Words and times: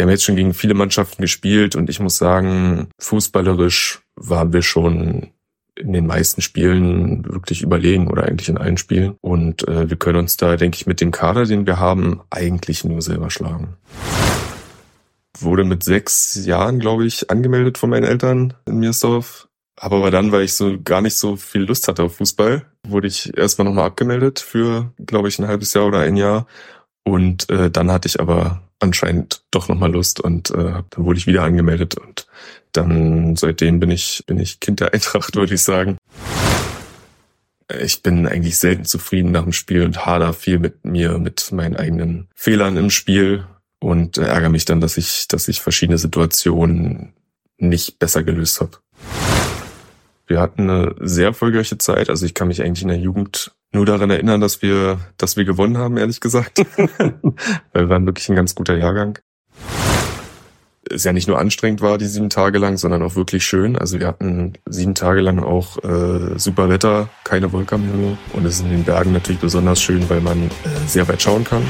wir 0.00 0.04
haben 0.04 0.12
jetzt 0.12 0.24
schon 0.24 0.36
gegen 0.36 0.54
viele 0.54 0.72
Mannschaften 0.72 1.20
gespielt 1.20 1.76
und 1.76 1.90
ich 1.90 2.00
muss 2.00 2.16
sagen, 2.16 2.88
fußballerisch 3.00 4.00
waren 4.16 4.50
wir 4.54 4.62
schon 4.62 5.32
in 5.76 5.92
den 5.92 6.06
meisten 6.06 6.40
Spielen 6.40 7.22
wirklich 7.26 7.60
überlegen 7.60 8.08
oder 8.08 8.24
eigentlich 8.24 8.48
in 8.48 8.56
allen 8.56 8.78
Spielen. 8.78 9.16
Und 9.20 9.68
äh, 9.68 9.90
wir 9.90 9.98
können 9.98 10.20
uns 10.20 10.38
da, 10.38 10.56
denke 10.56 10.76
ich, 10.76 10.86
mit 10.86 11.02
dem 11.02 11.10
Kader, 11.10 11.44
den 11.44 11.66
wir 11.66 11.78
haben, 11.78 12.22
eigentlich 12.30 12.82
nur 12.82 13.02
selber 13.02 13.28
schlagen. 13.28 13.76
Wurde 15.38 15.64
mit 15.64 15.84
sechs 15.84 16.46
Jahren, 16.46 16.78
glaube 16.78 17.04
ich, 17.04 17.28
angemeldet 17.28 17.76
von 17.76 17.90
meinen 17.90 18.04
Eltern 18.04 18.54
in 18.64 18.78
Miersdorf. 18.78 19.48
Habe 19.78 19.96
aber 19.96 20.10
dann, 20.10 20.32
weil 20.32 20.44
ich 20.44 20.54
so 20.54 20.80
gar 20.82 21.02
nicht 21.02 21.18
so 21.18 21.36
viel 21.36 21.64
Lust 21.64 21.88
hatte 21.88 22.04
auf 22.04 22.16
Fußball, 22.16 22.64
wurde 22.88 23.06
ich 23.06 23.36
erstmal 23.36 23.66
nochmal 23.66 23.84
abgemeldet 23.84 24.40
für, 24.40 24.94
glaube 25.04 25.28
ich, 25.28 25.38
ein 25.38 25.46
halbes 25.46 25.74
Jahr 25.74 25.84
oder 25.84 25.98
ein 25.98 26.16
Jahr. 26.16 26.46
Und 27.04 27.50
äh, 27.50 27.70
dann 27.70 27.90
hatte 27.90 28.08
ich 28.08 28.18
aber 28.18 28.62
anscheinend 28.80 29.42
doch 29.50 29.68
nochmal 29.68 29.92
Lust 29.92 30.20
und 30.20 30.50
äh, 30.50 30.82
dann 30.90 31.04
wurde 31.04 31.18
ich 31.18 31.26
wieder 31.26 31.42
angemeldet 31.42 31.96
und 31.96 32.26
dann 32.72 33.36
seitdem 33.36 33.80
bin 33.80 33.90
ich, 33.90 34.24
bin 34.26 34.38
ich 34.38 34.60
Kind 34.60 34.80
der 34.80 34.92
Eintracht, 34.94 35.36
würde 35.36 35.54
ich 35.54 35.62
sagen. 35.62 35.98
Ich 37.80 38.02
bin 38.02 38.26
eigentlich 38.26 38.58
selten 38.58 38.84
zufrieden 38.84 39.30
nach 39.30 39.44
dem 39.44 39.52
Spiel 39.52 39.84
und 39.84 40.04
hader 40.04 40.32
viel 40.32 40.58
mit 40.58 40.84
mir, 40.84 41.18
mit 41.18 41.52
meinen 41.52 41.76
eigenen 41.76 42.28
Fehlern 42.34 42.76
im 42.76 42.90
Spiel 42.90 43.46
und 43.78 44.18
ärgere 44.18 44.48
mich 44.48 44.64
dann, 44.64 44.80
dass 44.80 44.96
ich, 44.96 45.28
dass 45.28 45.46
ich 45.46 45.60
verschiedene 45.60 45.98
Situationen 45.98 47.14
nicht 47.58 47.98
besser 48.00 48.24
gelöst 48.24 48.60
habe. 48.60 48.78
Wir 50.26 50.40
hatten 50.40 50.68
eine 50.68 50.94
sehr 51.00 51.26
erfolgreiche 51.26 51.78
Zeit. 51.78 52.08
Also 52.08 52.26
ich 52.26 52.34
kann 52.34 52.48
mich 52.48 52.62
eigentlich 52.62 52.82
in 52.82 52.88
der 52.88 52.98
Jugend 52.98 53.52
nur 53.72 53.86
daran 53.86 54.10
erinnern, 54.10 54.40
dass 54.40 54.62
wir, 54.62 54.98
dass 55.16 55.36
wir 55.36 55.44
gewonnen 55.44 55.78
haben, 55.78 55.96
ehrlich 55.96 56.20
gesagt. 56.20 56.58
Weil 56.98 57.22
wir 57.74 57.88
waren 57.88 58.06
wirklich 58.06 58.28
ein 58.28 58.36
ganz 58.36 58.54
guter 58.54 58.76
Jahrgang 58.76 59.18
es 60.90 61.04
ja 61.04 61.12
nicht 61.12 61.28
nur 61.28 61.38
anstrengend 61.38 61.80
war, 61.80 61.98
die 61.98 62.06
sieben 62.06 62.30
Tage 62.30 62.58
lang, 62.58 62.76
sondern 62.76 63.02
auch 63.02 63.14
wirklich 63.14 63.44
schön. 63.44 63.76
Also 63.76 64.00
wir 64.00 64.06
hatten 64.06 64.54
sieben 64.68 64.94
Tage 64.94 65.20
lang 65.20 65.38
auch 65.38 65.82
äh, 65.84 66.38
super 66.38 66.68
Wetter, 66.68 67.08
keine 67.24 67.52
Wolke 67.52 67.76
am 67.76 67.82
Himmel. 67.82 68.18
Und 68.32 68.44
es 68.44 68.56
ist 68.56 68.62
in 68.62 68.70
den 68.70 68.84
Bergen 68.84 69.12
natürlich 69.12 69.40
besonders 69.40 69.80
schön, 69.80 70.08
weil 70.10 70.20
man 70.20 70.44
äh, 70.44 70.50
sehr 70.86 71.06
weit 71.08 71.22
schauen 71.22 71.44
kann. 71.44 71.62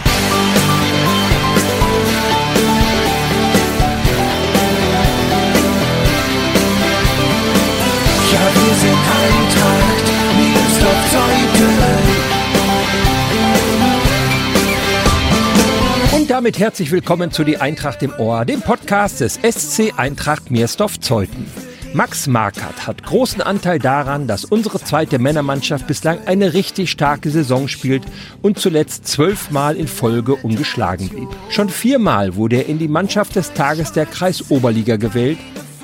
Damit 16.40 16.58
herzlich 16.58 16.90
willkommen 16.90 17.30
zu 17.30 17.44
Die 17.44 17.58
Eintracht 17.58 18.02
im 18.02 18.14
Ohr, 18.16 18.46
dem 18.46 18.62
Podcast 18.62 19.20
des 19.20 19.34
SC 19.34 19.92
Eintracht 19.98 20.50
Miersdorf-Zeuthen. 20.50 21.44
Max 21.92 22.26
Markert 22.28 22.86
hat 22.86 23.02
großen 23.02 23.42
Anteil 23.42 23.78
daran, 23.78 24.26
dass 24.26 24.46
unsere 24.46 24.80
zweite 24.80 25.18
Männermannschaft 25.18 25.86
bislang 25.86 26.18
eine 26.24 26.54
richtig 26.54 26.90
starke 26.90 27.28
Saison 27.28 27.68
spielt 27.68 28.04
und 28.40 28.58
zuletzt 28.58 29.06
zwölfmal 29.06 29.76
in 29.76 29.86
Folge 29.86 30.34
ungeschlagen 30.34 31.10
blieb. 31.10 31.28
Schon 31.50 31.68
viermal 31.68 32.36
wurde 32.36 32.56
er 32.56 32.68
in 32.70 32.78
die 32.78 32.88
Mannschaft 32.88 33.36
des 33.36 33.52
Tages 33.52 33.92
der 33.92 34.06
Kreisoberliga 34.06 34.96
gewählt, 34.96 35.36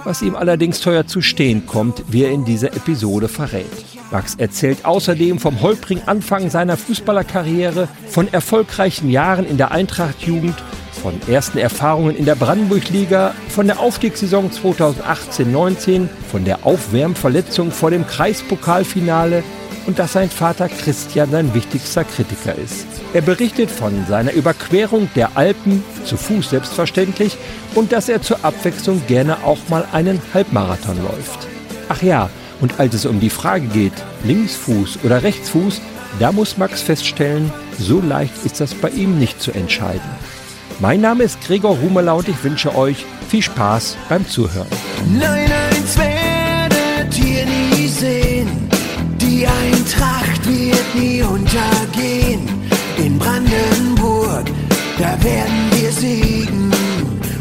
was 0.04 0.22
ihm 0.22 0.34
allerdings 0.34 0.80
teuer 0.80 1.06
zu 1.06 1.20
stehen 1.20 1.66
kommt, 1.66 2.02
wie 2.08 2.24
er 2.24 2.30
in 2.30 2.46
dieser 2.46 2.72
Episode 2.74 3.28
verrät. 3.28 3.95
Max 4.10 4.34
erzählt 4.36 4.84
außerdem 4.84 5.38
vom 5.38 5.60
holprigen 5.60 6.06
Anfang 6.06 6.50
seiner 6.50 6.76
Fußballerkarriere, 6.76 7.88
von 8.08 8.32
erfolgreichen 8.32 9.10
Jahren 9.10 9.46
in 9.46 9.56
der 9.56 9.72
Eintracht-Jugend, 9.72 10.54
von 11.02 11.20
ersten 11.28 11.58
Erfahrungen 11.58 12.16
in 12.16 12.24
der 12.24 12.34
Brandenburg-Liga, 12.34 13.34
von 13.48 13.66
der 13.66 13.80
Aufstiegssaison 13.80 14.50
2018-19, 14.50 16.08
von 16.30 16.44
der 16.44 16.64
Aufwärmverletzung 16.64 17.70
vor 17.70 17.90
dem 17.90 18.06
Kreispokalfinale 18.06 19.42
und 19.86 19.98
dass 19.98 20.14
sein 20.14 20.30
Vater 20.30 20.68
Christian 20.68 21.30
sein 21.30 21.54
wichtigster 21.54 22.04
Kritiker 22.04 22.54
ist. 22.56 22.86
Er 23.12 23.22
berichtet 23.22 23.70
von 23.70 24.04
seiner 24.06 24.32
Überquerung 24.32 25.08
der 25.14 25.36
Alpen, 25.36 25.84
zu 26.04 26.16
Fuß 26.16 26.50
selbstverständlich, 26.50 27.36
und 27.74 27.92
dass 27.92 28.08
er 28.08 28.20
zur 28.20 28.44
Abwechslung 28.44 29.02
gerne 29.06 29.44
auch 29.44 29.58
mal 29.68 29.86
einen 29.92 30.20
Halbmarathon 30.34 30.98
läuft. 31.02 31.46
Ach 31.88 32.02
ja, 32.02 32.30
und 32.60 32.80
als 32.80 32.94
es 32.94 33.06
um 33.06 33.20
die 33.20 33.30
Frage 33.30 33.66
geht, 33.66 33.92
Linksfuß 34.24 35.00
oder 35.04 35.22
Rechtsfuß, 35.22 35.80
da 36.18 36.32
muss 36.32 36.56
Max 36.56 36.82
feststellen, 36.82 37.52
so 37.78 38.00
leicht 38.00 38.32
ist 38.44 38.60
das 38.60 38.74
bei 38.74 38.88
ihm 38.90 39.18
nicht 39.18 39.40
zu 39.40 39.52
entscheiden. 39.52 40.08
Mein 40.80 41.00
Name 41.00 41.24
ist 41.24 41.40
Gregor 41.42 41.80
Humeler 41.80 42.16
und 42.16 42.28
ich 42.28 42.42
wünsche 42.44 42.74
euch 42.74 43.04
viel 43.28 43.42
Spaß 43.42 43.96
beim 44.08 44.26
Zuhören. 44.28 44.68
Nein, 45.18 45.50
eins 45.50 45.96
werdet 45.98 47.18
ihr 47.18 47.46
nie 47.46 47.88
sehen. 47.88 48.68
Die 49.20 49.46
Eintracht 49.46 50.46
wird 50.46 50.94
nie 50.94 51.22
untergehen. 51.22 52.48
In 52.98 53.18
Brandenburg, 53.18 54.46
da 54.98 55.22
werden 55.22 55.70
wir 55.72 55.92
siegen 55.92 56.72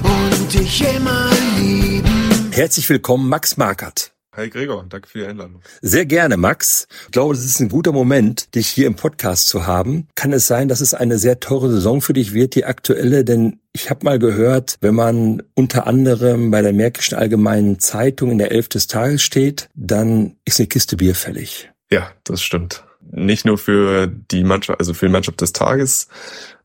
und 0.03 0.53
dich 0.53 0.83
immer 0.95 1.29
lieben. 1.59 2.49
Herzlich 2.51 2.89
willkommen, 2.89 3.27
Max 3.27 3.57
Markert. 3.57 4.14
Hi 4.37 4.49
Gregor, 4.49 4.85
danke 4.89 5.07
für 5.07 5.19
die 5.19 5.25
Einladung. 5.25 5.61
Sehr 5.81 6.05
gerne, 6.05 6.35
Max. 6.35 6.89
Ich 7.05 7.11
glaube, 7.11 7.33
es 7.35 7.45
ist 7.45 7.61
ein 7.61 7.69
guter 7.69 7.93
Moment, 7.93 8.53
dich 8.53 8.67
hier 8.67 8.85
im 8.85 8.95
Podcast 8.95 9.47
zu 9.47 9.65
haben. 9.65 10.09
Kann 10.15 10.33
es 10.33 10.45
sein, 10.45 10.67
dass 10.67 10.81
es 10.81 10.93
eine 10.93 11.17
sehr 11.17 11.39
teure 11.39 11.71
Saison 11.71 12.01
für 12.01 12.11
dich 12.11 12.33
wird, 12.33 12.55
die 12.55 12.65
aktuelle? 12.65 13.23
Denn 13.23 13.61
ich 13.71 13.89
habe 13.89 14.03
mal 14.03 14.19
gehört, 14.19 14.75
wenn 14.81 14.93
man 14.93 15.41
unter 15.53 15.87
anderem 15.87 16.51
bei 16.51 16.61
der 16.61 16.73
Märkischen 16.73 17.17
Allgemeinen 17.17 17.79
Zeitung 17.79 18.31
in 18.31 18.37
der 18.37 18.51
Elf 18.51 18.67
des 18.67 18.87
Tages 18.87 19.21
steht, 19.21 19.69
dann 19.73 20.35
ist 20.43 20.59
eine 20.59 20.67
Kiste 20.67 20.97
Bier 20.97 21.15
fällig. 21.15 21.71
Ja, 21.89 22.11
das 22.25 22.41
stimmt. 22.41 22.83
Nicht 23.11 23.45
nur 23.45 23.57
für 23.57 24.07
die 24.07 24.43
Mannschaft, 24.43 24.79
also 24.79 24.93
für 24.93 25.05
die 25.05 25.13
Mannschaft 25.13 25.39
des 25.39 25.53
Tages, 25.53 26.09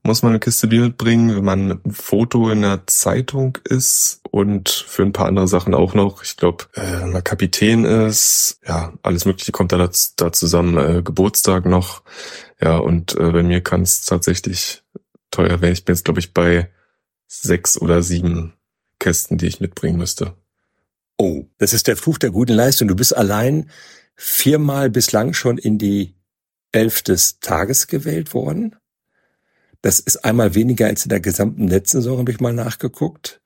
muss 0.02 0.22
man 0.22 0.32
eine 0.32 0.40
Kiste 0.40 0.66
Bier 0.66 0.82
mitbringen, 0.82 1.36
wenn 1.36 1.44
man 1.44 1.60
einem 1.60 1.92
Foto 1.92 2.50
in 2.50 2.62
der 2.62 2.86
Zeitung 2.86 3.58
ist 3.64 4.20
und 4.30 4.68
für 4.68 5.02
ein 5.02 5.12
paar 5.12 5.26
andere 5.26 5.48
Sachen 5.48 5.74
auch 5.74 5.94
noch. 5.94 6.22
Ich 6.22 6.36
glaube, 6.36 6.64
äh, 6.74 7.02
wenn 7.02 7.12
man 7.12 7.24
Kapitän 7.24 7.84
ist, 7.84 8.60
ja, 8.66 8.92
alles 9.02 9.26
Mögliche 9.26 9.52
kommt 9.52 9.72
da, 9.72 9.78
da, 9.78 9.90
da 10.16 10.32
zusammen. 10.32 10.76
Äh, 10.78 11.02
Geburtstag 11.02 11.66
noch, 11.66 12.02
ja, 12.60 12.78
und 12.78 13.14
äh, 13.16 13.30
bei 13.30 13.42
mir 13.42 13.60
kann 13.60 13.82
es 13.82 14.04
tatsächlich 14.04 14.82
teuer 15.30 15.60
werden. 15.60 15.72
Ich 15.72 15.84
bin 15.84 15.94
jetzt, 15.94 16.04
glaube 16.04 16.20
ich, 16.20 16.32
bei 16.32 16.70
sechs 17.26 17.80
oder 17.80 18.02
sieben 18.02 18.54
Kästen, 18.98 19.38
die 19.38 19.46
ich 19.46 19.60
mitbringen 19.60 19.98
müsste. 19.98 20.34
Oh, 21.18 21.44
das 21.58 21.72
ist 21.72 21.86
der 21.86 21.96
Fluch 21.96 22.18
der 22.18 22.30
guten 22.30 22.54
Leistung. 22.54 22.88
Du 22.88 22.96
bist 22.96 23.16
allein 23.16 23.70
viermal 24.16 24.90
bislang 24.90 25.34
schon 25.34 25.58
in 25.58 25.78
die 25.78 26.14
Elf 26.72 27.02
des 27.02 27.40
Tages 27.40 27.86
gewählt 27.86 28.32
worden. 28.32 28.76
Das 29.82 29.98
ist 30.00 30.24
einmal 30.24 30.54
weniger 30.54 30.86
als 30.86 31.04
in 31.04 31.08
der 31.10 31.20
gesamten 31.20 31.68
letzten 31.68 31.98
Saison, 31.98 32.18
habe 32.18 32.30
ich 32.30 32.40
mal 32.40 32.52
nachgeguckt. 32.52 33.40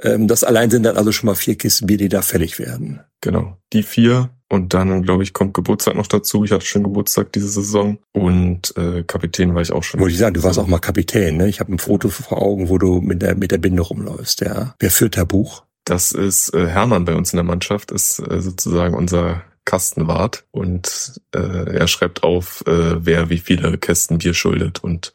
Ähm, 0.00 0.28
das 0.28 0.44
allein 0.44 0.70
sind 0.70 0.84
dann 0.84 0.96
also 0.96 1.12
schon 1.12 1.26
mal 1.26 1.34
vier 1.34 1.56
Kisten 1.56 1.86
Bier, 1.86 1.98
die 1.98 2.08
da 2.08 2.22
fällig 2.22 2.58
werden. 2.58 3.00
Genau, 3.20 3.56
die 3.72 3.82
vier. 3.82 4.30
Und 4.50 4.72
dann, 4.72 5.02
glaube 5.02 5.22
ich, 5.22 5.34
kommt 5.34 5.52
Geburtstag 5.52 5.94
noch 5.94 6.06
dazu. 6.06 6.42
Ich 6.44 6.52
hatte 6.52 6.64
schon 6.64 6.82
Geburtstag 6.82 7.32
diese 7.32 7.48
Saison. 7.48 7.98
Und 8.12 8.74
äh, 8.78 9.02
Kapitän 9.02 9.54
war 9.54 9.60
ich 9.60 9.72
auch 9.72 9.82
schon. 9.82 10.00
Wollte 10.00 10.14
ich 10.14 10.18
sagen, 10.18 10.34
du 10.34 10.42
warst 10.42 10.58
auch 10.58 10.66
mal 10.66 10.78
Kapitän. 10.78 11.36
Ne? 11.36 11.48
Ich 11.48 11.60
habe 11.60 11.72
ein 11.72 11.78
Foto 11.78 12.08
vor 12.08 12.40
Augen, 12.40 12.70
wo 12.70 12.78
du 12.78 13.00
mit 13.00 13.20
der, 13.20 13.34
mit 13.34 13.50
der 13.50 13.58
Binde 13.58 13.82
rumläufst. 13.82 14.40
Ja. 14.40 14.74
Wer 14.78 14.90
führt 14.90 15.18
da 15.18 15.24
Buch? 15.24 15.64
Das 15.84 16.12
ist 16.12 16.54
äh, 16.54 16.66
Hermann 16.66 17.04
bei 17.04 17.14
uns 17.14 17.32
in 17.32 17.36
der 17.36 17.44
Mannschaft, 17.44 17.90
ist 17.90 18.20
äh, 18.20 18.40
sozusagen 18.40 18.94
unser 18.94 19.42
Kastenwart. 19.66 20.44
Und 20.50 21.20
äh, 21.34 21.76
er 21.76 21.88
schreibt 21.88 22.22
auf, 22.22 22.62
äh, 22.66 23.04
wer 23.04 23.28
wie 23.28 23.38
viele 23.38 23.76
Kästen 23.76 24.16
Bier 24.16 24.32
schuldet. 24.32 24.82
Und 24.82 25.12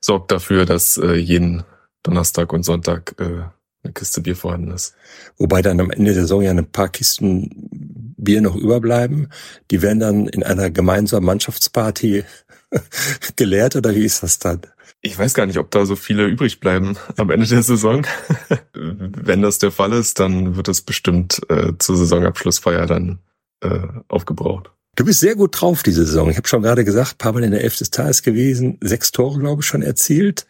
sorgt 0.00 0.32
dafür, 0.32 0.64
dass 0.64 0.96
äh, 0.96 1.14
jeden 1.14 1.64
Donnerstag 2.02 2.52
und 2.52 2.64
Sonntag 2.64 3.14
äh, 3.18 3.44
eine 3.84 3.92
Kiste 3.92 4.20
Bier 4.20 4.36
vorhanden 4.36 4.72
ist. 4.72 4.94
Wobei 5.36 5.62
dann 5.62 5.80
am 5.80 5.90
Ende 5.90 6.12
der 6.12 6.22
Saison 6.22 6.42
ja 6.42 6.50
ein 6.50 6.70
paar 6.70 6.88
Kisten 6.88 8.14
Bier 8.16 8.40
noch 8.40 8.56
überbleiben. 8.56 9.28
Die 9.70 9.82
werden 9.82 10.00
dann 10.00 10.26
in 10.26 10.42
einer 10.42 10.70
gemeinsamen 10.70 11.26
Mannschaftsparty 11.26 12.24
geleert 13.36 13.76
oder 13.76 13.94
wie 13.94 14.04
ist 14.04 14.22
das 14.22 14.38
dann? 14.38 14.62
Ich 15.00 15.16
weiß 15.16 15.34
gar 15.34 15.46
nicht, 15.46 15.58
ob 15.58 15.70
da 15.70 15.86
so 15.86 15.94
viele 15.94 16.26
übrig 16.26 16.58
bleiben 16.58 16.96
am 17.16 17.30
Ende 17.30 17.46
der 17.46 17.62
Saison. 17.62 18.04
Wenn 18.74 19.42
das 19.42 19.58
der 19.58 19.70
Fall 19.70 19.92
ist, 19.92 20.18
dann 20.18 20.56
wird 20.56 20.68
es 20.68 20.82
bestimmt 20.82 21.40
äh, 21.48 21.72
zur 21.78 21.96
Saisonabschlussfeier 21.96 22.86
dann 22.86 23.20
äh, 23.60 23.86
aufgebraucht. 24.08 24.72
Du 24.98 25.04
bist 25.04 25.20
sehr 25.20 25.36
gut 25.36 25.60
drauf 25.60 25.84
diese 25.84 26.04
Saison. 26.04 26.28
Ich 26.28 26.36
habe 26.36 26.48
schon 26.48 26.60
gerade 26.60 26.84
gesagt, 26.84 27.18
paar 27.18 27.32
Mal 27.32 27.44
in 27.44 27.52
der 27.52 27.62
Elf 27.62 27.76
des 27.76 27.90
Tages 27.90 28.24
gewesen, 28.24 28.78
sechs 28.80 29.12
Tore, 29.12 29.38
glaube 29.38 29.62
ich, 29.62 29.66
schon 29.66 29.80
erzielt. 29.80 30.44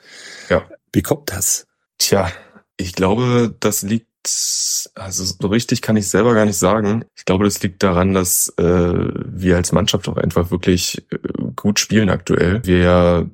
Ja. 0.48 0.64
Wie 0.90 1.02
kommt 1.02 1.30
das? 1.30 1.66
Tja, 1.98 2.32
ich 2.78 2.94
glaube, 2.94 3.54
das 3.60 3.82
liegt, 3.82 4.08
also 4.94 5.22
so 5.24 5.48
richtig 5.48 5.82
kann 5.82 5.98
ich 5.98 6.08
selber 6.08 6.32
gar 6.32 6.46
nicht 6.46 6.56
sagen. 6.56 7.04
Ich 7.14 7.26
glaube, 7.26 7.44
das 7.44 7.62
liegt 7.62 7.82
daran, 7.82 8.14
dass 8.14 8.48
äh, 8.56 8.62
wir 8.64 9.56
als 9.56 9.72
Mannschaft 9.72 10.08
auch 10.08 10.16
einfach 10.16 10.50
wirklich 10.50 11.04
äh, 11.12 11.18
gut 11.54 11.78
spielen 11.78 12.08
aktuell. 12.08 12.62
Wir 12.64 13.28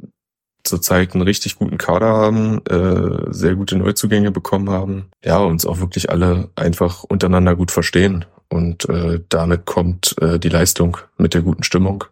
zurzeit 0.65 1.15
einen 1.15 1.23
richtig 1.23 1.57
guten 1.57 1.79
Kader 1.79 2.09
haben, 2.09 2.65
äh, 2.67 3.33
sehr 3.33 3.55
gute 3.55 3.77
Neuzugänge 3.77 4.31
bekommen 4.31 4.71
haben. 4.71 5.11
Ja, 5.25 5.39
uns 5.39 5.67
auch 5.67 5.79
wirklich 5.79 6.11
alle 6.11 6.51
einfach 6.57 7.05
untereinander 7.05 7.55
gut 7.55 7.71
verstehen. 7.71 8.25
Und 8.49 8.89
äh, 8.89 9.21
damit 9.29 9.67
kommt 9.67 10.17
äh, 10.21 10.39
die 10.39 10.49
Leistung 10.49 10.97
mit 11.17 11.35
der 11.35 11.43
guten 11.43 11.65
Stimmung 11.65 12.05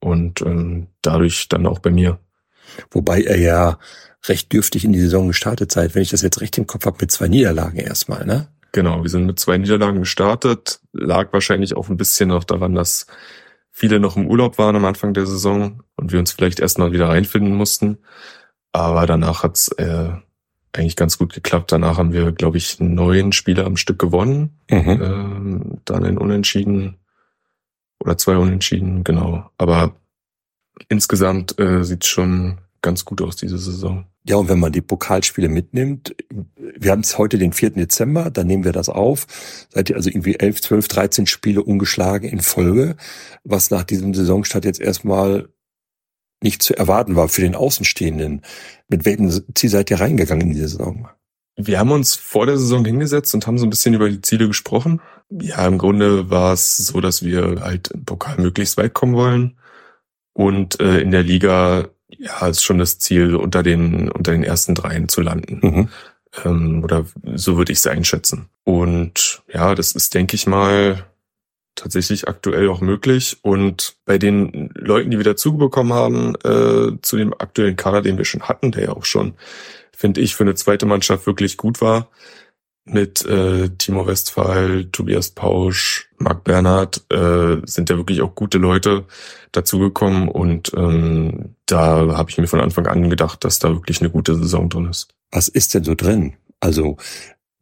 und 0.00 0.40
ähm, 0.42 0.88
dadurch 1.02 1.48
dann 1.48 1.66
auch 1.66 1.78
bei 1.78 1.90
mir. 1.90 2.18
Wobei 2.90 3.22
er 3.22 3.38
ja 3.38 3.78
recht 4.26 4.52
dürftig 4.52 4.84
in 4.84 4.92
die 4.92 5.00
Saison 5.00 5.28
gestartet 5.28 5.72
seid, 5.72 5.94
wenn 5.94 6.02
ich 6.02 6.10
das 6.10 6.22
jetzt 6.22 6.40
recht 6.40 6.56
im 6.58 6.66
Kopf 6.66 6.86
habe, 6.86 6.98
mit 7.00 7.10
zwei 7.10 7.28
Niederlagen 7.28 7.78
erstmal, 7.78 8.24
ne? 8.26 8.48
Genau, 8.72 9.02
wir 9.02 9.10
sind 9.10 9.26
mit 9.26 9.40
zwei 9.40 9.58
Niederlagen 9.58 9.98
gestartet. 10.00 10.80
Lag 10.92 11.32
wahrscheinlich 11.32 11.76
auch 11.76 11.88
ein 11.88 11.96
bisschen 11.96 12.28
noch 12.28 12.44
daran, 12.44 12.74
dass 12.74 13.06
viele 13.80 13.98
noch 13.98 14.16
im 14.16 14.26
Urlaub 14.26 14.58
waren 14.58 14.76
am 14.76 14.84
Anfang 14.84 15.14
der 15.14 15.24
Saison 15.24 15.82
und 15.96 16.12
wir 16.12 16.18
uns 16.18 16.32
vielleicht 16.32 16.60
erstmal 16.60 16.92
wieder 16.92 17.08
reinfinden 17.08 17.54
mussten. 17.54 17.96
Aber 18.72 19.06
danach 19.06 19.42
hat's 19.42 19.68
äh, 19.72 20.10
eigentlich 20.74 20.96
ganz 20.96 21.16
gut 21.16 21.32
geklappt. 21.32 21.72
Danach 21.72 21.96
haben 21.96 22.12
wir, 22.12 22.30
glaube 22.32 22.58
ich, 22.58 22.78
neun 22.78 23.32
Spiele 23.32 23.64
am 23.64 23.78
Stück 23.78 23.98
gewonnen. 23.98 24.60
Mhm. 24.70 25.00
Ähm, 25.02 25.80
dann 25.86 26.04
ein 26.04 26.18
Unentschieden 26.18 26.98
oder 28.00 28.18
zwei 28.18 28.36
Unentschieden, 28.36 29.02
genau. 29.02 29.50
Aber 29.56 29.94
insgesamt 30.90 31.58
äh, 31.58 31.82
sieht 31.82 32.04
schon 32.04 32.58
ganz 32.82 33.06
gut 33.06 33.22
aus 33.22 33.36
diese 33.36 33.58
Saison. 33.58 34.04
Ja, 34.30 34.36
und 34.36 34.48
wenn 34.48 34.60
man 34.60 34.70
die 34.70 34.80
Pokalspiele 34.80 35.48
mitnimmt, 35.48 36.14
wir 36.56 36.92
haben 36.92 37.00
es 37.00 37.18
heute 37.18 37.36
den 37.36 37.52
4. 37.52 37.70
Dezember, 37.70 38.30
dann 38.30 38.46
nehmen 38.46 38.62
wir 38.62 38.70
das 38.70 38.88
auf. 38.88 39.26
Seid 39.70 39.90
ihr 39.90 39.96
also 39.96 40.08
irgendwie 40.08 40.38
11, 40.38 40.62
12, 40.62 40.86
13 40.86 41.26
Spiele 41.26 41.64
ungeschlagen 41.64 42.28
in 42.28 42.38
Folge, 42.38 42.94
was 43.42 43.72
nach 43.72 43.82
diesem 43.82 44.14
Saisonstart 44.14 44.64
jetzt 44.64 44.80
erstmal 44.80 45.48
nicht 46.44 46.62
zu 46.62 46.76
erwarten 46.76 47.16
war 47.16 47.28
für 47.28 47.40
den 47.40 47.56
Außenstehenden. 47.56 48.42
Mit 48.86 49.04
welchem 49.04 49.32
Ziel 49.56 49.68
seid 49.68 49.90
ihr 49.90 49.98
reingegangen 49.98 50.46
in 50.46 50.54
die 50.54 50.60
Saison? 50.60 51.08
Wir 51.56 51.80
haben 51.80 51.90
uns 51.90 52.14
vor 52.14 52.46
der 52.46 52.56
Saison 52.56 52.84
hingesetzt 52.84 53.34
und 53.34 53.48
haben 53.48 53.58
so 53.58 53.66
ein 53.66 53.70
bisschen 53.70 53.94
über 53.94 54.08
die 54.08 54.22
Ziele 54.22 54.46
gesprochen. 54.46 55.00
Ja, 55.28 55.66
im 55.66 55.76
Grunde 55.76 56.30
war 56.30 56.52
es 56.52 56.76
so, 56.76 57.00
dass 57.00 57.24
wir 57.24 57.62
halt 57.62 57.88
im 57.88 58.04
Pokal 58.04 58.36
möglichst 58.38 58.76
weit 58.76 58.94
kommen 58.94 59.14
wollen 59.14 59.58
und 60.34 60.78
äh, 60.78 61.00
in 61.00 61.10
der 61.10 61.24
Liga 61.24 61.88
ja, 62.18 62.46
ist 62.46 62.62
schon 62.62 62.78
das 62.78 62.98
Ziel, 62.98 63.34
unter 63.34 63.62
den, 63.62 64.10
unter 64.10 64.32
den 64.32 64.44
ersten 64.44 64.74
dreien 64.74 65.08
zu 65.08 65.20
landen. 65.20 65.60
Mhm. 65.62 65.88
Ähm, 66.44 66.84
oder 66.84 67.06
so 67.34 67.56
würde 67.56 67.72
ich 67.72 67.78
es 67.78 67.86
einschätzen. 67.86 68.48
Und 68.64 69.42
ja, 69.52 69.74
das 69.74 69.92
ist, 69.92 70.14
denke 70.14 70.36
ich 70.36 70.46
mal, 70.46 71.04
tatsächlich 71.74 72.28
aktuell 72.28 72.68
auch 72.68 72.80
möglich. 72.80 73.38
Und 73.42 73.96
bei 74.04 74.18
den 74.18 74.70
Leuten, 74.74 75.10
die 75.10 75.16
wir 75.16 75.24
dazu 75.24 75.56
bekommen 75.56 75.92
haben, 75.92 76.34
äh, 76.44 77.00
zu 77.02 77.16
dem 77.16 77.32
aktuellen 77.34 77.76
Kader, 77.76 78.02
den 78.02 78.18
wir 78.18 78.24
schon 78.24 78.42
hatten, 78.42 78.72
der 78.72 78.84
ja 78.84 78.92
auch 78.92 79.04
schon, 79.04 79.34
finde 79.96 80.20
ich, 80.20 80.34
für 80.34 80.44
eine 80.44 80.54
zweite 80.54 80.86
Mannschaft 80.86 81.26
wirklich 81.26 81.56
gut 81.56 81.80
war, 81.80 82.08
mit 82.92 83.24
äh, 83.24 83.68
Timo 83.70 84.06
Westphal, 84.06 84.84
Tobias 84.86 85.30
Pausch, 85.30 86.08
Marc 86.18 86.44
Bernhard 86.44 87.04
äh, 87.10 87.56
sind 87.64 87.90
ja 87.90 87.96
wirklich 87.96 88.20
auch 88.22 88.34
gute 88.34 88.58
Leute 88.58 89.04
dazugekommen 89.52 90.28
und 90.28 90.72
ähm, 90.76 91.54
da 91.66 92.16
habe 92.16 92.30
ich 92.30 92.38
mir 92.38 92.46
von 92.46 92.60
Anfang 92.60 92.86
an 92.86 93.08
gedacht, 93.10 93.44
dass 93.44 93.58
da 93.58 93.70
wirklich 93.70 94.00
eine 94.00 94.10
gute 94.10 94.34
Saison 94.36 94.68
drin 94.68 94.86
ist. 94.86 95.08
Was 95.30 95.48
ist 95.48 95.74
denn 95.74 95.84
so 95.84 95.94
drin? 95.94 96.34
Also 96.60 96.96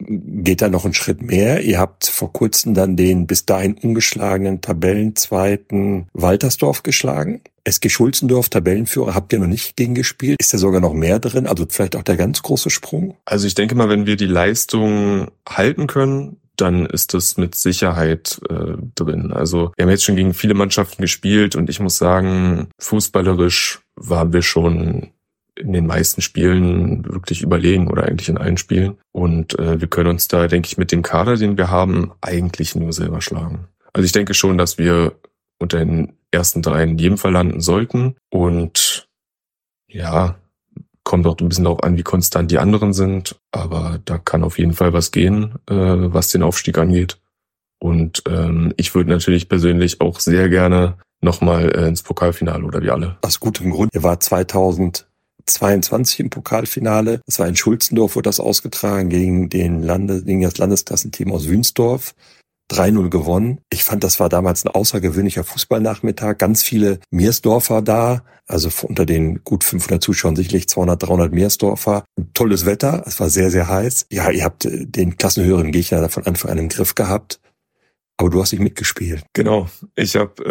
geht 0.01 0.63
da 0.63 0.69
noch 0.69 0.85
einen 0.85 0.95
Schritt 0.95 1.23
mehr. 1.23 1.63
Ihr 1.63 1.79
habt 1.79 2.07
vor 2.07 2.33
kurzem 2.33 2.75
dann 2.75 2.97
den 2.97 3.27
bis 3.27 3.47
dahin 3.47 3.75
ungeschlagenen 3.75 4.61
Tabellenzweiten 4.61 6.07
Waltersdorf 6.13 6.83
geschlagen. 6.83 7.41
SG 7.65 7.89
Schulzendorf, 7.91 8.49
Tabellenführer, 8.49 9.15
habt 9.15 9.33
ihr 9.33 9.41
noch 9.41 9.47
nicht 9.47 9.77
gegen 9.77 9.95
gespielt? 9.95 10.41
Ist 10.41 10.55
da 10.55 10.59
sogar 10.59 10.81
noch 10.81 10.95
mehr 10.95 11.19
drin? 11.19 11.47
Also 11.47 11.67
vielleicht 11.69 11.97
auch 11.97 12.03
der 12.03 12.17
ganz 12.17 12.43
große 12.43 12.71
Sprung? 12.71 13.17
Also 13.25 13.47
ich 13.47 13.55
denke 13.55 13.75
mal, 13.75 13.89
wenn 13.89 14.07
wir 14.07 14.17
die 14.17 14.27
Leistung 14.27 15.29
halten 15.47 15.87
können, 15.87 16.39
dann 16.57 16.87
ist 16.87 17.15
das 17.15 17.37
mit 17.37 17.55
Sicherheit 17.55 18.41
äh, 18.49 18.77
drin. 18.95 19.33
Also 19.33 19.73
wir 19.77 19.85
haben 19.85 19.91
jetzt 19.91 20.05
schon 20.05 20.17
gegen 20.17 20.35
viele 20.35 20.55
Mannschaften 20.55 21.03
gespielt 21.03 21.57
und 21.57 21.69
ich 21.69 21.81
muss 21.81 21.99
sagen, 21.99 22.69
fußballerisch 22.79 23.81
waren 23.97 24.33
wir 24.33 24.43
schon 24.43 25.11
in 25.59 25.73
den 25.73 25.87
meisten 25.87 26.23
Spielen 26.23 27.05
wirklich 27.05 27.43
überlegen 27.43 27.89
oder 27.89 28.05
eigentlich 28.05 28.29
in 28.29 28.39
allen 28.39 28.57
Spielen. 28.57 28.97
Und 29.13 29.59
äh, 29.59 29.81
wir 29.81 29.89
können 29.89 30.11
uns 30.11 30.29
da, 30.29 30.47
denke 30.47 30.67
ich, 30.67 30.79
mit 30.79 30.93
dem 30.93 31.03
Kader, 31.03 31.37
den 31.37 31.59
wir 31.59 31.71
haben, 31.71 32.13
eigentlich 32.21 32.75
nur 32.75 32.93
selber 32.93 33.21
schlagen. 33.21 33.69
Also 33.93 34.05
ich 34.05 34.13
denke 34.13 34.35
schon, 34.35 34.59
dass 34.59 34.79
wir 34.79 35.13
unter 35.59 35.79
den 35.79 36.13
ersten 36.31 36.63
drei 36.63 36.85
in 36.85 36.99
jedem 36.99 37.19
Fall 37.19 37.33
landen 37.33 37.61
sollten. 37.61 38.17
Und 38.31 39.09
ja, 39.89 40.37
kommt 41.05 41.27
auch 41.27 41.39
ein 41.41 41.49
bisschen 41.49 41.65
darauf 41.65 41.83
an, 41.83 41.97
wie 41.97 42.03
konstant 42.03 42.51
die 42.51 42.59
anderen 42.59 42.93
sind. 42.93 43.37
Aber 43.51 43.99
da 44.05 44.19
kann 44.19 44.45
auf 44.45 44.59
jeden 44.59 44.75
Fall 44.75 44.93
was 44.93 45.11
gehen, 45.11 45.55
äh, 45.69 45.75
was 45.75 46.31
den 46.31 46.43
Aufstieg 46.43 46.79
angeht. 46.79 47.19
Und 47.81 48.23
ähm, 48.29 48.75
ich 48.77 48.95
würde 48.95 49.11
natürlich 49.11 49.49
persönlich 49.49 50.01
auch 50.01 50.21
sehr 50.21 50.49
gerne 50.49 50.99
nochmal 51.21 51.71
äh, 51.75 51.89
ins 51.89 52.03
Pokalfinale 52.03 52.65
oder 52.65 52.83
wie 52.83 52.91
alle. 52.91 53.17
Aus 53.23 53.41
gutem 53.41 53.71
Grund. 53.71 53.95
Er 53.95 54.03
war 54.03 54.21
2022 55.49 56.21
im 56.21 56.31
Pokalfinale. 56.31 57.21
Das 57.27 57.39
war 57.39 57.49
in 57.49 57.57
Schulzendorf, 57.57 58.17
wurde 58.17 58.29
das 58.29 58.41
ausgetragen 58.41 59.09
gegen 59.09 59.49
den 59.49 59.83
Lande, 59.83 60.23
gegen 60.23 60.43
das 60.43 60.59
Landesklassenteam 60.59 61.33
aus 61.33 61.49
Wünsdorf. 61.49 62.15
3-0 62.71 63.09
gewonnen. 63.09 63.61
Ich 63.71 63.83
fand, 63.85 64.05
das 64.05 64.21
war 64.21 64.29
damals 64.29 64.65
ein 64.65 64.69
außergewöhnlicher 64.69 65.43
Fußballnachmittag. 65.43 66.37
Ganz 66.37 66.63
viele 66.63 67.01
Meersdorfer 67.11 67.81
da, 67.83 68.23
also 68.47 68.69
unter 68.87 69.07
den 69.07 69.43
gut 69.43 69.65
500 69.65 70.03
Zuschauern 70.03 70.37
sicherlich 70.37 70.69
200, 70.69 71.03
300 71.03 71.33
Meersdorfer. 71.33 72.05
Tolles 72.35 72.67
Wetter, 72.67 73.05
es 73.07 73.19
war 73.21 73.31
sehr, 73.31 73.51
sehr 73.51 73.69
heiß. 73.69 74.07
Ja, 74.11 74.31
ihr 74.31 74.45
habt 74.45 74.67
äh, 74.67 74.87
den 74.87 75.17
klassenhöheren 75.17 75.73
Gegner 75.73 76.09
von 76.11 76.27
Anfang 76.27 76.51
an 76.51 76.59
im 76.59 76.69
Griff 76.69 76.95
gehabt. 76.95 77.41
Aber 78.19 78.31
du 78.31 78.43
hast 78.43 78.53
nicht 78.53 78.63
mitgespielt. 78.63 79.25
Genau. 79.33 79.69
Ich 79.95 80.17
habe 80.17 80.43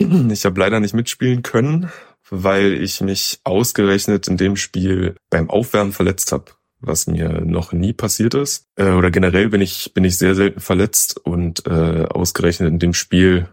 ähm, 0.00 0.30
ich 0.32 0.44
hab 0.44 0.56
leider 0.56 0.80
nicht 0.80 0.94
mitspielen 0.94 1.42
können, 1.42 1.90
weil 2.30 2.72
ich 2.74 3.00
mich 3.00 3.40
ausgerechnet 3.44 4.28
in 4.28 4.36
dem 4.36 4.56
Spiel 4.56 5.16
beim 5.30 5.50
Aufwärmen 5.50 5.92
verletzt 5.92 6.32
habe, 6.32 6.52
was 6.80 7.06
mir 7.06 7.40
noch 7.40 7.72
nie 7.72 7.92
passiert 7.92 8.34
ist. 8.34 8.66
Äh, 8.76 8.90
oder 8.90 9.10
generell 9.10 9.48
bin 9.48 9.60
ich 9.60 9.92
bin 9.94 10.04
ich 10.04 10.18
sehr 10.18 10.34
selten 10.34 10.60
verletzt 10.60 11.18
und 11.24 11.66
äh, 11.66 12.06
ausgerechnet 12.08 12.68
in 12.68 12.78
dem 12.78 12.94
Spiel 12.94 13.48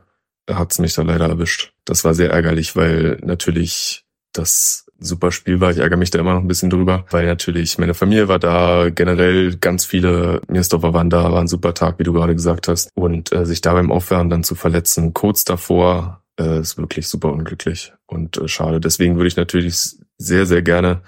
hat's 0.49 0.79
mich 0.79 0.93
da 0.93 1.03
leider 1.03 1.27
erwischt. 1.27 1.73
Das 1.85 2.03
war 2.03 2.13
sehr 2.13 2.31
ärgerlich, 2.31 2.75
weil 2.75 3.19
natürlich 3.23 4.05
das 4.33 4.85
super 4.99 5.31
Spiel 5.31 5.59
war. 5.59 5.71
Ich 5.71 5.77
ärgere 5.77 5.97
mich 5.97 6.09
da 6.09 6.19
immer 6.19 6.33
noch 6.33 6.41
ein 6.41 6.47
bisschen 6.47 6.69
drüber, 6.69 7.05
weil 7.11 7.25
natürlich 7.25 7.77
meine 7.77 7.93
Familie 7.93 8.27
war 8.27 8.39
da, 8.39 8.89
generell 8.89 9.57
ganz 9.57 9.85
viele 9.85 10.41
Mirsdorfer 10.47 10.93
waren 10.93 11.09
da, 11.09 11.31
war 11.31 11.41
ein 11.41 11.47
super 11.47 11.73
Tag, 11.73 11.99
wie 11.99 12.03
du 12.03 12.13
gerade 12.13 12.33
gesagt 12.33 12.67
hast. 12.67 12.89
Und 12.95 13.31
äh, 13.31 13.45
sich 13.45 13.61
da 13.61 13.73
beim 13.73 13.91
Aufwärmen 13.91 14.29
dann 14.29 14.43
zu 14.43 14.55
verletzen, 14.55 15.13
kurz 15.13 15.43
davor, 15.43 16.22
äh, 16.39 16.59
ist 16.59 16.77
wirklich 16.77 17.07
super 17.07 17.31
unglücklich 17.31 17.93
und 18.05 18.37
äh, 18.37 18.47
schade. 18.47 18.79
Deswegen 18.79 19.15
würde 19.15 19.27
ich 19.27 19.35
natürlich 19.35 19.97
sehr, 20.17 20.45
sehr 20.45 20.61
gerne 20.61 21.01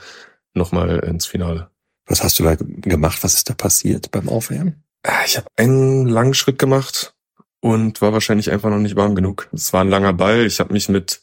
nochmal 0.54 1.00
ins 1.00 1.26
Finale. 1.26 1.70
Was 2.08 2.24
hast 2.24 2.40
du 2.40 2.44
da 2.44 2.56
gemacht? 2.56 3.24
Was 3.24 3.34
ist 3.34 3.50
da 3.50 3.54
passiert 3.54 4.12
beim 4.12 4.30
Aufwärmen? 4.30 4.84
Äh, 5.04 5.26
ich 5.26 5.38
habe 5.38 5.48
einen 5.58 6.08
langen 6.08 6.34
Schritt 6.34 6.60
gemacht 6.60 7.14
und 7.62 8.02
war 8.02 8.14
wahrscheinlich 8.14 8.52
einfach 8.52 8.70
noch 8.70 8.80
nicht 8.80 8.96
warm 8.96 9.16
genug. 9.16 9.50
Es 9.52 9.74
war 9.74 9.82
ein 9.82 9.90
langer 9.90 10.14
Ball. 10.14 10.46
Ich 10.46 10.60
habe 10.60 10.74
mich 10.74 10.90
mit 10.90 11.22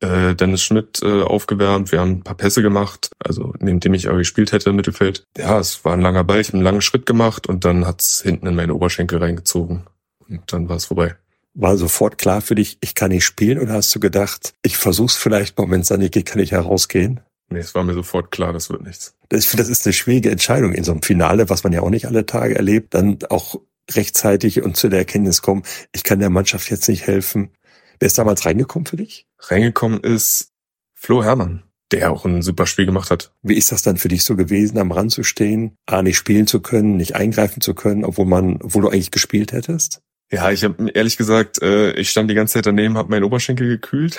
äh, 0.00 0.34
Dennis 0.34 0.62
Schmidt 0.62 1.00
äh, 1.02 1.22
aufgewärmt. 1.22 1.92
Wir 1.92 2.00
haben 2.00 2.10
ein 2.10 2.22
paar 2.22 2.36
Pässe 2.36 2.62
gemacht, 2.62 3.10
also 3.18 3.54
neben 3.60 3.80
dem 3.80 3.94
ich 3.94 4.08
aber 4.08 4.18
gespielt 4.18 4.52
hätte 4.52 4.70
im 4.70 4.76
Mittelfeld. 4.76 5.26
Ja, 5.36 5.58
es 5.58 5.84
war 5.84 5.94
ein 5.94 6.00
langer 6.00 6.24
Ball. 6.24 6.40
Ich 6.40 6.48
habe 6.48 6.58
einen 6.58 6.64
langen 6.64 6.82
Schritt 6.82 7.06
gemacht 7.06 7.46
und 7.46 7.64
dann 7.64 7.86
hat's 7.86 8.20
hinten 8.22 8.46
in 8.46 8.56
meine 8.56 8.74
Oberschenkel 8.74 9.18
reingezogen. 9.18 9.86
Und 10.28 10.52
dann 10.52 10.68
war 10.68 10.76
es 10.76 10.86
vorbei. 10.86 11.16
War 11.54 11.76
sofort 11.76 12.18
klar 12.18 12.40
für 12.40 12.54
dich, 12.54 12.78
ich 12.80 12.94
kann 12.94 13.10
nicht 13.10 13.24
spielen 13.24 13.58
oder 13.58 13.74
hast 13.74 13.94
du 13.94 14.00
gedacht, 14.00 14.54
ich 14.62 14.76
versuch's 14.76 15.16
vielleicht 15.16 15.58
mal, 15.58 15.70
wenn 15.70 15.80
es 15.80 15.88
dann 15.88 16.00
nicht 16.00 16.14
geht, 16.14 16.26
kann 16.26 16.40
ich 16.40 16.52
herausgehen? 16.52 17.20
Nee, 17.48 17.58
es 17.58 17.74
war 17.74 17.82
mir 17.82 17.94
sofort 17.94 18.30
klar, 18.30 18.52
das 18.52 18.70
wird 18.70 18.82
nichts. 18.82 19.16
Das, 19.28 19.50
das 19.50 19.68
ist 19.68 19.84
eine 19.84 19.92
schwierige 19.92 20.30
Entscheidung 20.30 20.72
in 20.72 20.84
so 20.84 20.92
einem 20.92 21.02
Finale, 21.02 21.48
was 21.48 21.64
man 21.64 21.72
ja 21.72 21.80
auch 21.80 21.90
nicht 21.90 22.06
alle 22.06 22.24
Tage 22.24 22.54
erlebt, 22.54 22.94
dann 22.94 23.18
auch 23.28 23.60
rechtzeitig 23.90 24.62
und 24.62 24.76
zu 24.76 24.88
der 24.88 25.00
Erkenntnis 25.00 25.42
kommen, 25.42 25.64
ich 25.92 26.04
kann 26.04 26.20
der 26.20 26.30
Mannschaft 26.30 26.70
jetzt 26.70 26.88
nicht 26.88 27.06
helfen. 27.06 27.50
Wer 27.98 28.06
ist 28.06 28.18
damals 28.18 28.46
reingekommen 28.46 28.86
für 28.86 28.96
dich? 28.96 29.26
Reingekommen 29.40 30.00
ist 30.00 30.52
Flo 30.94 31.24
Herrmann, 31.24 31.64
der 31.90 32.12
auch 32.12 32.24
ein 32.24 32.42
super 32.42 32.66
Spiel 32.66 32.86
gemacht 32.86 33.10
hat. 33.10 33.32
Wie 33.42 33.56
ist 33.56 33.72
das 33.72 33.82
dann 33.82 33.96
für 33.96 34.08
dich 34.08 34.22
so 34.22 34.36
gewesen, 34.36 34.78
am 34.78 34.92
Rand 34.92 35.10
zu 35.10 35.24
stehen, 35.24 35.76
A, 35.86 36.02
nicht 36.02 36.16
spielen 36.16 36.46
zu 36.46 36.60
können, 36.60 36.96
nicht 36.96 37.16
eingreifen 37.16 37.60
zu 37.60 37.74
können, 37.74 38.04
obwohl 38.04 38.26
man, 38.26 38.60
obwohl 38.62 38.82
du 38.82 38.88
eigentlich 38.88 39.10
gespielt 39.10 39.52
hättest? 39.52 40.02
Ja, 40.32 40.50
ich 40.52 40.62
habe 40.62 40.90
ehrlich 40.92 41.16
gesagt, 41.16 41.60
äh, 41.60 41.92
ich 41.92 42.10
stand 42.10 42.30
die 42.30 42.34
ganze 42.34 42.54
Zeit 42.54 42.66
daneben, 42.66 42.96
habe 42.96 43.10
meinen 43.10 43.24
Oberschenkel 43.24 43.66
gekühlt 43.66 44.16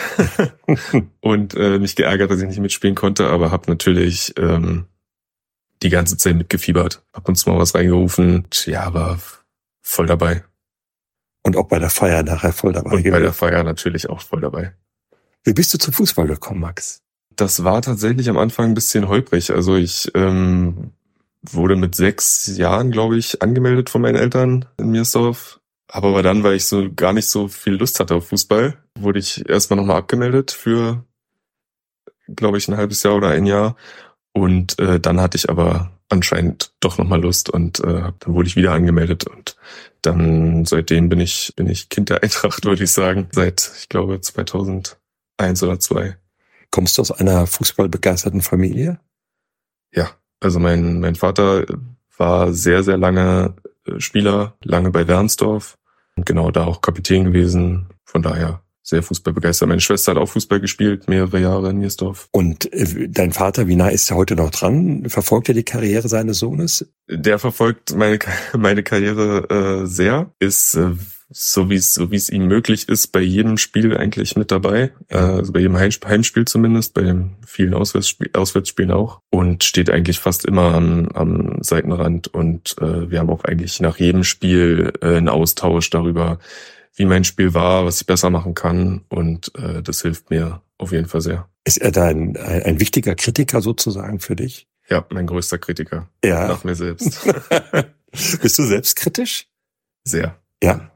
und 1.21 1.55
äh, 1.55 1.79
mich 1.79 1.95
geärgert, 1.95 2.31
dass 2.31 2.41
ich 2.41 2.47
nicht 2.47 2.59
mitspielen 2.59 2.95
konnte, 2.95 3.27
aber 3.27 3.51
habe 3.51 3.69
natürlich 3.69 4.33
ähm, 4.37 4.87
die 5.81 5.89
ganze 5.89 6.17
Zeit 6.17 6.35
mitgefiebert, 6.35 7.01
ab 7.13 7.29
und 7.29 7.35
zu 7.35 7.49
mal 7.49 7.57
was 7.57 7.75
reingerufen. 7.75 8.45
Ja, 8.65 8.93
war 8.93 9.19
voll 9.81 10.05
dabei. 10.05 10.43
Und 11.43 11.55
auch 11.55 11.67
bei 11.67 11.79
der 11.79 11.89
Feier 11.89 12.23
nachher 12.23 12.51
voll 12.51 12.73
dabei. 12.73 12.91
Und 12.91 13.03
bei 13.09 13.19
der 13.19 13.33
Feier 13.33 13.63
natürlich 13.63 14.09
auch 14.09 14.21
voll 14.21 14.41
dabei. 14.41 14.73
Wie 15.43 15.53
bist 15.53 15.73
du 15.73 15.77
zum 15.77 15.93
Fußball 15.93 16.27
gekommen, 16.27 16.59
Max? 16.59 17.01
Das 17.35 17.63
war 17.63 17.81
tatsächlich 17.81 18.29
am 18.29 18.37
Anfang 18.37 18.71
ein 18.71 18.73
bisschen 18.73 19.07
holprig. 19.07 19.51
Also 19.51 19.75
ich 19.75 20.11
ähm, 20.13 20.91
wurde 21.41 21.77
mit 21.77 21.95
sechs 21.95 22.57
Jahren, 22.57 22.91
glaube 22.91 23.17
ich, 23.17 23.41
angemeldet 23.41 23.89
von 23.89 24.01
meinen 24.01 24.17
Eltern 24.17 24.65
in 24.77 24.91
Miersdorf. 24.91 25.60
Habe 25.91 26.07
aber 26.07 26.23
dann, 26.23 26.43
weil 26.43 26.55
ich 26.55 26.65
so 26.65 26.89
gar 26.93 27.11
nicht 27.11 27.27
so 27.27 27.49
viel 27.49 27.73
Lust 27.73 27.99
hatte 27.99 28.15
auf 28.15 28.29
Fußball, 28.29 28.77
wurde 28.97 29.19
ich 29.19 29.47
erstmal 29.47 29.77
nochmal 29.77 29.97
abgemeldet 29.97 30.51
für, 30.51 31.03
glaube 32.27 32.57
ich, 32.57 32.69
ein 32.69 32.77
halbes 32.77 33.03
Jahr 33.03 33.15
oder 33.15 33.27
ein 33.27 33.45
Jahr. 33.45 33.75
Und 34.31 34.79
äh, 34.79 35.01
dann 35.01 35.19
hatte 35.19 35.35
ich 35.35 35.49
aber 35.49 35.91
anscheinend 36.07 36.73
doch 36.79 36.97
nochmal 36.97 37.21
Lust 37.21 37.49
und 37.49 37.81
äh, 37.81 38.13
dann 38.19 38.33
wurde 38.33 38.47
ich 38.47 38.55
wieder 38.55 38.71
angemeldet 38.71 39.27
und 39.27 39.57
dann 40.01 40.65
seitdem 40.65 41.09
bin 41.09 41.19
ich 41.19 41.53
bin 41.55 41.67
ich 41.67 41.89
Kind 41.89 42.09
der 42.09 42.23
Eintracht, 42.23 42.63
würde 42.65 42.83
ich 42.83 42.91
sagen, 42.91 43.27
seit 43.31 43.71
ich 43.77 43.89
glaube 43.89 44.21
2001 44.21 44.95
oder 45.61 45.79
2. 45.79 46.17
Kommst 46.69 46.97
du 46.97 47.01
aus 47.01 47.11
einer 47.11 47.47
fußballbegeisterten 47.47 48.41
Familie? 48.41 48.99
Ja, 49.93 50.11
also 50.39 50.59
mein 50.59 51.01
mein 51.01 51.15
Vater 51.15 51.65
war 52.17 52.53
sehr 52.53 52.83
sehr 52.83 52.97
lange 52.97 53.55
äh, 53.85 53.99
Spieler, 53.99 54.55
lange 54.63 54.91
bei 54.91 55.07
Wernsdorf 55.07 55.77
genau 56.25 56.51
da 56.51 56.65
auch 56.65 56.81
Kapitän 56.81 57.25
gewesen. 57.25 57.87
Von 58.05 58.21
daher 58.21 58.61
sehr 58.83 59.03
Fußball 59.03 59.33
begeistert. 59.33 59.69
Meine 59.69 59.81
Schwester 59.81 60.11
hat 60.11 60.17
auch 60.17 60.27
Fußball 60.27 60.59
gespielt, 60.59 61.07
mehrere 61.07 61.39
Jahre 61.39 61.69
in 61.69 61.79
Niersdorf. 61.79 62.27
Und 62.31 62.71
äh, 62.73 63.07
dein 63.09 63.31
Vater, 63.31 63.67
wie 63.67 63.75
nah 63.75 63.89
ist 63.89 64.09
er 64.11 64.17
heute 64.17 64.35
noch 64.35 64.51
dran? 64.51 65.05
Verfolgt 65.07 65.49
er 65.49 65.55
die 65.55 65.63
Karriere 65.63 66.07
seines 66.07 66.39
Sohnes? 66.39 66.91
Der 67.09 67.39
verfolgt 67.39 67.95
meine, 67.95 68.19
meine 68.57 68.83
Karriere 68.83 69.83
äh, 69.83 69.85
sehr, 69.85 70.31
ist 70.39 70.75
äh, 70.75 70.91
so 71.31 71.69
wie 71.69 71.75
es 71.75 71.93
so 71.93 72.11
wie 72.11 72.15
es 72.15 72.29
ihm 72.29 72.47
möglich 72.47 72.89
ist, 72.89 73.07
bei 73.07 73.21
jedem 73.21 73.57
Spiel 73.57 73.95
eigentlich 73.95 74.35
mit 74.35 74.51
dabei. 74.51 74.91
Äh, 75.07 75.17
also 75.17 75.53
bei 75.53 75.59
jedem 75.59 75.77
Heimspiel 75.77 76.45
zumindest, 76.45 76.93
bei 76.93 77.01
den 77.01 77.37
vielen 77.45 77.73
Auswärtsspiel, 77.73 78.29
Auswärtsspielen 78.33 78.91
auch. 78.91 79.21
Und 79.29 79.63
steht 79.63 79.89
eigentlich 79.89 80.19
fast 80.19 80.45
immer 80.45 80.73
am, 80.73 81.07
am 81.09 81.57
Seitenrand. 81.61 82.27
Und 82.27 82.75
äh, 82.81 83.09
wir 83.09 83.19
haben 83.19 83.29
auch 83.29 83.43
eigentlich 83.43 83.79
nach 83.79 83.97
jedem 83.97 84.23
Spiel 84.23 84.93
äh, 85.01 85.17
einen 85.17 85.29
Austausch 85.29 85.89
darüber, 85.89 86.39
wie 86.95 87.05
mein 87.05 87.23
Spiel 87.23 87.53
war, 87.53 87.85
was 87.85 88.01
ich 88.01 88.07
besser 88.07 88.29
machen 88.29 88.53
kann. 88.53 89.01
Und 89.09 89.53
äh, 89.55 89.81
das 89.81 90.01
hilft 90.01 90.29
mir 90.29 90.61
auf 90.77 90.91
jeden 90.91 91.07
Fall 91.07 91.21
sehr. 91.21 91.47
Ist 91.63 91.77
er 91.77 91.91
da 91.91 92.05
ein, 92.05 92.35
ein 92.37 92.79
wichtiger 92.79 93.15
Kritiker 93.15 93.61
sozusagen 93.61 94.19
für 94.19 94.35
dich? 94.35 94.67
Ja, 94.89 95.05
mein 95.09 95.27
größter 95.27 95.57
Kritiker. 95.57 96.09
Ja. 96.25 96.47
Nach 96.47 96.63
mir 96.63 96.75
selbst. 96.75 97.21
Bist 98.41 98.59
du 98.59 98.63
selbstkritisch? 98.63 99.47
Sehr. 100.03 100.37
Ja. 100.61 100.91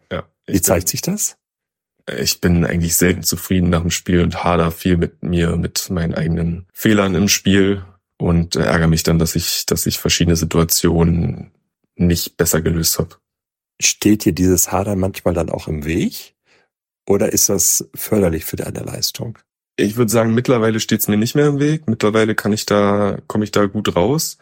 Wie 0.48 0.62
zeigt 0.62 0.90
sich 0.90 1.02
das? 1.02 1.38
Ich 2.20 2.40
bin 2.40 2.66
eigentlich 2.66 2.96
selten 2.96 3.24
zufrieden 3.24 3.70
nach 3.70 3.82
dem 3.82 3.90
Spiel 3.90 4.22
und 4.22 4.44
hader 4.44 4.72
viel 4.72 4.98
mit 4.98 5.24
mir, 5.24 5.56
mit 5.56 5.90
meinen 5.90 6.14
eigenen 6.14 6.68
Fehlern 6.72 7.16
im 7.16 7.28
Spiel 7.28 7.84
und 8.18 8.56
ärgere 8.56 8.88
mich 8.88 9.04
dann, 9.04 9.18
dass 9.18 9.36
ich, 9.36 9.66
dass 9.66 9.86
ich 9.88 9.98
verschiedene 9.98 10.36
Situationen 10.36 11.52
nicht 11.96 12.38
besser 12.38 12.62
gelöst 12.62 13.00
habe. 13.00 13.16
Steht 13.82 14.26
dir 14.26 14.34
dieses 14.34 14.72
Hadern 14.72 15.00
manchmal 15.00 15.34
dann 15.34 15.50
auch 15.50 15.68
im 15.68 15.86
Weg? 15.86 16.36
Oder 17.08 17.34
ist 17.34 17.50
das 17.50 17.90
förderlich 17.94 18.46
für 18.46 18.56
deine 18.56 18.80
Leistung? 18.80 19.38
Ich 19.78 19.98
würde 19.98 20.12
sagen, 20.12 20.34
mittlerweile 20.34 20.80
steht 20.80 21.02
es 21.02 21.08
mir 21.08 21.18
nicht 21.18 21.36
mehr 21.36 21.48
im 21.48 21.60
Weg. 21.60 21.88
Mittlerweile 21.88 22.36
kann 22.36 22.54
ich 22.54 22.66
da, 22.66 23.18
komme 23.28 23.44
ich 23.44 23.52
da 23.52 23.66
gut 23.66 23.96
raus. 23.96 24.38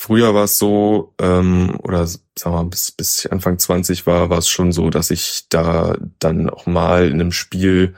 Früher 0.00 0.34
war 0.34 0.44
es 0.44 0.58
so, 0.58 1.14
ähm, 1.20 1.78
oder 1.82 2.06
sagen 2.06 2.22
wir 2.44 2.50
mal, 2.50 2.64
bis, 2.64 2.90
bis 2.92 3.24
ich 3.24 3.32
Anfang 3.32 3.58
20 3.58 4.06
war, 4.06 4.30
war 4.30 4.38
es 4.38 4.48
schon 4.48 4.72
so, 4.72 4.88
dass 4.88 5.10
ich 5.10 5.48
da 5.48 5.96
dann 6.18 6.48
auch 6.48 6.66
mal 6.66 7.06
in 7.06 7.20
einem 7.20 7.32
Spiel 7.32 7.94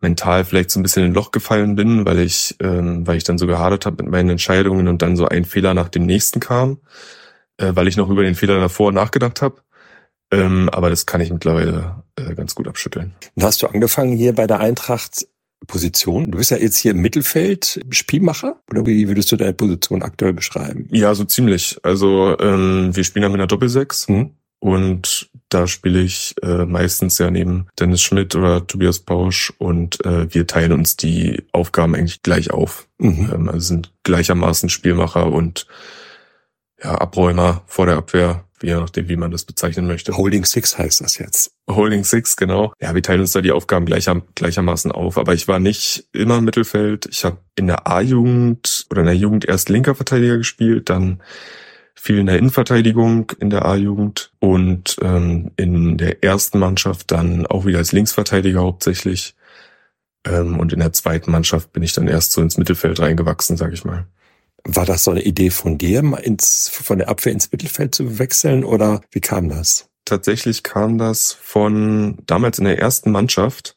mental 0.00 0.44
vielleicht 0.44 0.70
so 0.70 0.80
ein 0.80 0.82
bisschen 0.82 1.04
in 1.04 1.10
ein 1.10 1.14
Loch 1.14 1.30
gefallen 1.30 1.74
bin, 1.74 2.06
weil 2.06 2.20
ich, 2.20 2.56
ähm, 2.60 3.06
weil 3.06 3.16
ich 3.16 3.24
dann 3.24 3.38
so 3.38 3.46
gehadert 3.46 3.86
habe 3.86 4.02
mit 4.02 4.12
meinen 4.12 4.30
Entscheidungen 4.30 4.88
und 4.88 5.02
dann 5.02 5.16
so 5.16 5.26
ein 5.26 5.44
Fehler 5.44 5.74
nach 5.74 5.88
dem 5.88 6.06
nächsten 6.06 6.40
kam 6.40 6.78
äh, 7.58 7.72
weil 7.74 7.88
ich 7.88 7.96
noch 7.96 8.08
über 8.08 8.22
den 8.22 8.34
Fehler 8.34 8.58
davor 8.60 8.92
nachgedacht 8.92 9.42
habe. 9.42 9.62
Ähm, 10.30 10.68
aber 10.70 10.90
das 10.90 11.06
kann 11.06 11.20
ich 11.20 11.32
mittlerweile 11.32 12.02
äh, 12.16 12.34
ganz 12.34 12.54
gut 12.54 12.66
abschütteln. 12.66 13.14
Und 13.34 13.44
hast 13.44 13.62
du 13.62 13.66
angefangen 13.66 14.16
hier 14.16 14.34
bei 14.34 14.46
der 14.46 14.60
Eintracht 14.60 15.26
Position? 15.64 16.30
Du 16.30 16.38
bist 16.38 16.50
ja 16.50 16.56
jetzt 16.56 16.76
hier 16.76 16.92
im 16.92 17.00
Mittelfeld 17.00 17.80
Spielmacher 17.90 18.60
oder 18.70 18.86
wie 18.86 19.08
würdest 19.08 19.30
du 19.32 19.36
deine 19.36 19.54
Position 19.54 20.02
aktuell 20.02 20.32
beschreiben? 20.32 20.88
Ja, 20.90 21.14
so 21.14 21.24
ziemlich. 21.24 21.78
Also 21.82 22.36
ähm, 22.38 22.94
wir 22.94 23.04
spielen 23.04 23.24
ja 23.24 23.28
mit 23.28 23.40
einer 23.40 23.46
Doppelsechs 23.46 24.08
Hm? 24.08 24.30
und 24.60 25.30
da 25.50 25.66
spiele 25.66 26.00
ich 26.00 26.34
äh, 26.42 26.64
meistens 26.64 27.18
ja 27.18 27.30
neben 27.30 27.68
Dennis 27.78 28.02
Schmidt 28.02 28.34
oder 28.34 28.66
Tobias 28.66 28.98
Pausch 28.98 29.52
und 29.58 30.04
äh, 30.04 30.32
wir 30.32 30.46
teilen 30.46 30.72
uns 30.72 30.96
die 30.96 31.44
Aufgaben 31.52 31.94
eigentlich 31.94 32.22
gleich 32.22 32.50
auf. 32.50 32.88
Mhm. 32.98 33.30
Ähm, 33.32 33.48
also 33.48 33.60
sind 33.60 33.92
gleichermaßen 34.02 34.68
Spielmacher 34.68 35.30
und 35.30 35.66
ja, 36.82 36.94
Abräumer 36.94 37.62
vor 37.66 37.86
der 37.86 37.96
Abwehr, 37.96 38.44
je 38.64 38.74
nachdem, 38.74 39.08
wie 39.08 39.16
man 39.16 39.30
das 39.30 39.44
bezeichnen 39.44 39.86
möchte. 39.86 40.16
Holding 40.16 40.44
Six 40.44 40.78
heißt 40.78 41.00
das 41.02 41.18
jetzt. 41.18 41.52
Holding 41.68 42.04
Six, 42.04 42.36
genau. 42.36 42.72
Ja, 42.80 42.94
wir 42.94 43.02
teilen 43.02 43.20
uns 43.20 43.32
da 43.32 43.40
die 43.40 43.52
Aufgaben 43.52 43.86
gleicher, 43.86 44.22
gleichermaßen 44.34 44.92
auf. 44.92 45.18
Aber 45.18 45.34
ich 45.34 45.48
war 45.48 45.58
nicht 45.58 46.08
immer 46.12 46.38
im 46.38 46.44
Mittelfeld. 46.44 47.06
Ich 47.10 47.24
habe 47.24 47.38
in 47.56 47.66
der 47.66 47.86
A-Jugend 47.86 48.86
oder 48.90 49.00
in 49.00 49.06
der 49.06 49.16
Jugend 49.16 49.44
erst 49.44 49.68
linker 49.68 49.94
Verteidiger 49.94 50.38
gespielt, 50.38 50.90
dann 50.90 51.22
viel 51.94 52.18
in 52.18 52.26
der 52.26 52.38
Innenverteidigung 52.38 53.32
in 53.40 53.50
der 53.50 53.64
A-Jugend 53.64 54.32
und 54.38 54.96
ähm, 55.00 55.52
in 55.56 55.96
der 55.96 56.22
ersten 56.22 56.58
Mannschaft 56.58 57.10
dann 57.10 57.46
auch 57.46 57.64
wieder 57.64 57.78
als 57.78 57.92
Linksverteidiger 57.92 58.60
hauptsächlich. 58.60 59.34
Ähm, 60.26 60.58
und 60.58 60.72
in 60.72 60.80
der 60.80 60.92
zweiten 60.92 61.30
Mannschaft 61.30 61.72
bin 61.72 61.82
ich 61.82 61.92
dann 61.92 62.08
erst 62.08 62.32
so 62.32 62.42
ins 62.42 62.58
Mittelfeld 62.58 63.00
reingewachsen, 63.00 63.56
sag 63.56 63.72
ich 63.72 63.84
mal. 63.84 64.06
War 64.66 64.86
das 64.86 65.04
so 65.04 65.10
eine 65.10 65.22
Idee 65.22 65.50
von 65.50 65.76
dir, 65.78 66.00
ins, 66.22 66.68
von 66.68 66.98
der 66.98 67.08
Abwehr 67.08 67.32
ins 67.32 67.52
Mittelfeld 67.52 67.94
zu 67.94 68.18
wechseln 68.18 68.64
oder 68.64 69.02
wie 69.10 69.20
kam 69.20 69.48
das? 69.48 69.88
Tatsächlich 70.04 70.62
kam 70.62 70.98
das 70.98 71.32
von 71.32 72.18
damals 72.26 72.58
in 72.58 72.64
der 72.64 72.78
ersten 72.78 73.10
Mannschaft 73.10 73.76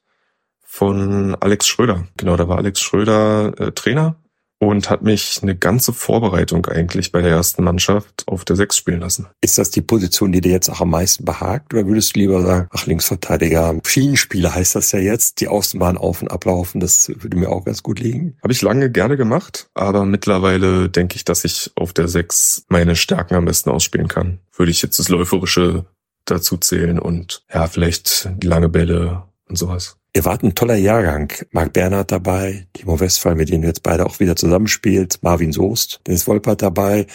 von 0.62 1.36
Alex 1.36 1.68
Schröder. 1.68 2.08
Genau, 2.18 2.38
da 2.38 2.48
war 2.48 2.58
Alex 2.58 2.82
Schröder 2.82 3.54
äh, 3.60 3.72
Trainer 3.72 4.16
und 4.60 4.90
hat 4.90 5.04
mich 5.04 5.40
eine 5.42 5.56
ganze 5.56 5.94
Vorbereitung 5.94 6.66
eigentlich 6.66 7.12
bei 7.12 7.22
der 7.22 7.32
ersten 7.32 7.64
Mannschaft 7.64 8.24
auf 8.28 8.46
der 8.46 8.56
Sechs 8.56 8.78
spielen 8.78 9.02
lassen. 9.02 9.28
Ist 9.42 9.58
das 9.58 9.70
die 9.70 9.82
Position, 9.82 10.32
die 10.32 10.42
dir 10.42 10.52
jetzt 10.52 10.70
auch 10.70 10.82
am 10.82 10.90
meisten 10.90 11.26
behagt? 11.26 11.74
Oder 11.74 11.86
würdest 11.86 12.16
du 12.16 12.20
lieber 12.20 12.42
sagen, 12.42 12.68
ach, 12.72 12.86
Linksverteidiger, 12.86 13.80
Schienenspieler 13.86 14.54
heißt 14.54 14.76
das 14.76 14.92
ja 14.92 15.00
jetzt, 15.00 15.42
die 15.42 15.48
Außenbahn 15.48 15.98
auf 15.98 16.22
und 16.22 16.30
ablaufen, 16.30 16.80
das 16.80 17.10
würde 17.10 17.38
mir 17.38 17.50
auch 17.50 17.66
ganz 17.66 17.84
gut 17.84 18.00
liegen. 18.00 18.38
Habe 18.42 18.54
ich 18.54 18.62
lange 18.62 18.90
gerne 18.92 19.18
gemacht, 19.18 19.70
aber 19.74 20.06
mittlerweile 20.06 20.90
denke 20.90 21.16
ich, 21.16 21.26
dass 21.26 21.44
ich 21.44 21.72
auf 21.76 21.94
der 21.94 22.08
Sechs 22.08 22.66
meine 22.70 22.96
Stärken 22.96 23.36
am 23.36 23.46
besten 23.46 23.70
ausspielen 23.70 24.08
kann. 24.08 24.40
Würde 24.56 24.72
ich 24.72 24.82
jetzt 24.82 24.98
das 24.98 25.10
Läuferische 25.10 25.86
dazu 26.26 26.58
zählen 26.58 27.00
und 27.00 27.44
ja, 27.54 27.68
vielleicht 27.68 28.30
die 28.38 28.48
lange 28.48 28.70
Bälle 28.70 29.24
und 29.48 29.58
sowas. 29.58 29.98
Ihr 30.18 30.26
wart 30.26 30.42
ein 30.42 30.56
toller 30.56 30.78
Jahrgang. 30.78 31.32
Marc 31.52 31.74
Bernhard 31.74 32.12
dabei, 32.12 32.66
Timo 32.74 33.00
Westphal, 33.00 33.36
mit 33.36 33.50
denen 33.50 33.62
du 33.62 33.68
jetzt 33.68 33.84
beide 33.84 34.04
auch 34.04 34.20
wieder 34.20 34.36
zusammenspielt, 34.36 35.20
Marvin 35.22 35.52
Soest, 35.52 36.02
Dennis 36.08 36.26
Wolpert 36.26 36.64
dabei. 36.64 37.06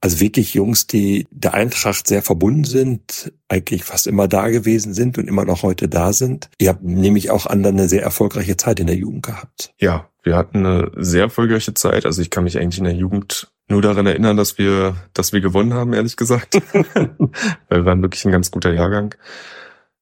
Also 0.00 0.18
wirklich 0.18 0.54
Jungs, 0.54 0.88
die 0.88 1.28
der 1.30 1.54
Eintracht 1.54 2.08
sehr 2.08 2.20
verbunden 2.20 2.64
sind, 2.64 3.32
eigentlich 3.46 3.84
fast 3.84 4.08
immer 4.08 4.26
da 4.26 4.48
gewesen 4.48 4.92
sind 4.92 5.18
und 5.18 5.28
immer 5.28 5.44
noch 5.44 5.62
heute 5.62 5.88
da 5.88 6.12
sind. 6.12 6.50
Ihr 6.58 6.70
habt 6.70 6.82
nämlich 6.82 7.30
auch 7.30 7.46
an 7.46 7.64
eine 7.64 7.88
sehr 7.88 8.02
erfolgreiche 8.02 8.56
Zeit 8.56 8.80
in 8.80 8.88
der 8.88 8.96
Jugend 8.96 9.24
gehabt. 9.24 9.72
Ja, 9.78 10.08
wir 10.24 10.34
hatten 10.34 10.66
eine 10.66 10.90
sehr 10.96 11.22
erfolgreiche 11.22 11.74
Zeit. 11.74 12.06
Also 12.06 12.22
ich 12.22 12.30
kann 12.30 12.42
mich 12.42 12.58
eigentlich 12.58 12.78
in 12.78 12.86
der 12.86 12.94
Jugend 12.94 13.52
nur 13.68 13.82
daran 13.82 14.06
erinnern, 14.06 14.36
dass 14.36 14.58
wir, 14.58 14.96
dass 15.14 15.32
wir 15.32 15.40
gewonnen 15.40 15.74
haben, 15.74 15.92
ehrlich 15.92 16.16
gesagt. 16.16 16.60
Weil 16.72 17.38
wir 17.68 17.84
waren 17.84 18.02
wirklich 18.02 18.24
ein 18.24 18.32
ganz 18.32 18.50
guter 18.50 18.72
Jahrgang. 18.72 19.14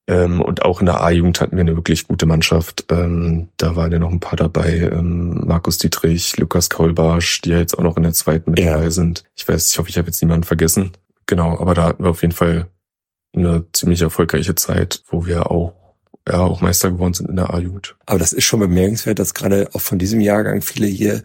Ähm, 0.08 0.40
und 0.40 0.64
auch 0.64 0.80
in 0.80 0.86
der 0.86 1.00
A-Jugend 1.02 1.40
hatten 1.40 1.56
wir 1.56 1.62
eine 1.62 1.74
wirklich 1.76 2.06
gute 2.06 2.26
Mannschaft. 2.26 2.84
Ähm, 2.90 3.48
da 3.56 3.74
waren 3.74 3.90
ja 3.90 3.98
noch 3.98 4.10
ein 4.12 4.20
paar 4.20 4.36
dabei. 4.36 4.90
Ähm, 4.92 5.42
Markus 5.46 5.78
Dietrich, 5.78 6.36
Lukas 6.36 6.70
Kaulbarsch, 6.70 7.40
die 7.40 7.50
ja 7.50 7.58
jetzt 7.58 7.76
auch 7.76 7.82
noch 7.82 7.96
in 7.96 8.04
der 8.04 8.12
zweiten 8.12 8.50
mit 8.52 8.60
Ja. 8.60 8.74
dabei 8.74 8.90
sind. 8.90 9.24
Ich 9.34 9.48
weiß, 9.48 9.70
ich 9.72 9.78
hoffe, 9.78 9.88
ich 9.88 9.98
habe 9.98 10.06
jetzt 10.06 10.22
niemanden 10.22 10.44
vergessen. 10.44 10.92
Genau, 11.26 11.58
aber 11.58 11.74
da 11.74 11.84
hatten 11.84 12.04
wir 12.04 12.10
auf 12.10 12.22
jeden 12.22 12.34
Fall 12.34 12.68
eine 13.34 13.64
ziemlich 13.72 14.00
erfolgreiche 14.00 14.54
Zeit, 14.54 15.02
wo 15.08 15.26
wir 15.26 15.50
auch, 15.50 15.72
ja, 16.28 16.40
auch 16.40 16.60
Meister 16.60 16.90
geworden 16.90 17.14
sind 17.14 17.30
in 17.30 17.36
der 17.36 17.52
A-Jugend. 17.54 17.96
Aber 18.06 18.18
das 18.18 18.32
ist 18.32 18.44
schon 18.44 18.60
bemerkenswert, 18.60 19.18
dass 19.18 19.34
gerade 19.34 19.68
auch 19.72 19.80
von 19.80 19.98
diesem 19.98 20.20
Jahrgang 20.20 20.60
viele 20.60 20.86
hier 20.86 21.22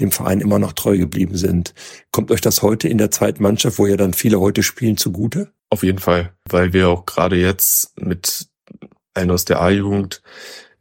dem 0.00 0.10
Verein 0.10 0.40
immer 0.40 0.58
noch 0.58 0.72
treu 0.72 0.96
geblieben 0.96 1.36
sind. 1.36 1.74
Kommt 2.10 2.30
euch 2.30 2.40
das 2.40 2.62
heute 2.62 2.88
in 2.88 2.98
der 2.98 3.10
zweiten 3.10 3.42
Mannschaft, 3.42 3.78
wo 3.78 3.86
ja 3.86 3.96
dann 3.96 4.14
viele 4.14 4.40
heute 4.40 4.62
spielen, 4.62 4.96
zugute? 4.96 5.52
Auf 5.68 5.82
jeden 5.82 5.98
Fall, 5.98 6.32
weil 6.48 6.72
wir 6.72 6.88
auch 6.88 7.06
gerade 7.06 7.36
jetzt 7.36 8.00
mit 8.00 8.48
allen 9.14 9.30
aus 9.30 9.44
der 9.44 9.60
A-Jugend, 9.60 10.22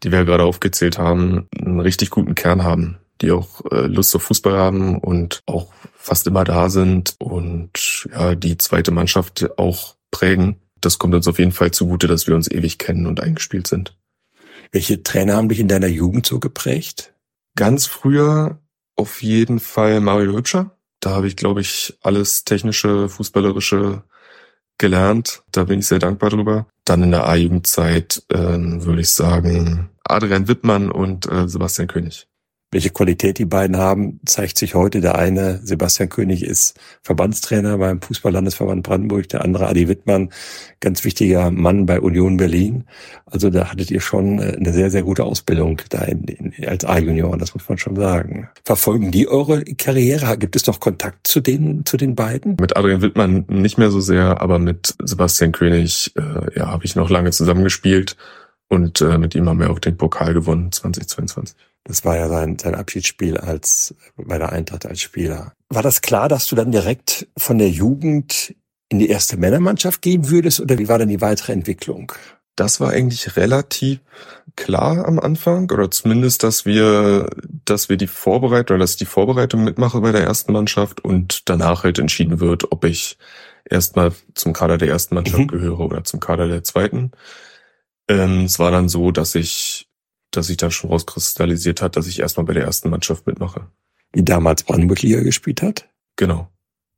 die 0.03 0.11
wir 0.11 0.19
ja 0.19 0.25
gerade 0.25 0.43
aufgezählt 0.43 0.97
haben, 0.97 1.47
einen 1.59 1.79
richtig 1.79 2.09
guten 2.09 2.33
Kern 2.33 2.63
haben, 2.63 2.97
die 3.21 3.31
auch 3.31 3.61
äh, 3.71 3.87
Lust 3.87 4.15
auf 4.15 4.23
Fußball 4.23 4.57
haben 4.57 4.97
und 4.97 5.41
auch 5.45 5.71
fast 5.95 6.25
immer 6.25 6.43
da 6.43 6.69
sind 6.69 7.15
und 7.19 8.07
ja, 8.11 8.35
die 8.35 8.57
zweite 8.57 8.91
Mannschaft 8.91 9.49
auch 9.57 9.95
prägen. 10.11 10.55
Das 10.81 10.99
kommt 10.99 11.15
uns 11.15 11.27
auf 11.27 11.39
jeden 11.39 11.51
Fall 11.51 11.71
zugute, 11.71 12.07
dass 12.07 12.27
wir 12.27 12.35
uns 12.35 12.49
ewig 12.49 12.77
kennen 12.77 13.05
und 13.05 13.21
eingespielt 13.21 13.67
sind. 13.67 13.97
Welche 14.71 15.03
Trainer 15.03 15.35
haben 15.35 15.49
dich 15.49 15.59
in 15.59 15.67
deiner 15.67 15.87
Jugend 15.87 16.25
so 16.25 16.39
geprägt? 16.39 17.13
Ganz 17.55 17.85
früher 17.85 18.59
auf 18.95 19.23
jeden 19.23 19.59
Fall 19.59 19.99
Mario 19.99 20.35
Hübscher. 20.35 20.77
Da 20.99 21.11
habe 21.11 21.27
ich, 21.27 21.35
glaube 21.35 21.61
ich, 21.61 21.97
alles 22.01 22.43
technische, 22.43 23.09
fußballerische 23.09 24.03
gelernt. 24.77 25.43
Da 25.51 25.65
bin 25.65 25.79
ich 25.79 25.87
sehr 25.87 25.99
dankbar 25.99 26.29
drüber. 26.29 26.67
Dann 26.85 27.03
in 27.03 27.11
der 27.11 27.27
A-Jugendzeit 27.27 28.23
ähm, 28.33 28.85
würde 28.85 29.01
ich 29.01 29.09
sagen 29.09 29.89
Adrian 30.03 30.47
Wittmann 30.47 30.91
und 30.91 31.31
äh, 31.31 31.47
Sebastian 31.47 31.87
König. 31.87 32.28
Welche 32.71 32.91
Qualität 32.91 33.39
die 33.39 33.45
beiden 33.45 33.77
haben, 33.77 34.19
zeigt 34.25 34.59
sich 34.59 34.75
heute. 34.75 35.01
Der 35.01 35.17
eine, 35.17 35.59
Sebastian 35.63 36.09
König, 36.09 36.43
ist 36.43 36.79
Verbandstrainer 37.01 37.79
beim 37.79 37.99
Fußballlandesverband 37.99 38.83
Brandenburg, 38.83 39.27
der 39.29 39.43
andere 39.43 39.67
Adi 39.67 39.87
Wittmann, 39.87 40.29
ganz 40.79 41.03
wichtiger 41.03 41.49
Mann 41.49 41.87
bei 41.87 41.99
Union 41.99 42.37
Berlin. 42.37 42.83
Also 43.25 43.49
da 43.49 43.71
hattet 43.71 43.89
ihr 43.89 44.01
schon 44.01 44.37
äh, 44.37 44.55
eine 44.55 44.71
sehr, 44.71 44.91
sehr 44.91 45.01
gute 45.01 45.23
Ausbildung 45.23 45.81
da 45.89 46.03
in, 46.03 46.25
in, 46.25 46.67
als 46.67 46.85
A-Junior, 46.85 47.35
das 47.37 47.55
muss 47.55 47.67
man 47.67 47.79
schon 47.79 47.95
sagen. 47.95 48.49
Verfolgen 48.63 49.09
die 49.09 49.27
eure 49.27 49.63
Karriere? 49.63 50.37
Gibt 50.37 50.55
es 50.55 50.67
noch 50.67 50.79
Kontakt 50.79 51.25
zu 51.25 51.39
den, 51.39 51.87
zu 51.87 51.97
den 51.97 52.13
beiden? 52.13 52.57
Mit 52.59 52.77
Adrian 52.77 53.01
Wittmann 53.01 53.45
nicht 53.47 53.79
mehr 53.79 53.89
so 53.89 53.99
sehr, 53.99 54.41
aber 54.41 54.59
mit 54.59 54.93
Sebastian 55.03 55.53
König 55.53 56.13
äh, 56.15 56.59
ja, 56.59 56.67
habe 56.67 56.85
ich 56.85 56.95
noch 56.95 57.09
lange 57.09 57.31
zusammengespielt 57.31 58.15
und 58.67 59.01
äh, 59.01 59.17
mit 59.17 59.33
ihm 59.33 59.49
haben 59.49 59.59
wir 59.59 59.71
auch 59.71 59.79
den 59.79 59.97
Pokal 59.97 60.35
gewonnen 60.35 60.71
2022. 60.71 61.55
Das 61.89 62.05
war 62.05 62.15
ja 62.15 62.29
sein, 62.29 62.59
sein 62.59 62.75
Abschiedsspiel 62.75 63.37
als 63.37 63.95
bei 64.15 64.37
der 64.37 64.51
Eintracht 64.51 64.85
als 64.85 65.01
Spieler. 65.01 65.53
War 65.69 65.81
das 65.81 66.01
klar, 66.01 66.29
dass 66.29 66.45
du 66.45 66.55
dann 66.55 66.71
direkt 66.71 67.27
von 67.35 67.57
der 67.57 67.71
Jugend 67.71 68.53
in 68.89 68.99
die 68.99 69.09
erste 69.09 69.37
Männermannschaft 69.37 70.03
gehen 70.03 70.29
würdest 70.29 70.59
oder 70.59 70.77
wie 70.77 70.87
war 70.87 70.99
denn 70.99 71.09
die 71.09 71.19
weitere 71.19 71.51
Entwicklung? 71.51 72.11
Das 72.55 72.79
war 72.79 72.91
eigentlich 72.91 73.37
relativ 73.37 74.01
klar 74.55 75.07
am 75.07 75.17
Anfang 75.17 75.71
oder 75.71 75.89
zumindest, 75.89 76.43
dass 76.43 76.63
wir, 76.63 77.27
dass 77.65 77.89
wir 77.89 77.97
die 77.97 78.05
Vorbereitung 78.05 78.75
oder 78.75 78.83
dass 78.83 78.91
ich 78.91 78.97
die 78.97 79.05
Vorbereitung 79.05 79.63
mitmache 79.63 79.99
bei 79.99 80.11
der 80.11 80.21
ersten 80.21 80.53
Mannschaft 80.53 81.03
und 81.03 81.49
danach 81.49 81.83
halt 81.85 81.97
entschieden 81.97 82.39
wird, 82.39 82.71
ob 82.71 82.85
ich 82.85 83.17
erstmal 83.65 84.11
zum 84.35 84.53
Kader 84.53 84.77
der 84.77 84.89
ersten 84.89 85.15
Mannschaft 85.15 85.39
mhm. 85.39 85.47
gehöre 85.47 85.79
oder 85.79 86.03
zum 86.03 86.19
Kader 86.19 86.47
der 86.47 86.63
zweiten. 86.63 87.13
Ähm, 88.07 88.43
es 88.45 88.59
war 88.59 88.69
dann 88.69 88.89
so, 88.89 89.09
dass 89.09 89.33
ich 89.33 89.88
dass 90.31 90.47
sich 90.47 90.57
dann 90.57 90.71
schon 90.71 90.89
rauskristallisiert 90.89 91.81
hat, 91.81 91.95
dass 91.95 92.07
ich 92.07 92.19
erstmal 92.19 92.45
bei 92.45 92.53
der 92.53 92.63
ersten 92.63 92.89
Mannschaft 92.89 93.27
mitmache. 93.27 93.67
Die 94.15 94.25
damals 94.25 94.63
Brandenburg-Liga 94.63 95.21
gespielt 95.21 95.61
hat? 95.61 95.87
Genau. 96.15 96.49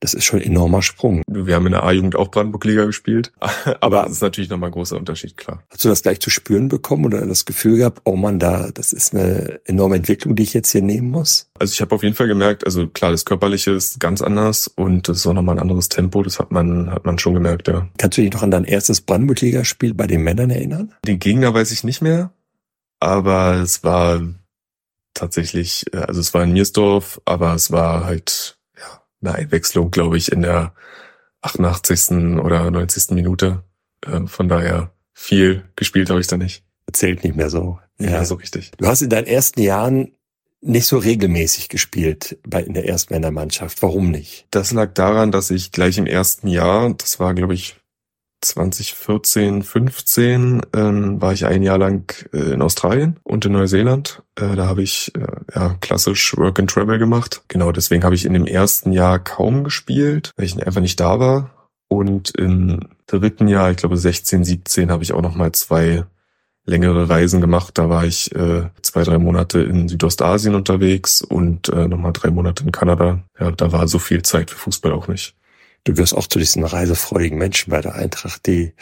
Das 0.01 0.15
ist 0.15 0.25
schon 0.25 0.39
ein 0.39 0.47
enormer 0.47 0.81
Sprung. 0.81 1.21
Wir 1.27 1.53
haben 1.53 1.67
in 1.67 1.73
der 1.73 1.83
A-Jugend 1.83 2.15
auch 2.15 2.31
Brandenburg-Liga 2.31 2.85
gespielt, 2.85 3.31
aber 3.81 4.07
es 4.07 4.13
ist 4.13 4.21
natürlich 4.21 4.49
nochmal 4.49 4.69
ein 4.69 4.73
großer 4.73 4.97
Unterschied, 4.97 5.37
klar. 5.37 5.63
Hast 5.69 5.85
du 5.85 5.89
das 5.89 6.01
gleich 6.01 6.19
zu 6.19 6.31
spüren 6.31 6.69
bekommen 6.69 7.05
oder 7.05 7.23
das 7.23 7.45
Gefühl 7.45 7.77
gehabt, 7.77 8.01
oh 8.03 8.15
man, 8.15 8.39
da, 8.39 8.71
das 8.71 8.93
ist 8.93 9.13
eine 9.13 9.61
enorme 9.65 9.97
Entwicklung, 9.97 10.35
die 10.35 10.41
ich 10.41 10.55
jetzt 10.55 10.71
hier 10.71 10.81
nehmen 10.81 11.11
muss? 11.11 11.51
Also 11.59 11.73
ich 11.73 11.81
habe 11.81 11.93
auf 11.93 12.01
jeden 12.01 12.15
Fall 12.15 12.27
gemerkt, 12.27 12.65
also 12.65 12.87
klar, 12.87 13.11
das 13.11 13.25
Körperliche 13.25 13.71
ist 13.71 13.99
ganz 13.99 14.23
anders 14.23 14.67
und 14.67 15.07
das 15.07 15.17
ist 15.17 15.27
auch 15.27 15.33
nochmal 15.33 15.57
ein 15.57 15.61
anderes 15.61 15.87
Tempo, 15.87 16.23
das 16.23 16.39
hat 16.39 16.51
man, 16.51 16.89
hat 16.89 17.05
man 17.05 17.19
schon 17.19 17.35
gemerkt, 17.35 17.67
ja. 17.67 17.87
Kannst 17.99 18.17
du 18.17 18.23
dich 18.23 18.33
noch 18.33 18.41
an 18.41 18.49
dein 18.49 18.63
erstes 18.63 19.01
Brandenburg-Liga-Spiel 19.01 19.93
bei 19.93 20.07
den 20.07 20.23
Männern 20.23 20.49
erinnern? 20.49 20.95
Den 21.05 21.19
Gegner 21.19 21.53
weiß 21.53 21.71
ich 21.71 21.83
nicht 21.83 22.01
mehr 22.01 22.31
aber 23.01 23.55
es 23.55 23.83
war 23.83 24.21
tatsächlich, 25.13 25.85
äh, 25.93 25.97
also 25.97 26.21
es 26.21 26.33
war 26.33 26.43
in 26.43 26.53
Miersdorf, 26.53 27.19
aber 27.25 27.53
es 27.53 27.71
war 27.71 28.05
halt 28.05 28.57
ja, 28.77 29.03
eine 29.21 29.35
Einwechslung, 29.35 29.91
glaube 29.91 30.17
ich, 30.17 30.31
in 30.31 30.43
der 30.43 30.73
88. 31.41 32.39
oder 32.39 32.69
90. 32.71 33.11
Minute. 33.11 33.63
Ähm, 34.05 34.27
von 34.27 34.47
daher 34.47 34.93
viel 35.13 35.65
gespielt 35.75 36.09
habe 36.09 36.21
ich 36.21 36.27
da 36.27 36.37
nicht. 36.37 36.63
Zählt 36.93 37.23
nicht 37.23 37.35
mehr 37.35 37.49
so. 37.49 37.79
Ja, 37.99 38.11
ja, 38.11 38.25
so 38.25 38.35
richtig. 38.35 38.71
Du 38.77 38.87
hast 38.87 39.01
in 39.01 39.09
deinen 39.09 39.27
ersten 39.27 39.61
Jahren 39.61 40.11
nicht 40.61 40.85
so 40.85 40.97
regelmäßig 40.97 41.69
gespielt 41.69 42.37
bei 42.45 42.61
in 42.61 42.73
der 42.73 42.87
ersten 42.87 43.13
Männermannschaft. 43.13 43.81
Warum 43.81 44.11
nicht? 44.11 44.45
Das 44.51 44.71
lag 44.71 44.93
daran, 44.93 45.31
dass 45.31 45.49
ich 45.49 45.71
gleich 45.71 45.97
im 45.97 46.05
ersten 46.05 46.47
Jahr, 46.47 46.93
das 46.93 47.19
war 47.19 47.33
glaube 47.33 47.55
ich 47.55 47.80
2014, 48.41 49.63
15 49.63 50.61
ähm, 50.73 51.21
war 51.21 51.33
ich 51.33 51.45
ein 51.45 51.63
Jahr 51.63 51.77
lang 51.77 52.13
äh, 52.33 52.53
in 52.53 52.61
Australien 52.61 53.19
und 53.23 53.45
in 53.45 53.53
Neuseeland. 53.53 54.23
Äh, 54.35 54.55
da 54.55 54.65
habe 54.67 54.81
ich 54.81 55.11
äh, 55.15 55.27
ja 55.55 55.75
klassisch 55.79 56.35
Work 56.37 56.59
and 56.59 56.69
Travel 56.69 56.99
gemacht. 56.99 57.43
Genau, 57.47 57.71
deswegen 57.71 58.03
habe 58.03 58.15
ich 58.15 58.25
in 58.25 58.33
dem 58.33 58.47
ersten 58.47 58.91
Jahr 58.91 59.19
kaum 59.19 59.63
gespielt, 59.63 60.31
weil 60.35 60.45
ich 60.45 60.65
einfach 60.65 60.81
nicht 60.81 60.99
da 60.99 61.19
war. 61.19 61.51
Und 61.87 62.31
im 62.37 62.79
dritten 63.05 63.47
Jahr, 63.47 63.71
ich 63.71 63.77
glaube 63.77 63.97
16, 63.97 64.43
17, 64.43 64.91
habe 64.91 65.03
ich 65.03 65.13
auch 65.13 65.21
noch 65.21 65.35
mal 65.35 65.51
zwei 65.51 66.05
längere 66.65 67.09
Reisen 67.09 67.41
gemacht. 67.41 67.77
Da 67.77 67.89
war 67.89 68.05
ich 68.05 68.33
äh, 68.35 68.69
zwei, 68.81 69.03
drei 69.03 69.17
Monate 69.17 69.61
in 69.61 69.87
Südostasien 69.87 70.55
unterwegs 70.55 71.21
und 71.21 71.69
äh, 71.69 71.87
nochmal 71.87 72.13
drei 72.13 72.31
Monate 72.31 72.63
in 72.63 72.71
Kanada. 72.71 73.23
Ja, 73.39 73.51
da 73.51 73.71
war 73.71 73.87
so 73.87 73.99
viel 73.99 74.21
Zeit 74.21 74.51
für 74.51 74.57
Fußball 74.57 74.93
auch 74.93 75.07
nicht. 75.07 75.35
Du 75.83 75.97
wirst 75.97 76.15
auch 76.15 76.27
zu 76.27 76.37
diesen 76.37 76.63
reisefreudigen 76.63 77.37
Menschen 77.37 77.71
bei 77.71 77.81
der 77.81 77.95
Eintracht, 77.95 78.45
die 78.45 78.73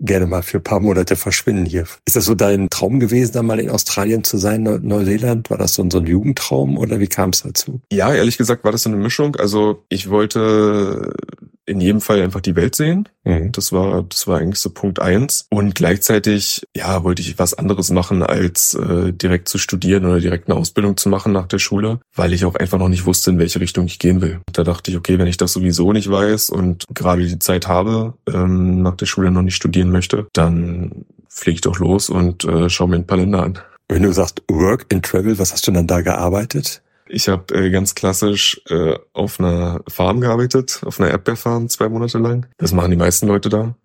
gerne 0.00 0.26
mal 0.26 0.42
für 0.42 0.58
ein 0.58 0.64
paar 0.64 0.80
Monate 0.80 1.16
verschwinden 1.16 1.64
hier. 1.64 1.86
Ist 2.04 2.16
das 2.16 2.26
so 2.26 2.34
dein 2.34 2.68
Traum 2.68 3.00
gewesen, 3.00 3.32
da 3.32 3.42
mal 3.42 3.58
in 3.58 3.70
Australien 3.70 4.22
zu 4.22 4.36
sein, 4.36 4.62
Neuseeland? 4.62 5.48
War 5.48 5.58
das 5.58 5.74
so 5.74 5.82
ein, 5.82 6.06
Jugendtraum 6.06 6.76
oder 6.76 7.00
wie 7.00 7.06
kam 7.06 7.30
es 7.30 7.42
dazu? 7.42 7.80
Ja, 7.90 8.12
ehrlich 8.12 8.36
gesagt 8.36 8.64
war 8.64 8.72
das 8.72 8.82
so 8.82 8.90
eine 8.90 8.98
Mischung. 8.98 9.36
Also 9.36 9.84
ich 9.88 10.10
wollte 10.10 11.14
in 11.64 11.80
jedem 11.80 12.00
Fall 12.00 12.20
einfach 12.20 12.40
die 12.40 12.56
Welt 12.56 12.74
sehen. 12.74 13.08
Mhm. 13.24 13.52
Das 13.52 13.72
war, 13.72 14.02
das 14.02 14.26
war 14.26 14.38
eigentlich 14.38 14.58
so 14.58 14.70
Punkt 14.70 15.00
eins. 15.00 15.46
Und 15.50 15.74
gleichzeitig, 15.74 16.66
ja, 16.76 17.04
wollte 17.04 17.22
ich 17.22 17.38
was 17.38 17.54
anderes 17.54 17.90
machen, 17.90 18.22
als 18.22 18.74
äh, 18.74 19.12
direkt 19.12 19.48
zu 19.48 19.58
studieren 19.58 20.04
oder 20.06 20.20
direkt 20.20 20.48
eine 20.48 20.58
Ausbildung 20.58 20.96
zu 20.96 21.08
machen 21.08 21.32
nach 21.32 21.46
der 21.46 21.58
Schule, 21.58 22.00
weil 22.14 22.32
ich 22.32 22.44
auch 22.44 22.56
einfach 22.56 22.78
noch 22.78 22.88
nicht 22.88 23.06
wusste, 23.06 23.30
in 23.30 23.38
welche 23.38 23.60
Richtung 23.60 23.86
ich 23.86 23.98
gehen 23.98 24.20
will. 24.20 24.40
Da 24.52 24.64
dachte 24.64 24.90
ich, 24.90 24.96
okay, 24.96 25.18
wenn 25.18 25.28
ich 25.28 25.36
das 25.36 25.52
sowieso 25.52 25.92
nicht 25.92 26.10
weiß 26.10 26.50
und 26.50 26.84
gerade 26.92 27.26
die 27.26 27.38
Zeit 27.38 27.68
habe, 27.68 28.14
ähm, 28.32 28.82
nach 28.82 28.96
der 28.96 29.06
Schule 29.06 29.30
noch 29.30 29.42
nicht 29.42 29.56
studieren 29.56 29.90
möchte, 29.90 30.26
dann 30.32 31.04
fliege 31.28 31.54
ich 31.54 31.60
doch 31.62 31.78
los 31.78 32.10
und 32.10 32.44
äh, 32.44 32.68
schaue 32.68 32.88
mir 32.88 32.96
ein 32.96 33.06
paar 33.06 33.18
Länder 33.18 33.42
an. 33.42 33.58
Wenn 33.88 34.02
du 34.02 34.12
sagst 34.12 34.42
Work 34.50 34.86
and 34.92 35.04
Travel, 35.04 35.38
was 35.38 35.52
hast 35.52 35.66
du 35.66 35.70
dann 35.70 35.86
da 35.86 36.00
gearbeitet? 36.00 36.81
Ich 37.14 37.28
habe 37.28 37.54
äh, 37.54 37.68
ganz 37.68 37.94
klassisch 37.94 38.62
äh, 38.70 38.98
auf 39.12 39.38
einer 39.38 39.82
Farm 39.86 40.22
gearbeitet, 40.22 40.80
auf 40.86 40.98
einer 40.98 41.10
Erdbeerfarm 41.10 41.68
zwei 41.68 41.90
Monate 41.90 42.16
lang. 42.16 42.46
Das 42.56 42.72
machen 42.72 42.90
die 42.90 42.96
meisten 42.96 43.26
Leute 43.26 43.50
da 43.50 43.76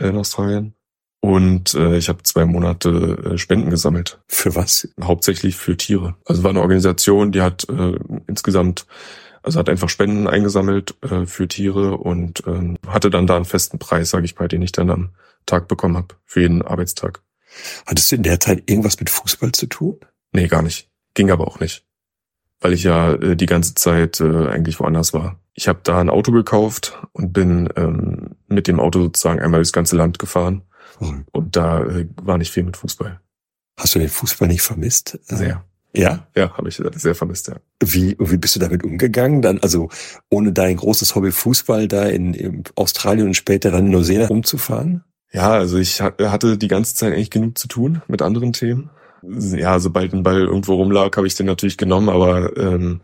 äh, 0.00 0.08
in 0.08 0.16
Australien. 0.16 0.74
Und 1.20 1.74
äh, 1.74 1.96
ich 1.96 2.08
habe 2.08 2.24
zwei 2.24 2.44
Monate 2.44 2.88
äh, 3.34 3.38
Spenden 3.38 3.70
gesammelt. 3.70 4.20
Für 4.26 4.56
was? 4.56 4.88
Hauptsächlich 5.00 5.54
für 5.54 5.76
Tiere. 5.76 6.16
Also 6.24 6.42
war 6.42 6.50
eine 6.50 6.60
Organisation, 6.60 7.30
die 7.30 7.40
hat 7.40 7.68
äh, 7.68 8.00
insgesamt, 8.26 8.88
also 9.44 9.60
hat 9.60 9.68
einfach 9.68 9.88
Spenden 9.88 10.26
eingesammelt 10.26 10.96
äh, 11.04 11.24
für 11.24 11.46
Tiere 11.46 11.98
und 11.98 12.44
äh, 12.48 12.74
hatte 12.88 13.10
dann 13.10 13.28
da 13.28 13.36
einen 13.36 13.44
festen 13.44 13.78
Preis, 13.78 14.10
sage 14.10 14.24
ich 14.24 14.36
mal, 14.40 14.48
den 14.48 14.60
ich 14.62 14.72
dann 14.72 14.90
am 14.90 15.10
Tag 15.46 15.68
bekommen 15.68 15.96
habe 15.96 16.16
für 16.24 16.40
jeden 16.40 16.62
Arbeitstag. 16.62 17.22
Hattest 17.86 18.10
du 18.10 18.16
in 18.16 18.24
der 18.24 18.40
Zeit 18.40 18.68
irgendwas 18.68 18.98
mit 18.98 19.08
Fußball 19.08 19.52
zu 19.52 19.66
tun? 19.66 20.00
Nee, 20.32 20.48
gar 20.48 20.62
nicht. 20.62 20.90
Ging 21.14 21.30
aber 21.30 21.46
auch 21.46 21.60
nicht 21.60 21.84
weil 22.62 22.72
ich 22.72 22.84
ja 22.84 23.12
äh, 23.14 23.36
die 23.36 23.46
ganze 23.46 23.74
Zeit 23.74 24.20
äh, 24.20 24.48
eigentlich 24.48 24.80
woanders 24.80 25.12
war. 25.12 25.38
Ich 25.54 25.68
habe 25.68 25.80
da 25.82 26.00
ein 26.00 26.08
Auto 26.08 26.32
gekauft 26.32 26.98
und 27.12 27.32
bin 27.32 27.68
ähm, 27.76 28.36
mit 28.48 28.68
dem 28.68 28.80
Auto 28.80 29.02
sozusagen 29.02 29.40
einmal 29.40 29.58
durchs 29.58 29.72
ganze 29.72 29.96
Land 29.96 30.18
gefahren. 30.18 30.62
Mhm. 31.00 31.24
Und 31.32 31.56
da 31.56 31.84
äh, 31.84 32.08
war 32.22 32.38
nicht 32.38 32.52
viel 32.52 32.62
mit 32.62 32.76
Fußball. 32.76 33.20
Hast 33.78 33.94
du 33.94 33.98
den 33.98 34.08
Fußball 34.08 34.48
nicht 34.48 34.62
vermisst? 34.62 35.18
Sehr. 35.24 35.64
Ja? 35.94 36.26
Ja, 36.34 36.56
habe 36.56 36.70
ich 36.70 36.80
sehr 36.94 37.14
vermisst, 37.14 37.48
ja. 37.48 37.56
Wie, 37.84 38.16
wie 38.18 38.38
bist 38.38 38.56
du 38.56 38.60
damit 38.60 38.82
umgegangen? 38.82 39.42
Dann, 39.42 39.58
also 39.58 39.90
ohne 40.30 40.52
dein 40.52 40.76
großes 40.76 41.14
Hobby 41.14 41.32
Fußball 41.32 41.86
da 41.86 42.04
in, 42.04 42.32
in 42.32 42.64
Australien 42.76 43.26
und 43.26 43.34
später 43.34 43.70
dann 43.70 43.86
in 43.86 43.92
Neuseeland 43.92 44.30
rumzufahren? 44.30 45.04
Ja, 45.32 45.50
also 45.50 45.78
ich 45.78 46.00
hatte 46.00 46.56
die 46.56 46.68
ganze 46.68 46.94
Zeit 46.94 47.12
eigentlich 47.12 47.30
genug 47.30 47.58
zu 47.58 47.68
tun 47.68 48.02
mit 48.06 48.22
anderen 48.22 48.52
Themen 48.54 48.90
ja, 49.22 49.78
sobald 49.78 50.12
ein 50.12 50.22
Ball 50.22 50.42
irgendwo 50.42 50.74
rumlag, 50.74 51.16
habe 51.16 51.26
ich 51.26 51.34
den 51.34 51.46
natürlich 51.46 51.76
genommen, 51.76 52.08
aber 52.08 52.56
ähm, 52.56 53.00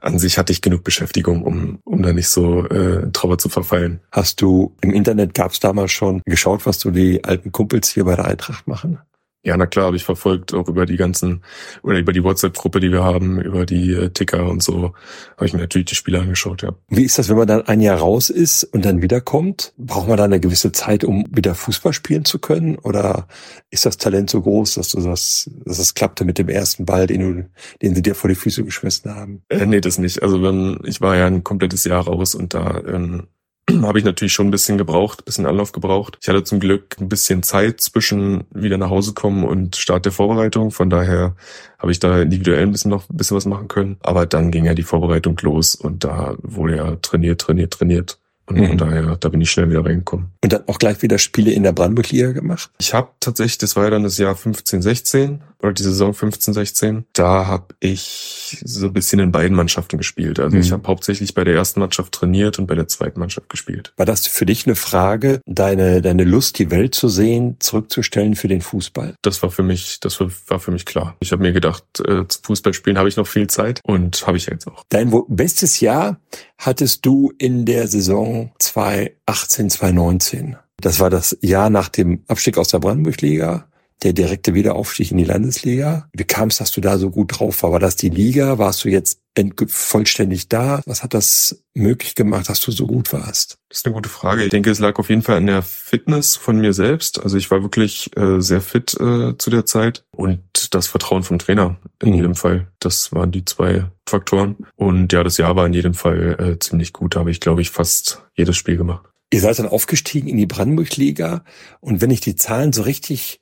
an 0.00 0.18
sich 0.18 0.38
hatte 0.38 0.52
ich 0.52 0.62
genug 0.62 0.84
Beschäftigung, 0.84 1.42
um, 1.42 1.78
um 1.84 2.02
da 2.02 2.12
nicht 2.12 2.28
so 2.28 2.66
äh, 2.66 3.10
Trauer 3.12 3.38
zu 3.38 3.48
verfallen. 3.48 4.00
Hast 4.12 4.40
du 4.40 4.74
im 4.80 4.92
Internet, 4.92 5.34
gab 5.34 5.52
es 5.52 5.60
damals 5.60 5.92
schon 5.92 6.22
geschaut, 6.24 6.66
was 6.66 6.78
du 6.78 6.90
die 6.90 7.24
alten 7.24 7.52
Kumpels 7.52 7.90
hier 7.90 8.04
bei 8.04 8.16
der 8.16 8.26
Eintracht 8.26 8.66
machen? 8.68 8.98
Ja, 9.46 9.56
na 9.56 9.66
klar, 9.66 9.86
habe 9.86 9.96
ich 9.96 10.02
verfolgt, 10.02 10.52
auch 10.54 10.66
über 10.68 10.86
die 10.86 10.96
ganzen, 10.96 11.44
oder 11.84 12.00
über 12.00 12.12
die 12.12 12.24
WhatsApp-Gruppe, 12.24 12.80
die 12.80 12.90
wir 12.90 13.04
haben, 13.04 13.40
über 13.40 13.64
die 13.64 13.92
äh, 13.92 14.10
Ticker 14.10 14.50
und 14.50 14.60
so, 14.60 14.92
habe 15.36 15.46
ich 15.46 15.52
mir 15.52 15.60
natürlich 15.60 15.86
die 15.86 15.94
Spiele 15.94 16.18
angeschaut, 16.18 16.62
ja. 16.62 16.74
Wie 16.88 17.04
ist 17.04 17.16
das, 17.16 17.28
wenn 17.28 17.36
man 17.36 17.46
dann 17.46 17.62
ein 17.62 17.80
Jahr 17.80 17.98
raus 17.98 18.28
ist 18.28 18.64
und 18.64 18.84
dann 18.84 19.02
wiederkommt? 19.02 19.72
Braucht 19.78 20.08
man 20.08 20.16
da 20.16 20.24
eine 20.24 20.40
gewisse 20.40 20.72
Zeit, 20.72 21.04
um 21.04 21.26
wieder 21.30 21.54
Fußball 21.54 21.92
spielen 21.92 22.24
zu 22.24 22.40
können? 22.40 22.76
Oder 22.76 23.28
ist 23.70 23.86
das 23.86 23.98
Talent 23.98 24.30
so 24.30 24.42
groß, 24.42 24.74
dass 24.74 24.88
du 24.88 25.00
das, 25.00 25.48
dass 25.64 25.78
es 25.78 25.94
klappte 25.94 26.24
mit 26.24 26.38
dem 26.38 26.48
ersten 26.48 26.84
Ball, 26.84 27.06
den 27.06 27.20
du, 27.20 27.48
den 27.82 27.94
sie 27.94 28.02
dir 28.02 28.16
vor 28.16 28.28
die 28.28 28.34
Füße 28.34 28.64
geschmissen 28.64 29.14
haben? 29.14 29.42
Äh, 29.48 29.64
nee, 29.66 29.80
das 29.80 29.98
nicht. 29.98 30.24
Also 30.24 30.42
wenn, 30.42 30.80
ich 30.82 31.00
war 31.00 31.16
ja 31.16 31.28
ein 31.28 31.44
komplettes 31.44 31.84
Jahr 31.84 32.04
raus 32.08 32.34
und 32.34 32.52
da 32.52 32.82
ähm, 32.84 33.28
habe 33.82 33.98
ich 33.98 34.04
natürlich 34.04 34.32
schon 34.32 34.48
ein 34.48 34.50
bisschen 34.52 34.78
gebraucht, 34.78 35.20
ein 35.20 35.24
bisschen 35.24 35.46
Anlauf 35.46 35.72
gebraucht. 35.72 36.18
Ich 36.20 36.28
hatte 36.28 36.44
zum 36.44 36.60
Glück 36.60 36.96
ein 37.00 37.08
bisschen 37.08 37.42
Zeit 37.42 37.80
zwischen 37.80 38.44
wieder 38.52 38.78
nach 38.78 38.90
Hause 38.90 39.12
kommen 39.12 39.44
und 39.44 39.76
Start 39.76 40.04
der 40.04 40.12
Vorbereitung. 40.12 40.70
Von 40.70 40.90
daher 40.90 41.34
habe 41.78 41.92
ich 41.92 41.98
da 41.98 42.22
individuell 42.22 42.62
ein 42.62 42.72
bisschen 42.72 42.90
noch 42.90 43.08
ein 43.10 43.16
bisschen 43.16 43.36
was 43.36 43.46
machen 43.46 43.68
können. 43.68 43.96
Aber 44.00 44.26
dann 44.26 44.50
ging 44.50 44.64
ja 44.64 44.74
die 44.74 44.82
Vorbereitung 44.82 45.38
los 45.42 45.74
und 45.74 46.04
da 46.04 46.36
wurde 46.42 46.76
ja 46.76 46.96
trainiert, 46.96 47.40
trainiert, 47.40 47.72
trainiert. 47.72 48.18
Und 48.48 48.60
Mhm. 48.60 48.66
von 48.68 48.78
daher, 48.78 49.16
da 49.16 49.28
bin 49.28 49.40
ich 49.40 49.50
schnell 49.50 49.68
wieder 49.70 49.84
reingekommen. 49.84 50.26
Und 50.40 50.52
dann 50.52 50.62
auch 50.68 50.78
gleich 50.78 51.02
wieder 51.02 51.18
Spiele 51.18 51.50
in 51.50 51.64
der 51.64 51.72
Brandenburg-Liga 51.72 52.30
gemacht? 52.30 52.70
Ich 52.78 52.94
habe 52.94 53.08
tatsächlich, 53.18 53.58
das 53.58 53.74
war 53.74 53.84
ja 53.84 53.90
dann 53.90 54.04
das 54.04 54.18
Jahr 54.18 54.36
15, 54.36 54.82
16 54.82 55.42
oder 55.66 55.74
die 55.74 55.82
Saison 55.82 56.14
15, 56.14 56.54
16. 56.54 57.04
Da 57.12 57.46
habe 57.46 57.74
ich 57.80 58.58
so 58.64 58.86
ein 58.86 58.92
bisschen 58.92 59.18
in 59.20 59.32
beiden 59.32 59.56
Mannschaften 59.56 59.98
gespielt. 59.98 60.38
Also 60.40 60.56
Mhm. 60.56 60.62
ich 60.62 60.72
habe 60.72 60.86
hauptsächlich 60.88 61.34
bei 61.34 61.44
der 61.44 61.54
ersten 61.54 61.80
Mannschaft 61.80 62.12
trainiert 62.12 62.58
und 62.58 62.66
bei 62.66 62.74
der 62.74 62.88
zweiten 62.88 63.20
Mannschaft 63.20 63.48
gespielt. 63.48 63.92
War 63.96 64.06
das 64.06 64.26
für 64.26 64.46
dich 64.46 64.66
eine 64.66 64.76
Frage, 64.76 65.40
deine, 65.46 66.00
deine 66.02 66.24
Lust, 66.24 66.58
die 66.58 66.70
Welt 66.70 66.94
zu 66.94 67.08
sehen, 67.08 67.56
zurückzustellen 67.60 68.36
für 68.36 68.48
den 68.48 68.60
Fußball? 68.60 69.14
Das 69.22 69.42
war 69.42 69.50
für 69.50 69.62
mich, 69.62 70.00
das 70.00 70.20
war, 70.20 70.30
war 70.48 70.60
für 70.60 70.70
mich 70.70 70.86
klar. 70.86 71.16
Ich 71.20 71.32
habe 71.32 71.42
mir 71.42 71.52
gedacht, 71.52 71.84
äh, 72.00 72.26
zum 72.28 72.42
Fußballspielen 72.44 72.98
habe 72.98 73.08
ich 73.08 73.16
noch 73.16 73.26
viel 73.26 73.48
Zeit 73.48 73.80
und 73.84 74.26
habe 74.26 74.36
ich 74.36 74.46
jetzt 74.46 74.66
auch. 74.68 74.84
Dein 74.88 75.12
bestes 75.28 75.80
Jahr 75.80 76.18
hattest 76.58 77.04
du 77.04 77.32
in 77.38 77.64
der 77.64 77.88
Saison 77.88 78.52
2018, 78.58 79.70
2019. 79.70 80.56
Das 80.80 81.00
war 81.00 81.10
das 81.10 81.36
Jahr 81.40 81.70
nach 81.70 81.88
dem 81.88 82.22
Abstieg 82.28 82.58
aus 82.58 82.68
der 82.68 82.78
Brandenburg-Liga, 82.80 83.66
der 84.02 84.12
direkte 84.12 84.52
Wiederaufstieg 84.54 85.10
in 85.10 85.16
die 85.16 85.24
Landesliga. 85.24 86.08
Wie 86.12 86.24
kam 86.24 86.48
es, 86.48 86.56
dass 86.58 86.70
du 86.70 86.80
da 86.80 86.98
so 86.98 87.10
gut 87.10 87.38
drauf 87.38 87.62
war? 87.62 87.72
War 87.72 87.80
das 87.80 87.96
die 87.96 88.10
Liga? 88.10 88.58
Warst 88.58 88.84
du 88.84 88.88
jetzt 88.88 89.20
vollständig 89.68 90.48
da? 90.48 90.80
Was 90.86 91.02
hat 91.02 91.14
das 91.14 91.62
möglich 91.74 92.14
gemacht, 92.14 92.48
dass 92.48 92.60
du 92.60 92.70
so 92.72 92.86
gut 92.86 93.12
warst? 93.12 93.58
Das 93.68 93.78
ist 93.78 93.86
eine 93.86 93.94
gute 93.94 94.08
Frage. 94.08 94.44
Ich 94.44 94.50
denke, 94.50 94.70
es 94.70 94.78
lag 94.78 94.98
auf 94.98 95.08
jeden 95.08 95.22
Fall 95.22 95.36
an 95.36 95.46
der 95.46 95.62
Fitness 95.62 96.36
von 96.36 96.58
mir 96.60 96.72
selbst. 96.72 97.22
Also 97.22 97.36
ich 97.36 97.50
war 97.50 97.62
wirklich 97.62 98.10
äh, 98.16 98.40
sehr 98.40 98.60
fit 98.60 98.94
äh, 99.00 99.36
zu 99.38 99.50
der 99.50 99.66
Zeit 99.66 100.04
und 100.10 100.40
das 100.74 100.86
Vertrauen 100.86 101.22
vom 101.22 101.38
Trainer 101.38 101.76
in 102.02 102.10
Mhm. 102.10 102.14
jedem 102.14 102.34
Fall. 102.34 102.68
Das 102.80 103.12
waren 103.12 103.30
die 103.32 103.44
zwei 103.44 103.84
Faktoren. 104.08 104.56
Und 104.76 105.12
ja, 105.12 105.22
das 105.22 105.36
Jahr 105.38 105.56
war 105.56 105.66
in 105.66 105.72
jedem 105.72 105.94
Fall 105.94 106.36
äh, 106.38 106.58
ziemlich 106.58 106.92
gut. 106.92 107.14
Da 107.16 107.20
habe 107.20 107.30
ich, 107.30 107.40
glaube 107.40 107.60
ich, 107.62 107.70
fast 107.70 108.22
jedes 108.36 108.56
Spiel 108.56 108.76
gemacht. 108.76 109.04
Ihr 109.32 109.40
seid 109.40 109.58
dann 109.58 109.66
aufgestiegen 109.68 110.28
in 110.28 110.36
die 110.36 110.46
Brandenburg-Liga 110.46 111.44
und 111.80 112.00
wenn 112.00 112.10
ich 112.10 112.20
die 112.20 112.36
Zahlen 112.36 112.72
so 112.72 112.82
richtig 112.82 113.40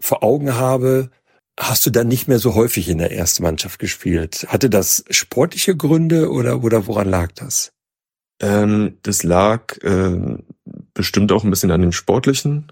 vor 0.00 0.22
Augen 0.22 0.54
habe, 0.54 1.10
hast 1.58 1.86
du 1.86 1.90
dann 1.90 2.08
nicht 2.08 2.28
mehr 2.28 2.38
so 2.38 2.54
häufig 2.54 2.88
in 2.88 2.98
der 2.98 3.12
ersten 3.12 3.42
Mannschaft 3.42 3.78
gespielt. 3.78 4.46
Hatte 4.48 4.70
das 4.70 5.04
sportliche 5.10 5.76
Gründe 5.76 6.30
oder, 6.30 6.62
oder 6.62 6.86
woran 6.86 7.08
lag 7.08 7.32
das? 7.32 7.72
Ähm, 8.40 8.98
das 9.02 9.22
lag 9.22 9.78
äh, 9.82 10.38
bestimmt 10.92 11.32
auch 11.32 11.44
ein 11.44 11.50
bisschen 11.50 11.70
an 11.70 11.80
dem 11.80 11.92
Sportlichen, 11.92 12.70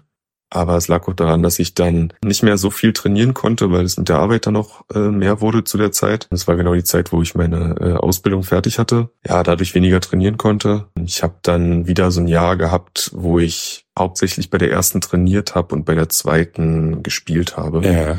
aber 0.51 0.77
es 0.77 0.87
lag 0.87 1.07
auch 1.07 1.13
daran, 1.13 1.41
dass 1.41 1.57
ich 1.57 1.73
dann 1.73 2.13
nicht 2.23 2.43
mehr 2.43 2.57
so 2.57 2.69
viel 2.69 2.93
trainieren 2.93 3.33
konnte, 3.33 3.71
weil 3.71 3.83
es 3.83 3.97
mit 3.97 4.09
der 4.09 4.17
Arbeit 4.17 4.45
dann 4.45 4.53
noch 4.53 4.85
äh, 4.93 4.99
mehr 4.99 5.41
wurde 5.41 5.63
zu 5.63 5.77
der 5.77 5.91
Zeit. 5.91 6.27
Das 6.29 6.47
war 6.47 6.55
genau 6.55 6.75
die 6.75 6.83
Zeit, 6.83 7.11
wo 7.11 7.21
ich 7.23 7.33
meine 7.33 7.75
äh, 7.79 7.93
Ausbildung 7.93 8.43
fertig 8.43 8.77
hatte. 8.77 9.09
Ja, 9.27 9.41
dadurch 9.41 9.73
weniger 9.73 9.99
trainieren 9.99 10.37
konnte. 10.37 10.87
Ich 11.03 11.23
habe 11.23 11.35
dann 11.41 11.87
wieder 11.87 12.11
so 12.11 12.21
ein 12.21 12.27
Jahr 12.27 12.57
gehabt, 12.57 13.09
wo 13.13 13.39
ich 13.39 13.84
hauptsächlich 13.97 14.49
bei 14.49 14.57
der 14.57 14.71
ersten 14.71 15.01
trainiert 15.01 15.55
habe 15.55 15.75
und 15.75 15.85
bei 15.85 15.95
der 15.95 16.09
zweiten 16.09 17.03
gespielt 17.03 17.57
habe 17.57 17.85
Ja. 17.85 18.17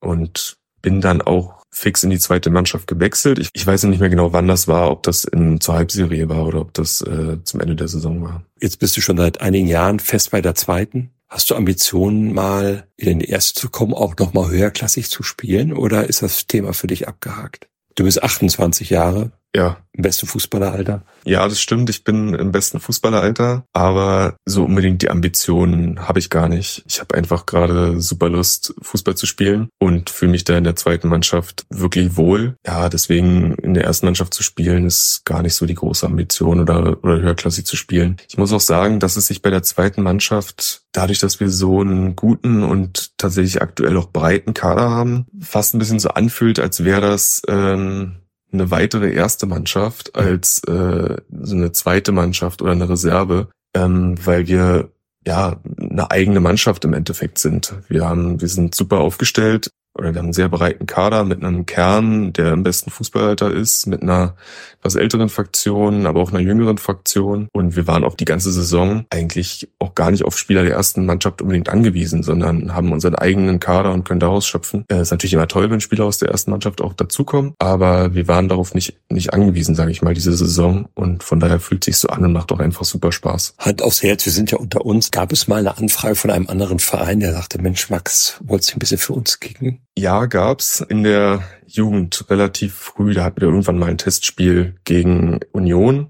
und 0.00 0.56
bin 0.82 1.00
dann 1.00 1.20
auch 1.22 1.56
fix 1.70 2.02
in 2.04 2.10
die 2.10 2.18
zweite 2.18 2.48
Mannschaft 2.48 2.86
gewechselt. 2.86 3.38
Ich, 3.38 3.50
ich 3.52 3.66
weiß 3.66 3.84
nicht 3.84 4.00
mehr 4.00 4.08
genau, 4.08 4.32
wann 4.32 4.46
das 4.48 4.66
war, 4.68 4.90
ob 4.90 5.02
das 5.02 5.24
in, 5.24 5.60
zur 5.60 5.74
Halbserie 5.74 6.28
war 6.28 6.46
oder 6.46 6.60
ob 6.60 6.72
das 6.74 7.02
äh, 7.02 7.42
zum 7.44 7.60
Ende 7.60 7.76
der 7.76 7.88
Saison 7.88 8.22
war. 8.22 8.42
Jetzt 8.60 8.78
bist 8.78 8.96
du 8.96 9.00
schon 9.00 9.16
seit 9.18 9.40
einigen 9.40 9.66
Jahren 9.66 9.98
fest 10.00 10.30
bei 10.30 10.40
der 10.40 10.54
zweiten. 10.54 11.10
Hast 11.28 11.50
du 11.50 11.56
Ambitionen, 11.56 12.32
mal 12.32 12.86
in 12.96 13.18
die 13.18 13.28
erste 13.28 13.60
zu 13.60 13.68
kommen, 13.68 13.92
auch 13.92 14.14
noch 14.16 14.32
mal 14.32 14.48
höherklassig 14.48 15.10
zu 15.10 15.22
spielen? 15.22 15.72
Oder 15.72 16.08
ist 16.08 16.22
das 16.22 16.46
Thema 16.46 16.72
für 16.72 16.86
dich 16.86 17.08
abgehakt? 17.08 17.68
Du 17.96 18.04
bist 18.04 18.22
28 18.22 18.90
Jahre, 18.90 19.32
Ja, 19.56 19.78
im 19.94 20.02
besten 20.02 20.26
Fußballeralter. 20.26 21.02
ja, 21.24 21.48
das 21.48 21.58
stimmt. 21.58 21.88
Ich 21.88 22.04
bin 22.04 22.34
im 22.34 22.52
besten 22.52 22.78
Fußballeralter, 22.78 23.64
aber 23.72 24.36
so 24.44 24.64
unbedingt 24.64 25.00
die 25.00 25.08
Ambitionen 25.08 26.06
habe 26.06 26.18
ich 26.18 26.28
gar 26.28 26.50
nicht. 26.50 26.84
Ich 26.86 27.00
habe 27.00 27.14
einfach 27.14 27.46
gerade 27.46 27.98
super 27.98 28.28
Lust, 28.28 28.74
Fußball 28.82 29.14
zu 29.14 29.24
spielen 29.24 29.70
und 29.78 30.10
fühle 30.10 30.32
mich 30.32 30.44
da 30.44 30.58
in 30.58 30.64
der 30.64 30.76
zweiten 30.76 31.08
Mannschaft 31.08 31.64
wirklich 31.70 32.18
wohl. 32.18 32.56
Ja, 32.66 32.90
deswegen 32.90 33.54
in 33.54 33.72
der 33.72 33.84
ersten 33.84 34.04
Mannschaft 34.04 34.34
zu 34.34 34.42
spielen, 34.42 34.84
ist 34.84 35.22
gar 35.24 35.40
nicht 35.40 35.54
so 35.54 35.64
die 35.64 35.74
große 35.74 36.04
Ambition 36.04 36.60
oder, 36.60 37.02
oder 37.02 37.22
höherklassig 37.22 37.64
zu 37.64 37.76
spielen. 37.76 38.18
Ich 38.28 38.36
muss 38.36 38.52
auch 38.52 38.60
sagen, 38.60 39.00
dass 39.00 39.16
es 39.16 39.28
sich 39.28 39.40
bei 39.40 39.48
der 39.48 39.62
zweiten 39.62 40.02
Mannschaft, 40.02 40.82
dadurch, 40.92 41.20
dass 41.20 41.40
wir 41.40 41.48
so 41.48 41.80
einen 41.80 42.14
guten 42.14 42.62
und 42.62 43.16
tatsächlich 43.16 43.62
aktuell 43.62 43.96
auch 43.96 44.10
breiten 44.10 44.52
Kader 44.52 44.90
haben, 44.90 45.24
fast 45.40 45.74
ein 45.74 45.78
bisschen 45.78 45.98
so 45.98 46.10
anfühlt, 46.10 46.60
als 46.60 46.84
wäre 46.84 47.00
das 47.00 47.40
ähm, 47.48 48.16
eine 48.60 48.70
weitere 48.70 49.12
erste 49.12 49.46
Mannschaft 49.46 50.16
als 50.16 50.62
äh, 50.64 51.16
so 51.42 51.54
eine 51.54 51.72
zweite 51.72 52.12
Mannschaft 52.12 52.62
oder 52.62 52.72
eine 52.72 52.88
Reserve, 52.88 53.48
ähm, 53.74 54.14
weil 54.24 54.46
wir 54.46 54.90
ja 55.26 55.60
eine 55.78 56.10
eigene 56.10 56.40
Mannschaft 56.40 56.84
im 56.84 56.92
Endeffekt 56.92 57.38
sind. 57.38 57.74
Wir 57.88 58.08
haben, 58.08 58.40
wir 58.40 58.48
sind 58.48 58.74
super 58.74 58.98
aufgestellt 58.98 59.70
oder 59.98 60.12
wir 60.12 60.18
haben 60.18 60.26
einen 60.26 60.32
sehr 60.32 60.48
breiten 60.48 60.86
Kader 60.86 61.24
mit 61.24 61.42
einem 61.42 61.66
Kern, 61.66 62.32
der 62.32 62.52
im 62.52 62.62
besten 62.62 62.90
Fußballalter 62.90 63.50
ist, 63.50 63.86
mit 63.86 64.02
einer 64.02 64.34
etwas 64.78 64.94
älteren 64.94 65.28
Fraktion, 65.28 66.06
aber 66.06 66.20
auch 66.20 66.30
einer 66.30 66.40
jüngeren 66.40 66.78
Fraktion. 66.78 67.48
Und 67.52 67.76
wir 67.76 67.86
waren 67.86 68.04
auch 68.04 68.14
die 68.14 68.24
ganze 68.24 68.52
Saison 68.52 69.06
eigentlich 69.10 69.68
auch 69.78 69.94
gar 69.94 70.10
nicht 70.10 70.24
auf 70.24 70.38
Spieler 70.38 70.62
der 70.62 70.74
ersten 70.74 71.06
Mannschaft 71.06 71.42
unbedingt 71.42 71.68
angewiesen, 71.68 72.22
sondern 72.22 72.74
haben 72.74 72.92
unseren 72.92 73.14
eigenen 73.14 73.58
Kader 73.58 73.92
und 73.92 74.04
können 74.04 74.20
daraus 74.20 74.46
schöpfen. 74.46 74.84
Äh, 74.88 75.00
ist 75.00 75.10
natürlich 75.10 75.34
immer 75.34 75.48
toll, 75.48 75.70
wenn 75.70 75.80
Spieler 75.80 76.04
aus 76.04 76.18
der 76.18 76.30
ersten 76.30 76.50
Mannschaft 76.50 76.80
auch 76.80 76.92
dazukommen, 76.92 77.54
aber 77.58 78.14
wir 78.14 78.28
waren 78.28 78.48
darauf 78.48 78.74
nicht, 78.74 78.98
nicht 79.08 79.32
angewiesen, 79.32 79.74
sage 79.74 79.90
ich 79.90 80.02
mal, 80.02 80.14
diese 80.14 80.36
Saison. 80.36 80.88
Und 80.94 81.22
von 81.22 81.40
daher 81.40 81.60
fühlt 81.60 81.84
sich 81.84 81.96
so 81.96 82.08
an 82.08 82.24
und 82.24 82.32
macht 82.32 82.52
auch 82.52 82.60
einfach 82.60 82.84
super 82.84 83.12
Spaß. 83.12 83.54
Hand 83.58 83.82
aufs 83.82 84.02
Herz, 84.02 84.24
wir 84.26 84.32
sind 84.32 84.50
ja 84.50 84.58
unter 84.58 84.84
uns. 84.84 85.10
Gab 85.10 85.32
es 85.32 85.48
mal 85.48 85.60
eine 85.60 85.78
Anfrage 85.78 86.14
von 86.14 86.30
einem 86.30 86.48
anderen 86.48 86.78
Verein, 86.78 87.20
der 87.20 87.32
sagte, 87.32 87.60
Mensch, 87.60 87.90
Max, 87.90 88.40
wolltest 88.44 88.72
du 88.72 88.76
ein 88.76 88.80
bisschen 88.80 88.98
für 88.98 89.14
uns 89.14 89.40
kicken? 89.40 89.85
Ja, 89.98 90.26
gab's 90.26 90.80
in 90.80 91.02
der 91.04 91.42
Jugend 91.66 92.26
relativ 92.28 92.74
früh. 92.74 93.14
Da 93.14 93.24
hatten 93.24 93.40
wir 93.40 93.48
irgendwann 93.48 93.78
mal 93.78 93.88
ein 93.90 93.98
Testspiel 93.98 94.74
gegen 94.84 95.40
Union. 95.52 96.08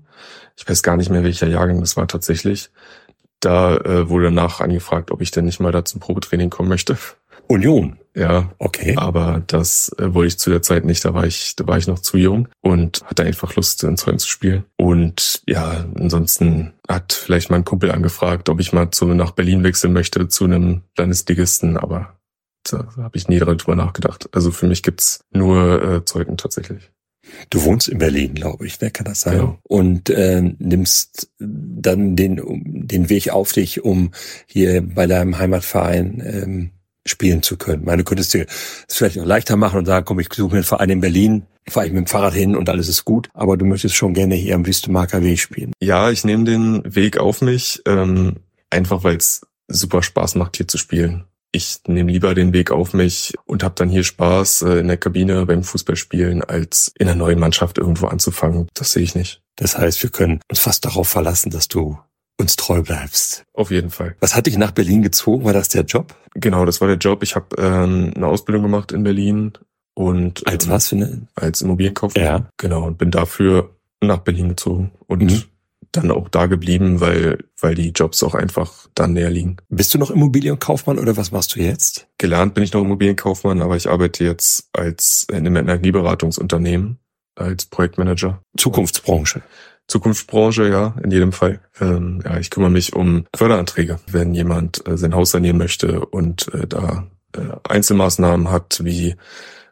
Ich 0.56 0.68
weiß 0.68 0.82
gar 0.82 0.96
nicht 0.96 1.10
mehr, 1.10 1.22
welcher 1.22 1.46
Jahrgang 1.46 1.80
das 1.80 1.96
war 1.96 2.08
tatsächlich. 2.08 2.70
Da 3.40 3.76
äh, 3.76 4.08
wurde 4.08 4.24
danach 4.26 4.60
angefragt, 4.60 5.10
ob 5.10 5.20
ich 5.20 5.30
denn 5.30 5.44
nicht 5.44 5.60
mal 5.60 5.70
da 5.72 5.84
zum 5.84 6.00
Probetraining 6.00 6.50
kommen 6.50 6.68
möchte. 6.68 6.96
Union. 7.48 7.98
Ja, 8.14 8.50
Okay. 8.58 8.94
aber 8.96 9.42
das 9.46 9.94
äh, 9.98 10.12
wollte 10.14 10.28
ich 10.28 10.38
zu 10.38 10.50
der 10.50 10.62
Zeit 10.62 10.84
nicht. 10.84 11.04
Da 11.04 11.12
war 11.14 11.26
ich, 11.26 11.54
da 11.54 11.66
war 11.66 11.76
ich 11.78 11.86
noch 11.86 11.98
zu 12.00 12.16
jung 12.16 12.48
und 12.62 13.02
hatte 13.04 13.22
einfach 13.24 13.54
Lust, 13.54 13.84
in 13.84 13.96
Zeugen 13.98 14.18
zu 14.18 14.26
spielen. 14.26 14.64
Und 14.78 15.42
ja, 15.46 15.84
ansonsten 15.94 16.72
hat 16.88 17.12
vielleicht 17.12 17.50
mein 17.50 17.64
Kumpel 17.64 17.92
angefragt, 17.92 18.48
ob 18.48 18.58
ich 18.58 18.72
mal 18.72 18.90
zu 18.90 19.04
nach 19.06 19.32
Berlin 19.32 19.62
wechseln 19.62 19.92
möchte 19.92 20.26
zu 20.28 20.44
einem 20.44 20.80
Landesligisten, 20.96 21.76
aber 21.76 22.15
da 22.72 22.88
habe 22.96 23.16
ich 23.16 23.28
nie 23.28 23.38
drüber 23.38 23.76
nachgedacht. 23.76 24.28
Also 24.32 24.50
für 24.50 24.66
mich 24.66 24.82
gibt's 24.82 25.20
nur 25.32 25.82
äh, 25.82 26.04
Zeugen 26.04 26.36
tatsächlich. 26.36 26.90
Du 27.50 27.64
wohnst 27.64 27.88
in 27.88 27.98
Berlin, 27.98 28.34
glaube 28.34 28.66
ich, 28.66 28.80
wer 28.80 28.90
kann 28.90 29.04
das 29.06 29.22
sein? 29.22 29.38
Genau. 29.38 29.58
Und 29.64 30.10
äh, 30.10 30.40
nimmst 30.58 31.28
dann 31.40 32.14
den, 32.14 32.40
um- 32.40 32.86
den 32.86 33.08
Weg 33.08 33.30
auf 33.30 33.52
dich, 33.52 33.82
um 33.84 34.12
hier 34.46 34.80
bei 34.82 35.06
deinem 35.08 35.36
Heimatverein 35.38 36.22
ähm, 36.24 36.70
spielen 37.04 37.42
zu 37.42 37.56
können. 37.56 37.84
Meine, 37.84 37.98
du 37.98 38.04
könntest 38.04 38.32
dir 38.34 38.46
es 38.88 38.96
vielleicht 38.96 39.16
noch 39.16 39.24
leichter 39.24 39.56
machen 39.56 39.78
und 39.78 39.86
sagen, 39.86 40.04
komm, 40.04 40.20
ich 40.20 40.28
suche 40.32 40.50
mir 40.50 40.56
einen 40.58 40.64
Verein 40.64 40.90
in 40.90 41.00
Berlin, 41.00 41.46
fahre 41.68 41.86
ich 41.86 41.92
mit 41.92 42.06
dem 42.06 42.06
Fahrrad 42.06 42.34
hin 42.34 42.54
und 42.54 42.68
alles 42.68 42.88
ist 42.88 43.04
gut. 43.04 43.28
Aber 43.34 43.56
du 43.56 43.64
möchtest 43.64 43.96
schon 43.96 44.14
gerne 44.14 44.34
hier 44.36 44.54
am 44.54 44.66
Wüstemarker 44.66 45.22
Weg 45.22 45.40
spielen. 45.40 45.72
Ja, 45.82 46.10
ich 46.10 46.24
nehme 46.24 46.44
den 46.44 46.82
Weg 46.94 47.18
auf 47.18 47.42
mich, 47.42 47.82
ähm, 47.86 48.36
einfach 48.70 49.02
weil 49.02 49.16
es 49.16 49.40
super 49.68 50.02
Spaß 50.02 50.36
macht, 50.36 50.56
hier 50.56 50.68
zu 50.68 50.78
spielen. 50.78 51.24
Ich 51.56 51.78
nehme 51.86 52.12
lieber 52.12 52.34
den 52.34 52.52
Weg 52.52 52.70
auf 52.70 52.92
mich 52.92 53.32
und 53.46 53.64
habe 53.64 53.74
dann 53.78 53.88
hier 53.88 54.04
Spaß 54.04 54.60
äh, 54.60 54.78
in 54.80 54.88
der 54.88 54.98
Kabine 54.98 55.46
beim 55.46 55.62
Fußballspielen, 55.62 56.44
als 56.44 56.92
in 56.98 57.08
einer 57.08 57.16
neuen 57.16 57.38
Mannschaft 57.38 57.78
irgendwo 57.78 58.08
anzufangen. 58.08 58.68
Das 58.74 58.92
sehe 58.92 59.02
ich 59.02 59.14
nicht. 59.14 59.40
Das 59.56 59.78
heißt, 59.78 60.02
wir 60.02 60.10
können 60.10 60.40
uns 60.50 60.58
fast 60.58 60.84
darauf 60.84 61.08
verlassen, 61.08 61.48
dass 61.48 61.66
du 61.68 61.98
uns 62.38 62.56
treu 62.56 62.82
bleibst. 62.82 63.44
Auf 63.54 63.70
jeden 63.70 63.88
Fall. 63.88 64.16
Was 64.20 64.34
hat 64.34 64.46
dich 64.46 64.58
nach 64.58 64.72
Berlin 64.72 65.00
gezogen? 65.00 65.46
War 65.46 65.54
das 65.54 65.70
der 65.70 65.84
Job? 65.84 66.14
Genau, 66.34 66.66
das 66.66 66.82
war 66.82 66.88
der 66.88 66.98
Job. 66.98 67.22
Ich 67.22 67.34
habe 67.34 67.46
ähm, 67.56 68.12
eine 68.14 68.26
Ausbildung 68.26 68.62
gemacht 68.62 68.92
in 68.92 69.02
Berlin 69.02 69.54
und 69.94 70.46
Als 70.46 70.66
ähm, 70.66 70.70
was 70.70 70.88
für 70.88 70.96
eine? 70.96 71.26
Als 71.36 71.62
Immobilienkaufmann. 71.62 72.22
Ja. 72.22 72.50
Genau, 72.58 72.84
und 72.84 72.98
bin 72.98 73.10
dafür 73.10 73.74
nach 74.02 74.18
Berlin 74.18 74.50
gezogen 74.50 74.90
und 75.06 75.22
Mhm. 75.22 75.42
Dann 75.92 76.10
auch 76.10 76.28
da 76.28 76.46
geblieben, 76.46 77.00
weil, 77.00 77.44
weil 77.60 77.74
die 77.74 77.90
Jobs 77.90 78.22
auch 78.22 78.34
einfach 78.34 78.88
dann 78.94 79.12
näher 79.12 79.30
liegen. 79.30 79.56
Bist 79.68 79.94
du 79.94 79.98
noch 79.98 80.10
Immobilienkaufmann 80.10 80.98
oder 80.98 81.16
was 81.16 81.32
machst 81.32 81.54
du 81.54 81.60
jetzt? 81.60 82.08
Gelernt 82.18 82.54
bin 82.54 82.64
ich 82.64 82.72
noch 82.72 82.82
Immobilienkaufmann, 82.82 83.62
aber 83.62 83.76
ich 83.76 83.88
arbeite 83.88 84.24
jetzt 84.24 84.68
als 84.72 85.26
in 85.30 85.38
einem 85.38 85.56
Energieberatungsunternehmen 85.56 86.98
als 87.34 87.66
Projektmanager. 87.66 88.40
Zukunftsbranche. 88.56 89.42
Zukunftsbranche, 89.88 90.68
ja, 90.68 90.96
in 91.02 91.10
jedem 91.10 91.32
Fall. 91.32 91.60
Ähm, 91.80 92.20
ja, 92.24 92.38
ich 92.38 92.50
kümmere 92.50 92.70
mich 92.70 92.94
um 92.94 93.26
Förderanträge, 93.34 94.00
wenn 94.08 94.34
jemand 94.34 94.86
äh, 94.86 94.96
sein 94.96 95.14
Haus 95.14 95.30
sanieren 95.30 95.58
möchte 95.58 96.04
und 96.06 96.52
äh, 96.52 96.66
da 96.66 97.06
äh, 97.34 97.40
Einzelmaßnahmen 97.68 98.50
hat, 98.50 98.80
wie 98.82 99.14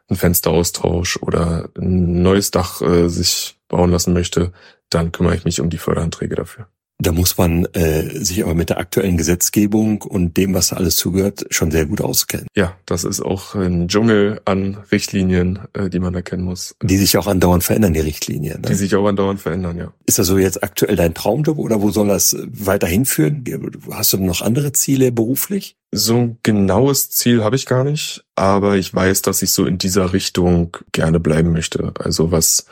ein 0.09 0.15
Fensteraustausch 0.15 1.17
oder 1.17 1.69
ein 1.77 2.21
neues 2.21 2.51
Dach 2.51 2.81
äh, 2.81 3.09
sich 3.09 3.57
bauen 3.67 3.91
lassen 3.91 4.13
möchte, 4.13 4.53
dann 4.95 5.11
kümmere 5.11 5.35
ich 5.35 5.45
mich 5.45 5.59
um 5.59 5.69
die 5.69 5.77
Förderanträge 5.77 6.35
dafür. 6.35 6.67
Da 6.97 7.11
muss 7.11 7.37
man 7.37 7.65
äh, 7.73 8.23
sich 8.23 8.41
aber 8.41 8.53
mit 8.55 8.69
der 8.69 8.77
aktuellen 8.77 9.17
Gesetzgebung 9.17 10.01
und 10.01 10.37
dem, 10.37 10.53
was 10.53 10.69
da 10.69 10.77
alles 10.77 10.95
zugehört, 10.95 11.45
schon 11.49 11.69
sehr 11.69 11.85
gut 11.85 11.99
auskennen. 11.99 12.47
Ja, 12.55 12.77
das 12.85 13.03
ist 13.03 13.19
auch 13.19 13.53
ein 13.53 13.89
Dschungel 13.89 14.39
an 14.45 14.77
Richtlinien, 14.93 15.59
äh, 15.73 15.89
die 15.89 15.99
man 15.99 16.15
erkennen 16.15 16.43
muss. 16.43 16.77
Die 16.81 16.95
sich 16.95 17.17
auch 17.17 17.27
andauernd 17.27 17.65
verändern, 17.65 17.93
die 17.93 17.99
Richtlinien. 17.99 18.61
Ne? 18.61 18.69
Die 18.69 18.75
sich 18.75 18.95
auch 18.95 19.05
andauernd 19.05 19.41
verändern, 19.41 19.77
ja. 19.77 19.91
Ist 20.05 20.19
das 20.19 20.27
so 20.27 20.37
jetzt 20.37 20.63
aktuell 20.63 20.95
dein 20.95 21.13
Traumjob 21.13 21.57
oder 21.57 21.81
wo 21.81 21.91
soll 21.91 22.07
das 22.07 22.37
weiterhin 22.45 23.05
führen? 23.05 23.43
Hast 23.91 24.13
du 24.13 24.17
noch 24.17 24.41
andere 24.41 24.71
Ziele 24.71 25.11
beruflich? 25.11 25.75
So 25.91 26.17
ein 26.17 26.37
genaues 26.43 27.09
Ziel 27.09 27.43
habe 27.43 27.55
ich 27.55 27.65
gar 27.65 27.83
nicht, 27.83 28.25
aber 28.35 28.75
ich 28.75 28.93
weiß, 28.93 29.21
dass 29.21 29.41
ich 29.41 29.51
so 29.51 29.65
in 29.65 29.77
dieser 29.77 30.11
Richtung 30.13 30.75
gerne 30.91 31.19
bleiben 31.19 31.53
möchte. 31.53 31.93
Also 31.99 32.31
was 32.31 32.65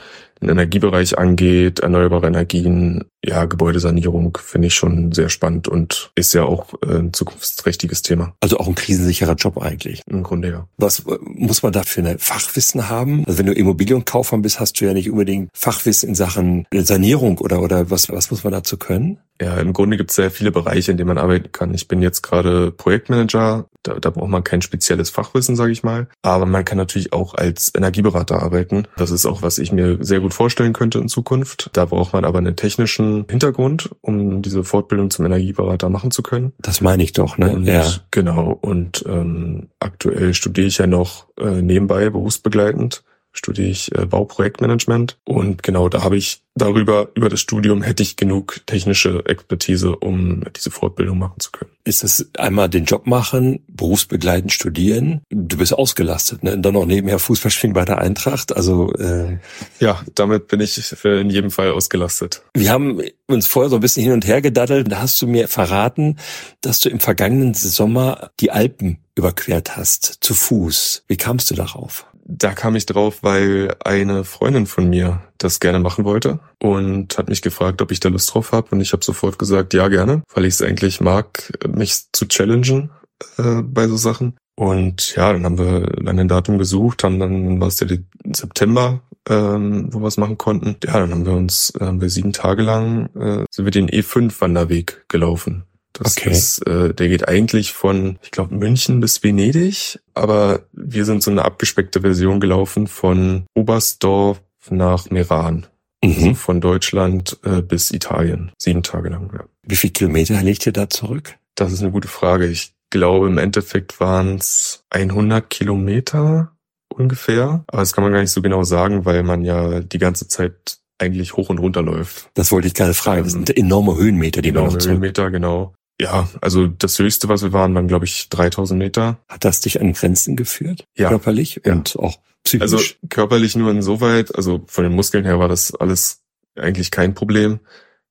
den 0.44 0.50
Energiebereich 0.50 1.18
angeht, 1.18 1.80
erneuerbare 1.80 2.28
Energien, 2.28 3.06
ja, 3.24 3.46
Gebäudesanierung 3.46 4.38
finde 4.42 4.68
ich 4.68 4.74
schon 4.74 5.12
sehr 5.12 5.30
spannend 5.30 5.68
und 5.68 6.12
ist 6.16 6.34
ja 6.34 6.44
auch 6.44 6.74
äh, 6.84 6.98
ein 6.98 7.14
zukunftsträchtiges 7.14 8.02
Thema. 8.02 8.36
Also 8.42 8.58
auch 8.58 8.68
ein 8.68 8.76
krisensicherer 8.76 9.36
Job 9.36 9.62
eigentlich. 9.62 10.02
Im 10.08 10.24
Grunde 10.24 10.50
ja. 10.50 10.68
Was 10.78 11.00
äh, 11.00 11.18
muss 11.22 11.64
man 11.64 11.72
da 11.72 11.84
für 11.84 12.02
eine 12.02 12.20
Fachwissen 12.20 12.90
haben? 12.90 13.24
Also 13.26 13.40
wenn 13.40 13.46
du 13.46 13.54
Immobilienkaufmann 13.54 14.42
bist, 14.42 14.60
hast 14.60 14.80
du 14.80 14.86
ja 14.86 14.94
nicht 14.94 15.10
unbedingt 15.10 15.50
Fachwissen 15.54 16.10
in 16.10 16.16
Sachen 16.16 16.66
Sanierung 16.74 17.38
oder 17.38 17.62
oder 17.62 17.90
was 17.90 18.10
was 18.10 18.30
muss 18.30 18.44
man 18.44 18.54
dazu 18.54 18.78
können? 18.78 19.20
Ja, 19.44 19.58
im 19.58 19.74
Grunde 19.74 19.98
gibt 19.98 20.12
es 20.12 20.16
sehr 20.16 20.32
viele 20.32 20.52
Bereiche, 20.52 20.92
in 20.92 20.98
denen 20.98 21.10
man 21.10 21.18
arbeiten 21.18 21.52
kann. 21.52 21.74
Ich 21.74 21.90
bin 21.90 22.02
jetzt 22.02 22.22
gerade 22.22 22.72
Projektmanager, 22.72 23.66
da, 23.84 24.00
da 24.00 24.10
braucht 24.10 24.30
man 24.30 24.44
kein 24.44 24.62
spezielles 24.62 25.10
Fachwissen, 25.10 25.58
sage 25.58 25.74
ich 25.74 25.84
mal. 25.84 26.08
Aber 26.22 26.46
man 26.46 26.64
kann 26.64 26.78
natürlich 26.78 27.12
auch 27.12 27.34
als 27.34 27.74
Energieberater 27.76 28.42
arbeiten. 28.42 28.88
Das 28.96 29.12
ist 29.12 29.26
auch, 29.26 29.42
was 29.42 29.58
ich 29.58 29.74
mir 29.74 29.98
sehr 30.00 30.22
gut 30.22 30.34
vorstellen 30.34 30.72
könnte 30.72 31.00
in 31.00 31.10
Zukunft. 31.10 31.70
Da 31.74 31.84
braucht 31.84 32.14
man 32.14 32.24
aber 32.24 32.38
einen 32.38 32.56
technischen 32.56 33.26
Hintergrund, 33.30 33.90
um 34.00 34.42
diese 34.42 34.64
Fortbildung 34.64 35.10
zum 35.10 35.26
Energieberater 35.26 35.90
machen 35.90 36.12
zu 36.12 36.24
können. 36.24 36.54
Das 36.60 36.80
meine 36.80 37.04
ich 37.04 37.12
doch, 37.12 37.38
ne? 37.38 37.52
Und, 37.52 37.66
ja. 37.66 37.86
Genau. 38.12 38.58
Und 38.62 39.04
ähm, 39.08 39.68
aktuell 39.80 40.34
studiere 40.34 40.68
ich 40.68 40.78
ja 40.78 40.88
noch 40.88 41.28
äh, 41.38 41.62
nebenbei 41.62 42.10
berufsbegleitend 42.10 43.04
studiere 43.34 43.70
ich 43.70 43.94
äh, 43.96 44.06
Bauprojektmanagement 44.06 45.18
und 45.26 45.64
genau 45.64 45.90
da 45.90 46.04
habe 46.04 46.18
ich 46.18 46.42
darüber 46.56 47.10
über 47.16 47.30
das 47.30 47.40
Studium 47.40 47.82
hätte 47.82 48.04
ich 48.04 48.16
genug 48.16 48.62
technische 48.68 49.26
Expertise, 49.26 49.96
um 49.96 50.44
diese 50.56 50.70
Fortbildung 50.70 51.18
machen 51.18 51.40
zu 51.40 51.52
können. 51.52 51.72
Ist 51.84 52.04
es 52.04 52.30
einmal 52.38 52.70
den 52.70 52.86
Job 52.86 53.08
machen, 53.08 53.64
berufsbegleitend 53.68 54.52
studieren, 54.52 55.22
du 55.30 55.58
bist 55.58 55.74
ausgelastet, 55.74 56.44
ne? 56.44 56.54
Und 56.54 56.62
dann 56.62 56.76
noch 56.76 56.86
nebenher 56.86 57.20
Fußball 57.20 57.52
spielen 57.52 57.74
bei 57.74 57.86
der 57.86 57.98
Eintracht, 57.98 58.56
also 58.56 58.94
äh, 58.94 59.40
ja, 59.80 60.02
damit 60.16 60.48
bin 60.48 60.62
ich 60.62 60.94
in 61.04 61.30
jedem 61.30 61.52
Fall 61.52 61.72
ausgelastet. 61.72 62.44
Wir 62.54 62.72
haben 62.72 63.02
uns 63.28 63.48
vorher 63.48 63.70
so 63.70 63.76
ein 63.78 63.82
bisschen 63.82 64.04
hin 64.04 64.14
und 64.14 64.28
her 64.28 64.42
gedaddelt, 64.42 64.92
da 64.92 65.02
hast 65.02 65.22
du 65.22 65.28
mir 65.28 65.48
verraten, 65.48 66.18
dass 66.62 66.80
du 66.82 66.90
im 66.90 67.00
vergangenen 67.00 67.54
Sommer 67.56 68.32
die 68.40 68.52
Alpen 68.52 69.00
überquert 69.16 69.76
hast, 69.76 70.18
zu 70.22 70.34
Fuß. 70.34 71.06
Wie 71.08 71.18
kamst 71.18 71.52
du 71.52 71.56
darauf? 71.56 72.06
Da 72.26 72.54
kam 72.54 72.76
ich 72.76 72.86
drauf, 72.86 73.20
weil 73.22 73.76
eine 73.84 74.24
Freundin 74.24 74.66
von 74.66 74.90
mir 74.90 75.22
das 75.38 75.60
gerne 75.60 75.80
machen 75.80 76.06
wollte 76.06 76.40
und 76.62 77.18
hat 77.18 77.30
mich 77.30 77.42
gefragt, 77.42 77.82
ob 77.82 77.92
ich 77.92 78.00
da 78.00 78.10
Lust 78.10 78.34
drauf 78.34 78.52
habe. 78.52 78.70
Und 78.72 78.82
ich 78.82 78.94
habe 78.94 79.04
sofort 79.04 79.38
gesagt, 79.38 79.74
ja 79.74 79.88
gerne, 79.90 80.24
weil 80.34 80.46
ich 80.46 80.56
es 80.56 80.62
eigentlich 80.62 81.02
mag, 81.02 81.52
mich 81.68 82.06
zu 82.14 82.28
challengen 82.28 82.92
äh, 83.38 83.62
bei 83.62 83.88
so 83.88 83.98
Sachen. 83.98 84.38
Und 84.56 85.16
ja, 85.16 85.34
dann 85.34 85.46
haben 85.46 85.58
wir 85.58 85.82
dann 85.82 86.20
ein 86.20 86.28
Datum 86.28 86.58
gesucht, 86.58 87.04
haben 87.04 87.20
dann 87.20 87.60
war 87.60 87.68
es 87.68 87.78
der 87.78 87.98
September, 88.34 89.02
ähm, 89.28 89.90
wo 89.92 90.00
wir 90.00 90.08
es 90.08 90.18
machen 90.18 90.38
konnten. 90.38 90.76
Ja, 90.84 91.00
dann 91.00 91.12
haben 91.12 91.26
wir 91.26 91.34
uns, 91.34 91.74
äh, 91.80 91.86
haben 91.86 92.02
wir 92.02 92.10
sieben 92.10 92.34
Tage 92.34 92.62
lang 92.62 93.08
äh, 93.16 93.46
sind 93.50 93.66
wir 93.66 93.72
den 93.72 93.90
E5-Wanderweg 93.90 95.06
gelaufen. 95.10 95.66
Das 95.94 96.18
okay. 96.18 96.32
ist, 96.32 96.66
äh, 96.68 96.94
der 96.94 97.08
geht 97.08 97.28
eigentlich 97.28 97.74
von, 97.74 98.18
ich 98.24 98.32
glaube, 98.32 98.56
München 98.56 99.00
bis 99.00 99.24
Venedig, 99.24 100.00
aber 100.16 100.64
wir 100.72 101.06
sind 101.06 101.22
so 101.22 101.30
eine 101.30 101.46
abgespeckte 101.46 102.02
Version 102.02 102.40
gelaufen 102.40 102.88
von 102.88 103.46
Oberstdorf 103.54 104.42
nach 104.70 105.10
Meran. 105.12 105.68
Mhm. 106.04 106.12
Also 106.12 106.34
von 106.34 106.62
Deutschland 106.62 107.40
äh, 107.44 107.62
bis 107.62 107.92
Italien. 107.92 108.52
Sieben 108.58 108.84
Tage 108.84 109.10
lang, 109.10 109.32
ja. 109.34 109.46
Wie 109.62 109.76
viel 109.76 109.92
Kilometer 109.92 110.42
liegt 110.42 110.66
ihr 110.66 110.74
da 110.74 110.90
zurück? 110.90 111.38
Das 111.56 111.72
ist 111.72 111.82
eine 111.82 111.92
gute 111.92 112.08
Frage. 112.08 112.48
Ich 112.48 112.74
glaube, 112.90 113.28
im 113.28 113.38
Endeffekt 113.38 114.00
waren 114.00 114.36
es 114.36 114.84
100 114.90 115.50
Kilometer 115.50 116.52
ungefähr. 116.90 117.64
Aber 117.68 117.82
das 117.82 117.94
kann 117.94 118.04
man 118.04 118.14
gar 118.14 118.22
nicht 118.22 118.32
so 118.32 118.42
genau 118.42 118.64
sagen, 118.64 119.06
weil 119.06 119.24
man 119.24 119.44
ja 119.44 119.80
die 119.80 119.98
ganze 119.98 120.28
Zeit 120.28 120.78
eigentlich 121.00 121.36
hoch 121.36 121.50
und 121.50 121.60
runter 121.60 121.82
läuft. 121.82 122.30
Das 122.34 122.52
wollte 122.52 122.68
ich 122.68 122.74
gerade 122.74 122.94
fragen. 122.94 123.24
Das 123.24 123.34
sind 123.34 123.56
enorme 123.56 123.96
Höhenmeter, 123.96 124.42
die 124.42 124.50
enorme 124.50 124.78
Höhenmeter, 124.80 125.32
genau. 125.32 125.74
Ja, 126.00 126.28
also 126.42 126.68
das 126.68 126.98
höchste, 127.00 127.30
was 127.30 127.44
wir 127.44 127.54
waren, 127.54 127.76
waren 127.76 127.88
glaube 127.88 128.06
ich 128.06 128.30
3000 128.30 128.78
Meter. 128.78 129.20
Hat 129.28 129.46
das 129.46 129.62
dich 129.62 129.80
an 129.80 129.94
Grenzen 129.94 130.36
geführt? 130.36 130.86
Ja. 130.96 131.10
Körperlich 131.10 131.62
ja. 131.66 131.74
und 131.74 131.98
auch 131.98 132.18
psychisch? 132.44 132.62
Also 132.62 132.80
körperlich 133.10 133.56
nur 133.56 133.72
insoweit, 133.72 134.36
also 134.36 134.64
von 134.68 134.84
den 134.84 134.94
Muskeln 134.94 135.26
her 135.26 135.40
war 135.40 135.48
das 135.48 135.74
alles 135.76 136.24
eigentlich 136.56 136.92
kein 136.92 137.14
Problem. 137.14 137.60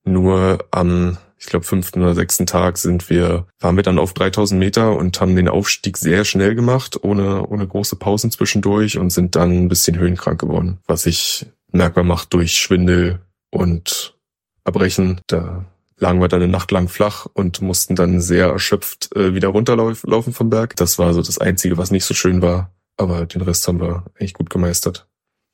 Nur 0.05 0.64
am, 0.71 1.18
ich 1.38 1.47
glaube, 1.47 1.64
fünften 1.64 2.03
oder 2.03 2.14
sechsten 2.14 2.47
Tag 2.47 2.79
sind 2.79 3.09
wir, 3.09 3.47
waren 3.61 3.77
wir 3.77 3.83
dann 3.85 3.99
auf 3.99 4.14
3000 4.14 4.59
Meter 4.59 4.97
und 4.97 5.21
haben 5.21 5.37
den 5.37 5.49
Aufstieg 5.49 5.97
sehr 5.97 6.25
schnell 6.25 6.55
gemacht, 6.55 7.03
ohne, 7.03 7.47
ohne 7.47 7.66
große 7.66 7.97
Pausen 7.97 8.31
zwischendurch 8.31 8.99
und 8.99 9.11
sind 9.11 9.37
dann 9.37 9.64
ein 9.64 9.68
bisschen 9.68 9.99
höhenkrank 9.99 10.40
geworden, 10.40 10.79
was 10.87 11.05
sich 11.05 11.47
merkbar 11.71 12.05
macht 12.05 12.33
durch 12.35 12.57
Schwindel 12.57 13.21
und 13.51 14.16
Erbrechen. 14.64 15.21
Da 15.27 15.64
lagen 16.03 16.21
wir 16.21 16.29
dann 16.29 16.43
eine 16.43 16.51
Nacht 16.51 16.71
lang 16.73 16.88
flach 16.88 17.27
und 17.33 17.62
mussten 17.62 17.95
dann 17.95 18.21
sehr 18.21 18.49
erschöpft 18.49 19.15
äh, 19.17 19.35
wieder 19.35 19.49
runterlaufen 19.49 20.33
vom 20.33 20.51
Berg. 20.51 20.77
Das 20.77 20.99
war 20.99 21.15
so 21.15 21.23
das 21.23 21.38
Einzige, 21.38 21.79
was 21.79 21.93
nicht 21.93 22.05
so 22.05 22.12
schön 22.12 22.43
war. 22.43 22.75
Aber 22.97 23.25
den 23.25 23.41
Rest 23.41 23.67
haben 23.69 23.81
wir 23.81 24.05
echt 24.17 24.35
gut 24.35 24.51
gemeistert. 24.51 25.09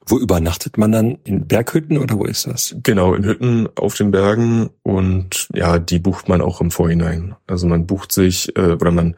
Wo 0.07 0.19
übernachtet 0.19 0.79
man 0.79 0.91
dann? 0.91 1.19
In 1.25 1.47
Berghütten 1.47 1.99
oder 1.99 2.19
wo 2.19 2.25
ist 2.25 2.47
das? 2.47 2.75
Genau, 2.83 3.15
in 3.15 3.25
Hütten 3.25 3.69
auf 3.77 3.95
den 3.95 4.11
Bergen 4.11 4.71
und 4.83 5.49
ja, 5.55 5.79
die 5.79 5.99
bucht 5.99 6.31
man 6.31 6.41
auch 6.41 6.63
im 6.63 6.71
Vorhinein. 6.71 7.37
Also 7.47 7.67
man 7.67 7.87
bucht 7.87 8.11
sich 8.11 8.57
äh, 8.57 8.73
oder 8.73 8.91
man 8.91 9.17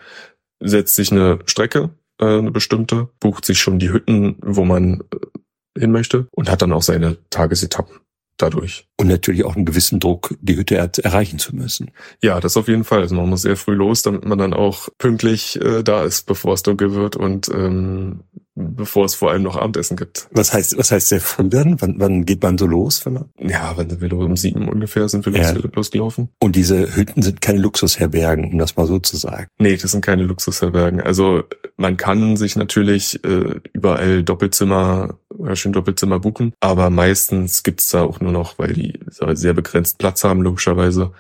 setzt 0.59 0.97
sich 0.97 1.13
eine 1.13 1.39
Strecke, 1.47 1.91
äh, 2.21 2.39
eine 2.39 2.51
bestimmte, 2.51 3.09
bucht 3.21 3.45
sich 3.45 3.61
schon 3.61 3.79
die 3.79 3.93
Hütten, 3.93 4.37
wo 4.43 4.65
man 4.65 5.05
äh, 5.15 5.81
hin 5.81 5.93
möchte 5.93 6.27
und 6.33 6.51
hat 6.51 6.61
dann 6.61 6.73
auch 6.73 6.83
seine 6.83 7.19
Tagesetappen 7.31 8.01
dadurch. 8.37 8.90
Und 9.01 9.09
natürlich 9.09 9.45
auch 9.45 9.57
einen 9.57 9.65
gewissen 9.65 10.01
Druck, 10.01 10.35
die 10.41 10.57
Hütte 10.57 10.77
erreichen 10.77 11.39
zu 11.39 11.55
müssen. 11.55 11.91
Ja, 12.23 12.41
das 12.41 12.57
auf 12.57 12.69
jeden 12.69 12.85
Fall. 12.85 13.01
Also 13.01 13.15
man 13.15 13.29
muss 13.29 13.43
sehr 13.43 13.57
früh 13.57 13.75
los, 13.75 14.03
damit 14.03 14.25
man 14.25 14.39
dann 14.39 14.55
auch 14.55 14.89
pünktlich 14.99 15.61
äh, 15.61 15.83
da 15.83 16.05
ist, 16.05 16.27
bevor 16.27 16.55
es 16.55 16.63
dunkel 16.63 16.95
wird 16.95 17.17
und 17.17 17.49
ähm, 17.49 18.21
bevor 18.55 19.05
es 19.05 19.15
vor 19.15 19.31
allem 19.31 19.43
noch 19.43 19.57
Abendessen 19.57 19.97
gibt. 19.97 20.29
Was 20.33 20.53
heißt, 20.53 20.77
was 20.77 20.91
heißt 20.91 21.09
sehr 21.09 21.21
früh 21.21 21.49
dann? 21.49 21.81
Wann, 21.81 21.95
wann 21.99 22.25
geht 22.27 22.43
man 22.43 22.59
so 22.59 22.67
los? 22.67 23.05
Wenn 23.07 23.15
man 23.15 23.25
ja, 23.39 23.75
wenn 23.77 24.01
wir 24.01 24.13
um 24.13 24.37
sieben 24.37 24.69
ungefähr 24.69 25.09
sind 25.09 25.25
wir 25.27 25.33
ja. 25.33 25.53
losgelaufen. 25.75 26.29
Und 26.41 26.57
diese 26.57 26.95
Hütten 26.95 27.23
sind 27.23 27.41
keine 27.41 27.61
Luxusherbergen, 27.61 28.53
um 28.53 28.59
das 28.59 28.77
mal 28.77 28.87
so 28.87 28.99
zu 28.99 29.17
sagen. 29.17 29.47
Nee, 29.59 29.77
das 29.77 29.93
sind 29.93 30.05
keine 30.05 30.25
Luxusherbergen. 30.25 31.01
Also 31.01 31.45
man 31.77 31.97
kann 31.97 32.37
sich 32.37 32.57
natürlich 32.57 33.25
äh, 33.25 33.61
überall 33.73 34.23
Doppelzimmer 34.23 35.19
oder 35.31 35.57
schön 35.57 35.73
Doppelzimmer 35.73 36.19
buchen, 36.19 36.53
aber 36.61 36.91
meistens 36.91 37.63
gibt's 37.63 37.89
da 37.89 38.03
auch 38.03 38.21
nur 38.21 38.33
noch, 38.33 38.59
weil 38.59 38.75
die 38.75 38.90
sehr 39.09 39.55
begrenzt 39.55 39.99
Platz 39.99 40.25
haben, 40.25 40.43
logischerweise, 40.43 41.13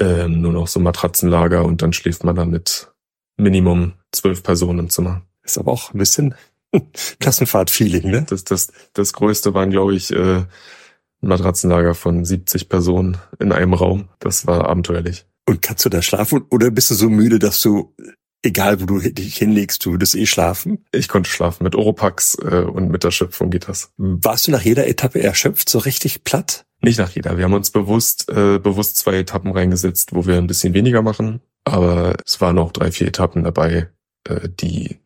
ähm, 0.00 0.40
nur 0.40 0.52
noch 0.52 0.68
so 0.68 0.80
Matratzenlager 0.80 1.64
und 1.64 1.82
dann 1.82 1.92
schläft 1.92 2.24
man 2.24 2.36
dann 2.36 2.50
mit 2.50 2.92
Minimum 3.36 3.94
zwölf 4.12 4.42
Personen 4.42 4.80
im 4.80 4.90
Zimmer. 4.90 5.22
Ist 5.42 5.58
aber 5.58 5.72
auch 5.72 5.92
ein 5.92 5.98
bisschen 5.98 6.34
Klassenfahrt-Feeling, 7.20 8.10
ne? 8.10 8.26
Das, 8.28 8.44
das, 8.44 8.72
das 8.92 9.12
Größte 9.12 9.54
waren, 9.54 9.70
glaube 9.70 9.94
ich, 9.94 10.12
äh, 10.12 10.44
ein 11.22 11.28
Matratzenlager 11.28 11.94
von 11.94 12.24
70 12.24 12.68
Personen 12.68 13.16
in 13.38 13.52
einem 13.52 13.74
Raum. 13.74 14.08
Das 14.18 14.46
war 14.46 14.68
abenteuerlich. 14.68 15.26
Und 15.48 15.62
kannst 15.62 15.84
du 15.84 15.88
da 15.88 16.02
schlafen 16.02 16.44
oder 16.50 16.70
bist 16.70 16.90
du 16.90 16.94
so 16.94 17.08
müde, 17.08 17.38
dass 17.38 17.62
du, 17.62 17.94
egal 18.42 18.80
wo 18.80 18.86
du 18.86 18.98
dich 18.98 19.36
hinlegst, 19.36 19.84
du 19.84 19.92
würdest 19.92 20.14
eh 20.14 20.26
schlafen? 20.26 20.84
Ich 20.92 21.08
konnte 21.08 21.30
schlafen. 21.30 21.64
Mit 21.64 21.74
Oropax 21.74 22.36
äh, 22.42 22.62
und 22.62 22.90
mit 22.90 23.04
der 23.04 23.10
Schöpfung 23.10 23.50
geht 23.50 23.68
das. 23.68 23.92
Warst 23.96 24.46
du 24.46 24.52
nach 24.52 24.62
jeder 24.62 24.86
Etappe 24.86 25.22
erschöpft, 25.22 25.68
so 25.68 25.78
richtig 25.78 26.24
platt? 26.24 26.64
Nicht 26.80 26.98
nach 26.98 27.10
jeder. 27.10 27.38
Wir 27.38 27.44
haben 27.44 27.54
uns 27.54 27.70
bewusst, 27.70 28.28
äh, 28.30 28.58
bewusst 28.58 28.98
zwei 28.98 29.16
Etappen 29.18 29.50
reingesetzt, 29.50 30.14
wo 30.14 30.26
wir 30.26 30.36
ein 30.36 30.46
bisschen 30.46 30.74
weniger 30.74 31.02
machen. 31.02 31.40
Aber 31.64 32.14
es 32.24 32.40
waren 32.40 32.58
auch 32.58 32.70
drei, 32.70 32.92
vier 32.92 33.08
Etappen 33.08 33.42
dabei, 33.42 33.88
äh, 34.28 34.48
die 34.48 35.00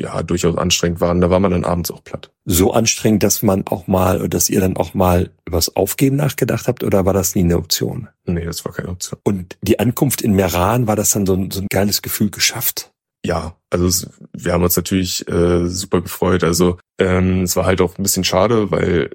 ja 0.00 0.22
durchaus 0.22 0.56
anstrengend 0.56 1.00
waren. 1.00 1.20
Da 1.20 1.30
war 1.30 1.40
man 1.40 1.50
dann 1.50 1.64
abends 1.64 1.90
auch 1.90 2.02
platt. 2.02 2.30
So 2.44 2.72
anstrengend, 2.72 3.22
dass 3.22 3.42
man 3.42 3.66
auch 3.66 3.86
mal, 3.86 4.28
dass 4.28 4.50
ihr 4.50 4.60
dann 4.60 4.76
auch 4.76 4.94
mal 4.94 5.30
übers 5.46 5.74
Aufgeben 5.76 6.16
nachgedacht 6.16 6.68
habt 6.68 6.82
oder 6.84 7.04
war 7.04 7.12
das 7.12 7.34
nie 7.34 7.42
eine 7.42 7.56
Option? 7.56 8.08
Nee, 8.24 8.44
das 8.44 8.64
war 8.64 8.72
keine 8.72 8.88
Option. 8.88 9.18
Und 9.24 9.56
die 9.62 9.78
Ankunft 9.78 10.22
in 10.22 10.34
Meran, 10.34 10.86
war 10.86 10.96
das 10.96 11.10
dann 11.10 11.26
so 11.26 11.34
ein, 11.34 11.50
so 11.50 11.60
ein 11.60 11.66
geiles 11.70 12.02
Gefühl 12.02 12.30
geschafft? 12.30 12.92
Ja, 13.24 13.56
also 13.70 13.86
es, 13.86 14.08
wir 14.32 14.52
haben 14.52 14.62
uns 14.62 14.76
natürlich 14.76 15.26
äh, 15.28 15.66
super 15.66 16.00
gefreut. 16.00 16.44
Also 16.44 16.78
ähm, 16.98 17.42
es 17.42 17.56
war 17.56 17.66
halt 17.66 17.80
auch 17.80 17.98
ein 17.98 18.02
bisschen 18.02 18.24
schade, 18.24 18.70
weil 18.70 19.10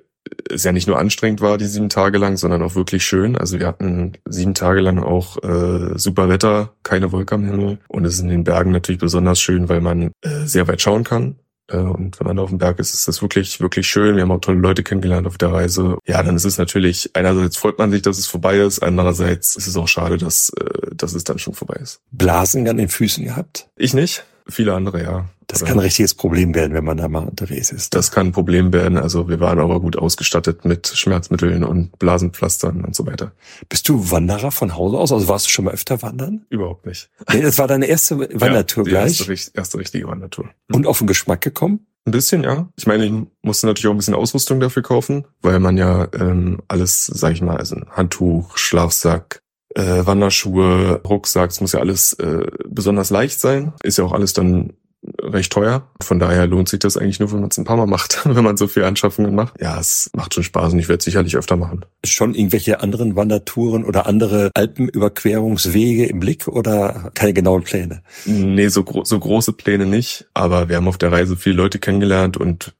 es 0.49 0.63
ja 0.63 0.71
nicht 0.71 0.87
nur 0.87 0.99
anstrengend 0.99 1.41
war, 1.41 1.57
die 1.57 1.65
sieben 1.65 1.89
Tage 1.89 2.17
lang, 2.17 2.37
sondern 2.37 2.61
auch 2.61 2.75
wirklich 2.75 3.05
schön. 3.05 3.35
Also 3.37 3.59
wir 3.59 3.67
hatten 3.67 4.13
sieben 4.25 4.53
Tage 4.53 4.81
lang 4.81 4.99
auch 4.99 5.41
äh, 5.43 5.97
super 5.97 6.29
Wetter, 6.29 6.73
keine 6.83 7.11
Wolke 7.11 7.35
am 7.35 7.45
Himmel. 7.45 7.79
Und 7.87 8.05
es 8.05 8.15
ist 8.15 8.21
in 8.21 8.29
den 8.29 8.43
Bergen 8.43 8.71
natürlich 8.71 8.99
besonders 8.99 9.39
schön, 9.39 9.69
weil 9.69 9.81
man 9.81 10.11
äh, 10.21 10.45
sehr 10.45 10.67
weit 10.67 10.81
schauen 10.81 11.03
kann. 11.03 11.35
Äh, 11.67 11.77
und 11.77 12.19
wenn 12.19 12.27
man 12.27 12.39
auf 12.39 12.49
dem 12.49 12.57
Berg 12.57 12.79
ist, 12.79 12.93
ist 12.93 13.07
das 13.07 13.21
wirklich, 13.21 13.59
wirklich 13.59 13.87
schön. 13.87 14.15
Wir 14.15 14.23
haben 14.23 14.31
auch 14.31 14.39
tolle 14.39 14.59
Leute 14.59 14.83
kennengelernt 14.83 15.27
auf 15.27 15.37
der 15.37 15.51
Reise. 15.51 15.97
Ja, 16.05 16.21
dann 16.23 16.35
ist 16.35 16.45
es 16.45 16.57
natürlich, 16.57 17.11
einerseits 17.13 17.57
freut 17.57 17.77
man 17.77 17.91
sich, 17.91 18.01
dass 18.01 18.17
es 18.17 18.27
vorbei 18.27 18.57
ist, 18.57 18.79
andererseits 18.79 19.55
ist 19.55 19.67
es 19.67 19.75
auch 19.75 19.87
schade, 19.87 20.17
dass, 20.17 20.49
äh, 20.49 20.95
dass 20.95 21.13
es 21.13 21.23
dann 21.23 21.39
schon 21.39 21.53
vorbei 21.53 21.79
ist. 21.81 22.01
Blasen 22.11 22.67
an 22.67 22.77
den 22.77 22.89
Füßen 22.89 23.23
gehabt? 23.23 23.67
Ich 23.77 23.93
nicht. 23.93 24.23
Viele 24.47 24.73
andere, 24.73 25.01
ja. 25.01 25.29
Das 25.47 25.63
kann 25.63 25.77
ein 25.77 25.79
richtiges 25.79 26.13
Problem 26.15 26.55
werden, 26.55 26.73
wenn 26.73 26.83
man 26.83 26.97
da 26.97 27.07
mal 27.07 27.27
unterwegs 27.27 27.71
ist. 27.71 27.93
Das 27.95 28.11
kann 28.11 28.27
ein 28.27 28.31
Problem 28.31 28.73
werden. 28.73 28.97
Also 28.97 29.29
wir 29.29 29.39
waren 29.39 29.59
aber 29.59 29.79
gut 29.79 29.97
ausgestattet 29.97 30.65
mit 30.65 30.87
Schmerzmitteln 30.87 31.63
und 31.63 31.97
Blasenpflastern 31.99 32.83
und 32.83 32.95
so 32.95 33.05
weiter. 33.05 33.33
Bist 33.69 33.87
du 33.89 34.11
Wanderer 34.11 34.51
von 34.51 34.75
Hause 34.75 34.97
aus? 34.97 35.11
Also 35.11 35.27
warst 35.27 35.47
du 35.47 35.49
schon 35.49 35.65
mal 35.65 35.73
öfter 35.73 36.01
wandern? 36.01 36.45
Überhaupt 36.49 36.85
nicht. 36.85 37.09
Nee, 37.31 37.41
das 37.41 37.57
war 37.57 37.67
deine 37.67 37.85
erste 37.85 38.19
Wandertour 38.39 38.85
ja, 38.87 39.03
gleich? 39.03 39.27
Erste, 39.27 39.51
erste 39.53 39.77
richtige 39.77 40.07
Wandertour. 40.07 40.49
Und 40.71 40.87
auf 40.87 40.99
den 40.99 41.07
Geschmack 41.07 41.41
gekommen? 41.41 41.85
Ein 42.05 42.11
bisschen, 42.11 42.43
ja. 42.43 42.67
Ich 42.75 42.85
meine, 42.85 43.05
ich 43.05 43.13
musste 43.41 43.67
natürlich 43.67 43.87
auch 43.87 43.91
ein 43.91 43.97
bisschen 43.97 44.13
Ausrüstung 44.13 44.59
dafür 44.59 44.83
kaufen, 44.83 45.25
weil 45.41 45.59
man 45.59 45.77
ja 45.77 46.07
ähm, 46.13 46.61
alles, 46.67 47.05
sag 47.05 47.31
ich 47.31 47.41
mal, 47.41 47.57
also 47.57 47.75
ein 47.75 47.85
Handtuch, 47.91 48.57
Schlafsack, 48.57 49.41
äh, 49.75 50.05
Wanderschuhe, 50.05 51.01
Rucksack, 51.07 51.51
es 51.51 51.61
muss 51.61 51.71
ja 51.71 51.79
alles 51.79 52.13
äh, 52.13 52.45
besonders 52.67 53.09
leicht 53.09 53.39
sein. 53.39 53.73
Ist 53.83 53.97
ja 53.97 54.03
auch 54.03 54.11
alles 54.11 54.33
dann 54.33 54.73
recht 55.21 55.51
teuer. 55.51 55.87
Von 56.01 56.19
daher 56.19 56.47
lohnt 56.47 56.69
sich 56.69 56.79
das 56.79 56.97
eigentlich 56.97 57.19
nur, 57.19 57.31
wenn 57.31 57.41
man 57.41 57.49
es 57.49 57.57
ein 57.57 57.65
paar 57.65 57.77
Mal 57.77 57.87
macht, 57.87 58.21
wenn 58.25 58.43
man 58.43 58.57
so 58.57 58.67
viel 58.67 58.83
Anschaffungen 58.83 59.35
macht. 59.35 59.59
Ja, 59.59 59.79
es 59.79 60.09
macht 60.15 60.33
schon 60.33 60.43
Spaß 60.43 60.73
und 60.73 60.79
ich 60.79 60.87
werde 60.87 60.99
es 60.99 61.05
sicherlich 61.05 61.35
öfter 61.35 61.55
machen. 61.55 61.85
Schon 62.05 62.35
irgendwelche 62.35 62.81
anderen 62.81 63.15
Wandertouren 63.15 63.83
oder 63.85 64.05
andere 64.05 64.51
Alpenüberquerungswege 64.53 66.05
im 66.05 66.19
Blick 66.19 66.47
oder 66.47 67.11
keine 67.13 67.33
genauen 67.33 67.63
Pläne? 67.63 68.03
Nee, 68.25 68.67
so, 68.67 68.83
gro 68.83 69.03
so 69.03 69.19
große 69.19 69.53
Pläne 69.53 69.85
nicht. 69.85 70.25
Aber 70.33 70.69
wir 70.69 70.77
haben 70.77 70.87
auf 70.87 70.97
der 70.97 71.11
Reise 71.11 71.35
viele 71.35 71.55
Leute 71.55 71.79
kennengelernt 71.79 72.37
und 72.37 72.73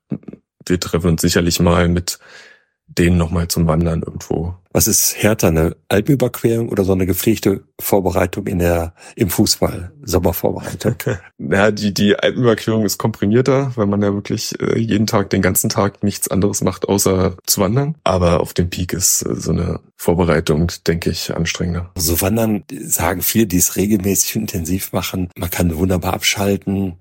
wir 0.66 0.80
treffen 0.80 1.12
uns 1.12 1.22
sicherlich 1.22 1.60
mal 1.60 1.88
mit 1.88 2.20
denen 2.88 3.18
nochmal 3.18 3.48
zum 3.48 3.68
Wandern 3.68 4.04
irgendwo. 4.04 4.56
Was 4.74 4.88
ist 4.88 5.22
härter, 5.22 5.50
eine 5.50 5.76
Alpenüberquerung 5.88 6.70
oder 6.70 6.84
so 6.84 6.94
eine 6.94 7.06
gepflegte 7.06 7.64
Vorbereitung 7.80 8.48
in 8.48 8.58
der, 8.58 8.96
im 9.16 9.30
Fußball, 9.30 9.92
Sommervorbereitung? 10.02 10.96
Ja, 11.38 11.72
die, 11.72 11.94
die 11.94 12.18
Alpenüberquerung 12.18 12.86
ist 12.86 12.98
komprimierter, 12.98 13.74
weil 13.76 13.86
man 13.86 14.02
ja 14.02 14.14
wirklich 14.14 14.60
äh, 14.62 14.80
jeden 14.80 15.08
Tag, 15.08 15.30
den 15.30 15.42
ganzen 15.42 15.70
Tag 15.70 16.02
nichts 16.02 16.30
anderes 16.30 16.64
macht, 16.64 16.88
außer 16.88 17.36
zu 17.46 17.62
wandern. 17.62 17.96
Aber 18.06 18.40
auf 18.40 18.54
dem 18.54 18.70
Peak 18.70 18.94
ist 18.94 19.24
äh, 19.24 19.36
so 19.36 19.52
eine 19.52 19.82
Vorbereitung, 19.98 20.72
denke 20.88 21.10
ich, 21.10 21.36
anstrengender. 21.36 21.92
So 21.98 22.22
wandern 22.22 22.64
sagen 22.82 23.22
viele, 23.22 23.46
die 23.46 23.58
es 23.58 23.76
regelmäßig 23.76 24.38
und 24.38 24.42
intensiv 24.44 24.94
machen. 24.94 25.30
Man 25.36 25.50
kann 25.50 25.76
wunderbar 25.76 26.14
abschalten 26.14 26.96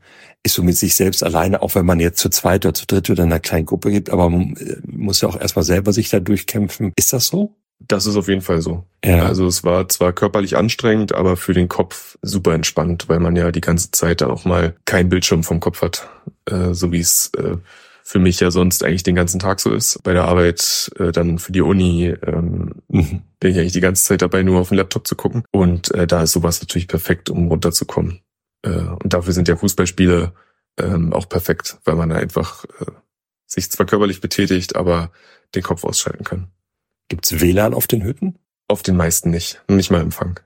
ist 0.45 0.55
so 0.55 0.63
mit 0.63 0.77
sich 0.77 0.97
selbst 0.97 1.23
alleine, 1.23 1.63
auch 1.63 1.75
wenn 1.75 1.87
man 1.87 2.01
jetzt 2.01 2.19
zu 2.19 2.29
zweit 2.29 2.67
oder 2.67 2.75
zu 2.75 2.87
dritt 2.87 3.09
oder 3.11 3.23
in 3.23 3.31
einer 3.31 3.41
kleinen 3.41 3.67
Gruppe 3.67 3.91
gibt, 3.91 4.11
aber 4.11 4.29
man 4.29 4.57
äh, 4.57 4.77
muss 4.85 5.21
ja 5.21 5.29
auch 5.29 5.41
erstmal 5.41 5.65
selber 5.65 5.93
sich 5.93 6.09
da 6.09 6.19
durchkämpfen. 6.19 6.93
Ist 6.97 7.13
das 7.13 7.27
so? 7.27 7.55
Das 7.89 8.07
ist 8.07 8.17
auf 8.17 8.29
jeden 8.29 8.43
Fall 8.43 8.61
so. 8.61 8.85
Ja. 9.05 9.25
Also 9.25 9.47
es 9.47 9.65
war 9.65 9.89
zwar 9.89 10.13
körperlich 10.13 10.57
anstrengend, 10.57 11.15
aber 11.15 11.37
für 11.37 11.55
den 11.55 11.69
Kopf 11.69 12.17
super 12.23 12.55
entspannt, 12.55 13.09
weil 13.09 13.21
man 13.21 13.37
ja 13.37 13.51
die 13.51 13.61
ganze 13.61 13.91
Zeit 13.91 14.21
dann 14.21 14.31
auch 14.31 14.45
mal 14.45 14.75
keinen 14.85 15.09
Bildschirm 15.09 15.43
vom 15.43 15.61
Kopf 15.61 15.83
hat, 15.83 16.09
äh, 16.47 16.73
so 16.75 16.93
wie 16.93 17.01
es 17.01 17.33
äh, 17.37 17.57
für 18.05 18.19
mich 18.19 18.41
ja 18.41 18.51
sonst 18.51 18.85
eigentlich 18.85 19.05
den 19.05 19.15
ganzen 19.15 19.39
Tag 19.39 19.61
so 19.61 19.73
ist. 19.73 20.03
Bei 20.03 20.13
der 20.13 20.25
Arbeit 20.25 20.91
äh, 20.99 21.13
dann 21.13 21.39
für 21.39 21.53
die 21.53 21.63
Uni 21.63 22.15
ähm, 22.27 22.75
mhm. 22.89 23.23
bin 23.41 23.51
ich 23.51 23.59
eigentlich 23.59 23.73
die 23.73 23.81
ganze 23.81 24.05
Zeit 24.05 24.23
dabei, 24.23 24.43
nur 24.43 24.61
auf 24.61 24.69
den 24.69 24.79
Laptop 24.79 25.07
zu 25.07 25.17
gucken. 25.17 25.45
Und 25.51 25.93
äh, 25.95 26.07
da 26.07 26.23
ist 26.23 26.33
sowas 26.33 26.61
natürlich 26.61 26.89
perfekt, 26.89 27.31
um 27.31 27.49
runterzukommen. 27.49 28.21
Äh, 28.63 28.71
und 28.71 29.15
dafür 29.15 29.33
sind 29.33 29.49
ja 29.49 29.57
Fußballspiele 29.57 30.33
ähm, 30.79 31.13
auch 31.13 31.29
perfekt, 31.29 31.79
weil 31.85 31.95
man 31.95 32.11
da 32.11 32.17
einfach 32.17 32.65
äh, 32.81 32.87
sich 33.47 33.71
zwar 33.71 33.87
körperlich 33.87 34.21
betätigt, 34.21 34.77
aber 34.77 35.11
den 35.55 35.63
Kopf 35.63 35.85
ausschalten 35.85 36.25
kann. 36.25 36.49
Gibt's 37.13 37.43
WLAN 37.43 37.75
auf 37.75 37.87
den 37.87 38.03
Hütten? 38.05 38.39
Auf 38.69 38.83
den 38.83 38.97
meisten 38.97 39.29
nicht. 39.29 39.63
Nicht 39.69 39.91
mal 39.91 40.01
Empfang. 40.01 40.41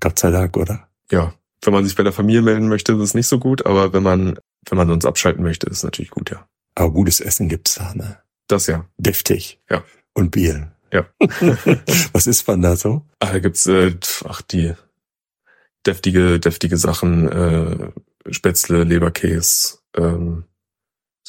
Gott 0.00 0.18
sei 0.18 0.32
Dank, 0.32 0.56
oder? 0.56 0.88
Ja. 1.08 1.34
Wenn 1.62 1.72
man 1.72 1.84
sich 1.84 1.94
bei 1.94 2.02
der 2.02 2.12
Familie 2.12 2.42
melden 2.42 2.66
möchte, 2.66 2.94
ist 2.94 2.98
es 2.98 3.14
nicht 3.14 3.28
so 3.28 3.38
gut, 3.38 3.64
aber 3.64 3.92
wenn 3.92 4.02
man, 4.02 4.36
wenn 4.68 4.76
man 4.76 4.90
uns 4.90 5.04
abschalten 5.06 5.44
möchte, 5.44 5.68
ist 5.68 5.76
es 5.76 5.82
natürlich 5.84 6.10
gut, 6.10 6.32
ja. 6.32 6.48
Aber 6.74 6.90
gutes 6.90 7.20
Essen 7.20 7.48
gibt's 7.48 7.76
da, 7.76 7.94
ne? 7.94 8.18
Das 8.48 8.66
ja. 8.66 8.86
Deftig. 8.98 9.60
Ja. 9.70 9.84
Und 10.12 10.32
Bier. 10.32 10.72
Ja. 10.92 11.06
Was 12.12 12.26
ist 12.26 12.44
man 12.48 12.60
da 12.60 12.74
so? 12.74 13.06
Ah, 13.20 13.30
da 13.30 13.38
gibt's, 13.38 13.68
äh, 13.68 13.94
ach, 14.24 14.42
die 14.42 14.74
deftige, 15.86 16.40
deftige 16.40 16.76
Sachen, 16.76 17.28
äh, 17.28 17.92
Spätzle, 18.32 18.82
Leberkäse, 18.82 19.78
ähm, 19.96 20.42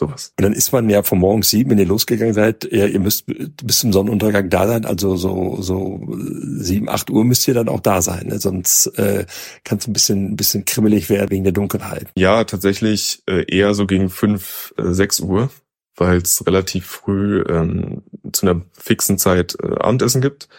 sowas. 0.02 0.34
Und 0.38 0.44
dann 0.44 0.54
ist 0.54 0.72
man 0.74 0.90
ja 0.90 1.04
von 1.04 1.20
morgens 1.20 1.50
sieben, 1.50 1.70
wenn 1.70 1.78
ihr 1.78 1.86
losgegangen 1.86 2.34
seid, 2.34 2.68
ja, 2.72 2.88
ihr 2.88 3.00
müsst 3.00 3.26
bis 3.28 3.80
zum 3.80 3.94
Sonnenuntergang 3.94 4.50
da 4.50 4.68
sein, 4.68 4.86
also 4.86 5.16
so, 5.16 5.62
so 5.62 6.02
sieben, 6.18 6.90
acht 6.90 7.10
Uhr 7.10 7.24
müsst 7.24 7.48
ihr 7.48 7.54
dann 7.54 7.70
auch 7.70 7.80
da 7.80 8.02
sein, 8.02 8.28
ne? 8.28 8.40
sonst 8.40 8.88
äh, 8.98 9.26
kann 9.64 9.78
es 9.78 9.88
ein 9.88 9.94
bisschen, 9.94 10.32
ein 10.32 10.36
bisschen 10.36 10.66
kribbelig 10.66 11.10
werden 11.10 11.30
wegen 11.30 11.44
der 11.44 11.54
Dunkelheit. 11.54 12.08
Ja, 12.18 12.44
tatsächlich 12.44 13.22
äh, 13.28 13.46
eher 13.48 13.74
so 13.74 13.86
gegen 13.86 14.10
fünf, 14.10 14.74
äh, 14.78 14.92
sechs 14.92 15.20
Uhr, 15.20 15.50
weil 15.96 16.18
es 16.18 16.46
relativ 16.46 16.88
früh 16.88 17.44
ähm, 17.48 18.02
zu 18.32 18.48
einer 18.48 18.62
fixen 18.74 19.18
Zeit 19.18 19.56
äh, 19.62 19.76
Abendessen 19.80 20.22
gibt. 20.22 20.50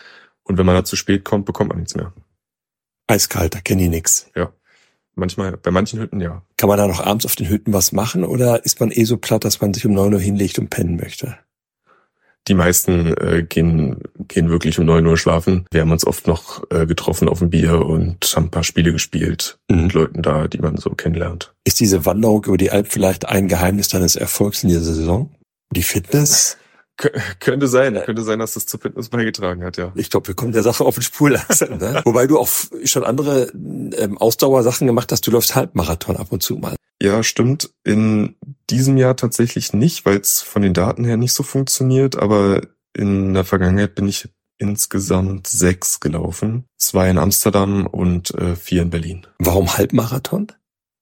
Und 0.45 0.59
wenn 0.59 0.67
man 0.67 0.75
da 0.75 0.85
zu 0.85 0.97
spät 0.97 1.25
kommt, 1.25 1.47
bekommt 1.47 1.71
man 1.71 1.79
nichts 1.79 1.95
mehr. 1.95 2.13
Eiskalt, 3.09 3.55
da 3.55 3.61
kenne 3.61 3.85
ich 3.85 3.91
nix. 3.91 4.31
Ja. 4.37 4.53
Manchmal, 5.15 5.57
bei 5.57 5.71
manchen 5.71 6.01
Hütten 6.01 6.21
ja. 6.21 6.43
Kann 6.57 6.69
man 6.69 6.79
da 6.79 6.87
noch 6.87 7.05
abends 7.05 7.27
auf 7.27 7.37
den 7.37 7.49
Hütten 7.49 7.73
was 7.73 7.93
machen 7.93 8.25
oder 8.25 8.65
ist 8.65 8.81
man 8.81 8.91
eh 8.91 9.05
so 9.05 9.17
platt, 9.19 9.45
dass 9.45 9.61
man 9.61 9.75
sich 9.75 9.85
um 9.87 9.93
neun 9.93 10.15
Uhr 10.15 10.21
hinlegt 10.21 10.59
und 10.59 10.71
pennen 10.71 10.97
möchte? 10.97 11.37
Die 12.49 12.55
meisten 12.55 13.15
äh, 13.19 13.45
gehen, 13.49 13.99
gehen 14.27 14.49
wirklich 14.49 14.79
um 14.79 14.87
neun 14.87 15.07
Uhr 15.07 15.17
schlafen. 15.17 15.65
Wir 15.71 15.83
haben 15.83 15.93
uns 15.93 16.05
oft 16.05 16.27
noch 16.27 16.65
äh, 16.71 16.87
getroffen 16.87 17.29
auf 17.29 17.39
dem 17.39 17.51
Bier 17.51 17.87
und 17.87 18.33
haben 18.35 18.47
ein 18.47 18.51
paar 18.51 18.65
Spiele 18.65 18.91
gespielt 18.91 19.59
Mhm. 19.71 19.83
mit 19.85 19.93
Leuten 19.93 20.23
da, 20.23 20.49
die 20.49 20.59
man 20.59 20.77
so 20.77 20.91
kennenlernt. 20.91 21.55
Ist 21.65 21.79
diese 21.79 22.05
Wanderung 22.05 22.45
über 22.47 22.57
die 22.57 22.71
Alp 22.73 22.89
vielleicht 22.91 23.29
ein 23.29 23.47
Geheimnis 23.47 23.89
deines 23.89 24.17
Erfolgs 24.17 24.65
in 24.65 24.71
dieser 24.71 24.83
Saison? 24.83 25.31
Die 25.73 25.85
Fitness? 25.85 26.57
Kö 26.97 27.09
könnte 27.41 27.69
sein, 27.69 27.95
könnte 28.05 28.23
sein, 28.23 28.39
dass 28.39 28.55
das 28.55 28.67
zur 28.67 28.81
Fitness 28.81 29.09
beigetragen 29.09 29.65
hat, 29.65 29.77
ja. 29.77 29.93
Ich 29.95 30.11
glaube, 30.11 30.29
wir 30.29 30.35
kommen 30.35 30.53
der 30.53 30.63
Sache 30.63 30.85
auf 30.85 30.97
die 30.97 31.03
Spur 31.03 31.31
langsam. 31.31 31.71
Ne? 31.83 32.03
Wobei 32.05 32.27
du 32.27 32.39
auch 32.39 32.49
schon 32.85 33.03
andere 33.03 33.51
ähm, 33.55 34.19
Ausdauersachen 34.19 34.87
gemacht 34.87 35.11
hast. 35.11 35.27
Du 35.27 35.31
läufst 35.31 35.55
Halbmarathon 35.55 36.17
ab 36.17 36.29
und 36.31 36.43
zu 36.43 36.57
mal. 36.57 36.77
Ja, 37.03 37.23
stimmt. 37.23 37.71
In 37.83 38.37
diesem 38.69 38.97
Jahr 38.97 39.17
tatsächlich 39.17 39.73
nicht, 39.73 40.05
weil 40.05 40.19
es 40.19 40.43
von 40.43 40.63
den 40.63 40.75
Daten 40.75 41.05
her 41.05 41.17
nicht 41.17 41.33
so 41.33 41.43
funktioniert, 41.43 42.17
aber 42.17 42.61
in 42.95 43.35
der 43.35 43.45
Vergangenheit 43.45 43.95
bin 43.95 44.07
ich 44.07 44.29
insgesamt 44.59 45.49
sechs 45.49 45.99
gelaufen. 45.99 46.65
Zwei 46.77 47.11
in 47.11 47.19
Amsterdam 47.19 47.87
und 47.87 48.33
äh, 48.35 48.55
vier 48.55 48.83
in 48.83 48.91
Berlin. 48.91 49.27
Warum 49.39 49.77
Halbmarathon? 49.77 50.53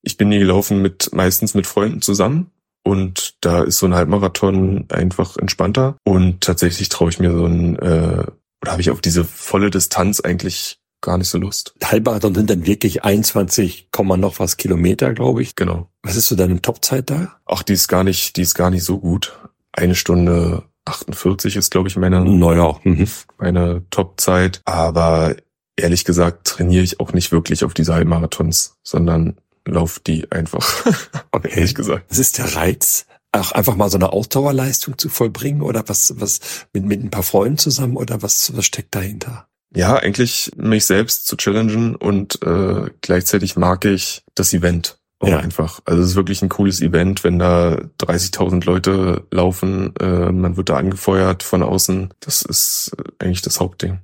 Ich 0.03 0.17
bin 0.17 0.31
die 0.31 0.39
gelaufen 0.39 0.81
mit 0.81 1.11
meistens 1.13 1.53
mit 1.55 1.67
Freunden 1.67 2.01
zusammen 2.01 2.51
und 2.83 3.35
da 3.41 3.63
ist 3.63 3.79
so 3.79 3.87
ein 3.87 3.95
Halbmarathon 3.95 4.87
einfach 4.91 5.37
entspannter 5.37 5.97
und 6.05 6.41
tatsächlich 6.41 6.89
traue 6.89 7.11
ich 7.11 7.19
mir 7.19 7.33
so 7.33 7.45
ein 7.47 7.79
äh, 7.79 8.25
oder 8.63 8.73
habe 8.73 8.81
ich 8.83 8.91
auf 8.91 9.01
diese 9.01 9.25
volle 9.25 9.71
Distanz 9.71 10.21
eigentlich 10.21 10.79
gar 11.01 11.17
nicht 11.17 11.29
so 11.29 11.39
Lust. 11.39 11.75
Halbmarathon 11.83 12.35
sind 12.35 12.51
dann 12.51 12.67
wirklich 12.67 13.05
21, 13.05 13.89
Komma 13.91 14.17
noch 14.17 14.39
was 14.39 14.59
Kilometer, 14.59 15.15
glaube 15.15 15.43
ich. 15.43 15.57
Genau. 15.57 15.89
Was 16.03 16.17
ist 16.17 16.29
so 16.29 16.37
deine 16.37 16.61
Topzeit 16.61 17.09
da? 17.09 17.37
Ach, 17.47 17.63
die 17.63 17.73
ist 17.73 17.89
gar 17.89 18.05
nicht, 18.05 18.37
die 18.37 18.43
ist 18.43 18.55
gar 18.55 18.69
nicht 18.71 18.85
so 18.85 18.99
gut. 18.99 19.39
Eine 19.73 19.95
Stunde 19.95 20.65
48 20.85 21.57
ist, 21.57 21.71
glaube 21.71 21.89
ich, 21.89 21.97
meine, 21.97 22.23
Naja. 22.23 22.79
Mhm. 22.85 23.09
meine 23.39 23.83
Topzeit. 23.91 24.61
Aber 24.67 25.37
ehrlich 25.77 26.05
gesagt 26.05 26.47
trainiere 26.47 26.85
ich 26.85 27.01
auch 27.01 27.13
nicht 27.13 27.33
wirklich 27.33 27.65
auf 27.65 27.73
diese 27.73 27.95
Halbmarathons, 27.95 28.77
sondern 28.83 29.37
lauf 29.67 29.99
die 30.01 30.31
einfach. 30.33 30.67
Okay. 31.33 31.51
ehrlich 31.55 31.75
gesagt. 31.77 32.07
Was 32.11 32.19
ist 32.19 32.39
der 32.39 32.57
Reiz? 32.57 33.07
Auch 33.33 33.53
einfach 33.53 33.77
mal 33.77 33.89
so 33.89 33.97
eine 33.97 34.13
Ausdauerleistung 34.13 34.99
zu 34.99 35.09
vollbringen 35.09 35.63
oder 35.63 35.85
was, 35.89 36.15
was 36.19 36.41
mit, 36.73 36.85
mit 36.85 37.03
ein 37.03 37.11
paar 37.11 37.23
Freunden 37.23 37.57
zusammen 37.57 37.97
oder 37.97 38.21
was, 38.23 38.55
was 38.57 38.67
steckt 38.67 38.95
dahinter? 38.97 39.47
Ja, 39.73 39.95
eigentlich 39.95 40.51
mich 40.57 40.85
selbst 40.87 41.27
zu 41.27 41.37
challengen 41.37 41.95
und 41.95 42.43
äh, 42.43 42.91
gleichzeitig 43.01 43.55
mag 43.57 43.85
ich 43.85 44.25
das 44.35 44.53
Event. 44.53 44.99
auch 45.21 45.29
Ja. 45.29 45.39
einfach. 45.39 45.79
Also 45.85 46.03
es 46.03 46.11
ist 46.11 46.17
wirklich 46.17 46.43
ein 46.43 46.49
cooles 46.49 46.81
Event, 46.81 47.23
wenn 47.23 47.39
da 47.39 47.77
30.000 48.01 48.65
Leute 48.67 49.25
laufen, 49.31 49.95
äh, 50.01 50.33
man 50.33 50.57
wird 50.57 50.69
da 50.71 50.77
angefeuert 50.77 51.45
von 51.45 51.63
außen. 51.63 52.13
Das 52.19 52.43
ist 52.43 52.91
eigentlich 53.21 53.43
das 53.43 53.61
Hauptding. 53.61 54.01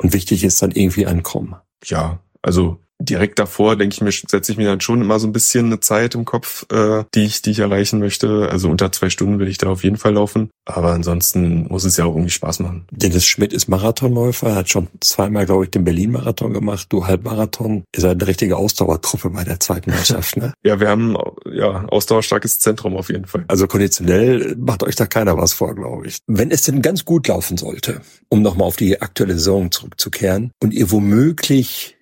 Und 0.00 0.12
wichtig 0.12 0.44
ist 0.44 0.62
dann 0.62 0.70
irgendwie 0.70 1.06
ankommen. 1.06 1.56
Ja, 1.84 2.20
also 2.42 2.80
direkt 3.00 3.38
davor 3.38 3.76
denke 3.76 3.94
ich 3.94 4.00
mir, 4.00 4.10
setze 4.10 4.52
ich 4.52 4.58
mir 4.58 4.66
dann 4.66 4.80
schon 4.80 5.00
immer 5.00 5.18
so 5.18 5.26
ein 5.26 5.32
bisschen 5.32 5.66
eine 5.66 5.80
Zeit 5.80 6.14
im 6.14 6.24
Kopf, 6.24 6.66
äh, 6.72 7.04
die 7.14 7.24
ich, 7.24 7.42
die 7.42 7.50
ich 7.50 7.58
erreichen 7.58 7.98
möchte. 7.98 8.48
Also 8.50 8.70
unter 8.70 8.90
zwei 8.92 9.10
Stunden 9.10 9.38
will 9.38 9.48
ich 9.48 9.58
da 9.58 9.68
auf 9.68 9.84
jeden 9.84 9.96
Fall 9.96 10.14
laufen. 10.14 10.50
Aber 10.64 10.92
ansonsten 10.92 11.66
muss 11.68 11.84
es 11.84 11.96
ja 11.96 12.04
auch 12.04 12.14
irgendwie 12.14 12.30
Spaß 12.30 12.60
machen. 12.60 12.86
Dennis 12.90 13.24
Schmidt 13.24 13.52
ist 13.52 13.68
Marathonläufer, 13.68 14.54
hat 14.54 14.70
schon 14.70 14.88
zweimal, 15.00 15.46
glaube 15.46 15.64
ich, 15.64 15.70
den 15.70 15.84
Berlin-Marathon 15.84 16.52
gemacht. 16.52 16.86
Du 16.90 17.06
Halbmarathon. 17.06 17.84
Ist 17.94 18.04
er 18.04 18.10
eine 18.10 18.26
richtige 18.26 18.56
Ausdauertruppe 18.56 19.30
bei 19.30 19.44
der 19.44 19.60
zweiten 19.60 19.90
Mannschaft, 19.90 20.36
ne? 20.36 20.52
Ja, 20.64 20.80
wir 20.80 20.88
haben 20.88 21.16
ja 21.52 21.84
ausdauerstarkes 21.86 22.58
Zentrum 22.58 22.96
auf 22.96 23.08
jeden 23.08 23.26
Fall. 23.26 23.44
Also 23.46 23.66
konditionell 23.66 24.56
macht 24.58 24.82
euch 24.82 24.96
da 24.96 25.06
keiner 25.06 25.36
was 25.36 25.52
vor, 25.52 25.74
glaube 25.74 26.08
ich. 26.08 26.18
Wenn 26.26 26.50
es 26.50 26.62
denn 26.62 26.82
ganz 26.82 27.04
gut 27.04 27.28
laufen 27.28 27.56
sollte, 27.56 28.00
um 28.28 28.42
nochmal 28.42 28.66
auf 28.66 28.76
die 28.76 29.00
aktuelle 29.00 29.34
Saison 29.34 29.70
zurückzukehren 29.70 30.50
und 30.60 30.74
ihr 30.74 30.90
womöglich 30.90 31.95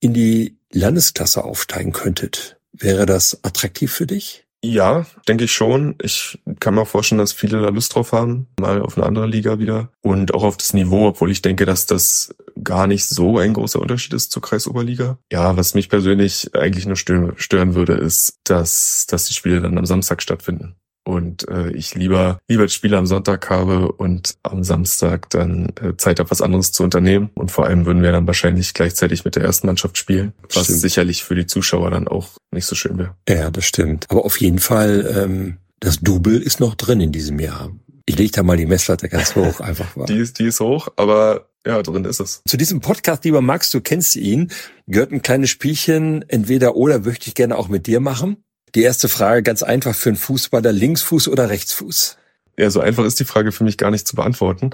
in 0.00 0.14
die 0.14 0.58
Landesklasse 0.72 1.44
aufsteigen 1.44 1.92
könntet, 1.92 2.58
wäre 2.72 3.06
das 3.06 3.42
attraktiv 3.42 3.92
für 3.92 4.06
dich? 4.06 4.44
Ja, 4.62 5.06
denke 5.28 5.44
ich 5.44 5.52
schon. 5.52 5.94
Ich 6.02 6.38
kann 6.58 6.74
mir 6.74 6.84
vorstellen, 6.84 7.20
dass 7.20 7.32
viele 7.32 7.62
da 7.62 7.68
Lust 7.68 7.94
drauf 7.94 8.10
haben, 8.12 8.48
mal 8.58 8.82
auf 8.82 8.96
eine 8.96 9.06
andere 9.06 9.26
Liga 9.26 9.60
wieder 9.60 9.92
und 10.02 10.34
auch 10.34 10.42
auf 10.42 10.56
das 10.56 10.74
Niveau, 10.74 11.06
obwohl 11.06 11.30
ich 11.30 11.42
denke, 11.42 11.64
dass 11.64 11.86
das 11.86 12.34
gar 12.64 12.88
nicht 12.88 13.06
so 13.06 13.38
ein 13.38 13.52
großer 13.52 13.80
Unterschied 13.80 14.14
ist 14.14 14.32
zur 14.32 14.42
Kreisoberliga. 14.42 15.18
Ja, 15.30 15.56
was 15.56 15.74
mich 15.74 15.88
persönlich 15.88 16.56
eigentlich 16.56 16.86
nur 16.86 16.96
stören, 16.96 17.34
stören 17.36 17.76
würde, 17.76 17.92
ist, 17.94 18.40
dass, 18.44 19.06
dass 19.08 19.26
die 19.26 19.34
Spiele 19.34 19.60
dann 19.60 19.78
am 19.78 19.86
Samstag 19.86 20.22
stattfinden. 20.22 20.74
Und 21.08 21.48
äh, 21.48 21.70
ich 21.70 21.94
lieber 21.94 22.38
lieber 22.48 22.64
das 22.64 22.74
Spiel 22.74 22.94
am 22.94 23.06
Sonntag 23.06 23.48
habe 23.48 23.92
und 23.92 24.36
am 24.42 24.62
Samstag 24.62 25.30
dann 25.30 25.72
äh, 25.80 25.96
Zeit 25.96 26.20
habe, 26.20 26.30
was 26.30 26.42
anderes 26.42 26.70
zu 26.70 26.84
unternehmen. 26.84 27.30
Und 27.34 27.50
vor 27.50 27.64
allem 27.64 27.86
würden 27.86 28.02
wir 28.02 28.12
dann 28.12 28.26
wahrscheinlich 28.26 28.74
gleichzeitig 28.74 29.24
mit 29.24 29.34
der 29.34 29.42
ersten 29.42 29.68
Mannschaft 29.68 29.96
spielen, 29.96 30.34
was 30.52 30.64
Stimmt. 30.64 30.80
sicherlich 30.80 31.24
für 31.24 31.34
die 31.34 31.46
Zuschauer 31.46 31.90
dann 31.90 32.08
auch 32.08 32.36
nicht 32.50 32.66
so 32.66 32.74
schön 32.74 32.98
wäre. 32.98 33.14
Ja, 33.26 33.50
das 33.50 33.64
stimmt. 33.64 34.04
Aber 34.10 34.26
auf 34.26 34.38
jeden 34.38 34.58
Fall, 34.58 35.10
ähm, 35.16 35.56
das 35.80 36.00
Double 36.00 36.42
ist 36.42 36.60
noch 36.60 36.74
drin 36.74 37.00
in 37.00 37.10
diesem 37.10 37.40
Jahr. 37.40 37.70
Ich 38.04 38.18
lege 38.18 38.32
da 38.32 38.42
mal 38.42 38.58
die 38.58 38.66
Messlatte 38.66 39.08
ganz 39.08 39.34
hoch, 39.34 39.60
einfach 39.60 39.96
mal. 39.96 40.04
Die 40.04 40.18
ist, 40.18 40.38
die 40.38 40.44
ist 40.44 40.60
hoch, 40.60 40.88
aber 40.96 41.48
ja, 41.66 41.82
drin 41.82 42.04
ist 42.04 42.20
es. 42.20 42.42
Zu 42.46 42.58
diesem 42.58 42.80
Podcast, 42.80 43.24
lieber 43.24 43.40
Max, 43.40 43.70
du 43.70 43.80
kennst 43.80 44.14
ihn, 44.14 44.50
gehört 44.86 45.12
ein 45.12 45.22
kleines 45.22 45.48
Spielchen, 45.48 46.28
entweder 46.28 46.76
oder 46.76 46.98
möchte 46.98 47.28
ich 47.28 47.34
gerne 47.34 47.56
auch 47.56 47.68
mit 47.68 47.86
dir 47.86 48.00
machen. 48.00 48.44
Die 48.74 48.82
erste 48.82 49.08
Frage, 49.08 49.42
ganz 49.42 49.62
einfach 49.62 49.94
für 49.94 50.10
einen 50.10 50.16
Fußballer, 50.16 50.72
Linksfuß 50.72 51.28
oder 51.28 51.48
Rechtsfuß? 51.48 52.18
Ja, 52.58 52.70
so 52.70 52.80
einfach 52.80 53.04
ist 53.04 53.20
die 53.20 53.24
Frage 53.24 53.52
für 53.52 53.64
mich 53.64 53.78
gar 53.78 53.90
nicht 53.90 54.06
zu 54.06 54.16
beantworten. 54.16 54.70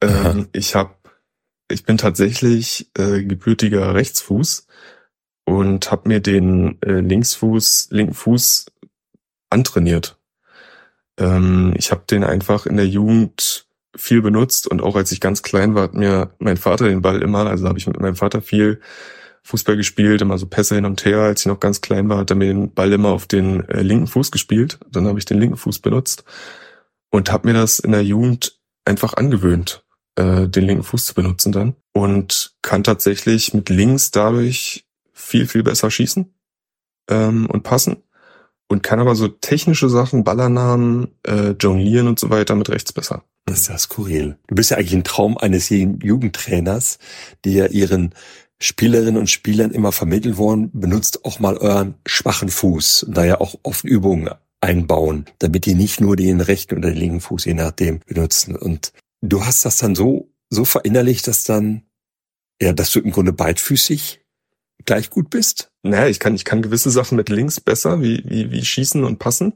Ähm, 0.00 0.48
ich 0.52 0.74
habe, 0.74 0.94
ich 1.70 1.84
bin 1.84 1.98
tatsächlich 1.98 2.90
äh, 2.98 3.22
gebürtiger 3.22 3.94
Rechtsfuß 3.94 4.66
und 5.44 5.90
habe 5.90 6.08
mir 6.08 6.20
den 6.20 6.80
äh, 6.82 7.00
Linksfuß, 7.00 7.88
linken 7.90 8.14
Fuß 8.14 8.66
antrainiert. 9.50 10.18
Ähm, 11.18 11.74
ich 11.76 11.90
habe 11.90 12.04
den 12.10 12.24
einfach 12.24 12.66
in 12.66 12.76
der 12.76 12.88
Jugend 12.88 13.66
viel 13.94 14.20
benutzt 14.22 14.66
und 14.66 14.82
auch 14.82 14.96
als 14.96 15.12
ich 15.12 15.20
ganz 15.20 15.42
klein 15.42 15.74
war, 15.74 15.84
hat 15.84 15.94
mir 15.94 16.34
mein 16.38 16.56
Vater 16.56 16.88
den 16.88 17.02
Ball 17.02 17.22
immer, 17.22 17.46
also 17.46 17.66
habe 17.66 17.78
ich 17.78 17.86
mit 17.86 17.98
meinem 17.98 18.16
Vater 18.16 18.42
viel 18.42 18.80
Fußball 19.46 19.76
gespielt, 19.76 20.20
immer 20.22 20.38
so 20.38 20.46
Pässe 20.46 20.74
hin 20.74 20.84
und 20.84 21.04
her. 21.04 21.18
Als 21.20 21.42
ich 21.42 21.46
noch 21.46 21.60
ganz 21.60 21.80
klein 21.80 22.08
war, 22.08 22.18
hat 22.18 22.30
er 22.30 22.36
mir 22.36 22.46
den 22.46 22.74
Ball 22.74 22.92
immer 22.92 23.10
auf 23.10 23.26
den 23.26 23.66
äh, 23.68 23.82
linken 23.82 24.08
Fuß 24.08 24.32
gespielt. 24.32 24.78
Dann 24.90 25.06
habe 25.06 25.20
ich 25.20 25.24
den 25.24 25.38
linken 25.38 25.56
Fuß 25.56 25.78
benutzt 25.78 26.24
und 27.10 27.30
habe 27.30 27.48
mir 27.48 27.54
das 27.54 27.78
in 27.78 27.92
der 27.92 28.02
Jugend 28.02 28.58
einfach 28.84 29.14
angewöhnt, 29.14 29.84
äh, 30.16 30.48
den 30.48 30.64
linken 30.64 30.82
Fuß 30.82 31.06
zu 31.06 31.14
benutzen 31.14 31.52
dann 31.52 31.76
und 31.92 32.56
kann 32.62 32.82
tatsächlich 32.82 33.54
mit 33.54 33.68
links 33.68 34.10
dadurch 34.10 34.84
viel, 35.12 35.46
viel 35.46 35.62
besser 35.62 35.92
schießen 35.92 36.34
ähm, 37.08 37.46
und 37.46 37.62
passen 37.62 38.02
und 38.68 38.82
kann 38.82 38.98
aber 38.98 39.14
so 39.14 39.28
technische 39.28 39.88
Sachen, 39.88 40.24
Ballernamen, 40.24 41.08
äh, 41.22 41.50
Jonglieren 41.50 42.08
und 42.08 42.18
so 42.18 42.30
weiter 42.30 42.56
mit 42.56 42.68
rechts 42.68 42.92
besser. 42.92 43.22
Das 43.44 43.60
ist 43.60 43.68
ja 43.68 43.78
skurril. 43.78 44.38
Du 44.48 44.56
bist 44.56 44.72
ja 44.72 44.76
eigentlich 44.76 44.94
ein 44.94 45.04
Traum 45.04 45.38
eines 45.38 45.68
jeden 45.68 46.00
Jugendtrainers, 46.00 46.98
ja 47.44 47.66
ihren 47.66 48.12
Spielerinnen 48.58 49.18
und 49.18 49.30
Spielern 49.30 49.70
immer 49.70 49.92
vermitteln 49.92 50.36
wollen, 50.36 50.70
benutzt 50.72 51.24
auch 51.24 51.40
mal 51.40 51.56
euren 51.58 51.94
schwachen 52.06 52.48
Fuß 52.48 53.04
und 53.04 53.16
da 53.16 53.24
ja 53.24 53.40
auch 53.40 53.56
oft 53.62 53.84
Übungen 53.84 54.30
einbauen, 54.60 55.26
damit 55.38 55.66
die 55.66 55.74
nicht 55.74 56.00
nur 56.00 56.16
den 56.16 56.40
rechten 56.40 56.78
oder 56.78 56.88
den 56.88 56.98
linken 56.98 57.20
Fuß, 57.20 57.44
je 57.44 57.54
nachdem, 57.54 58.00
benutzen. 58.06 58.56
Und 58.56 58.92
du 59.20 59.44
hast 59.44 59.64
das 59.64 59.78
dann 59.78 59.94
so, 59.94 60.30
so 60.48 60.64
verinnerlicht, 60.64 61.26
dass 61.26 61.44
dann, 61.44 61.82
ja, 62.60 62.72
dass 62.72 62.90
du 62.92 63.00
im 63.00 63.12
Grunde 63.12 63.32
beidfüßig 63.32 64.20
gleich 64.84 65.10
gut 65.10 65.30
bist? 65.30 65.70
Naja, 65.82 66.08
ich 66.08 66.18
kann, 66.18 66.34
ich 66.34 66.44
kann 66.44 66.62
gewisse 66.62 66.90
Sachen 66.90 67.16
mit 67.16 67.28
links 67.28 67.60
besser, 67.60 68.00
wie, 68.00 68.22
wie, 68.26 68.50
wie 68.50 68.64
schießen 68.64 69.04
und 69.04 69.18
passen. 69.18 69.54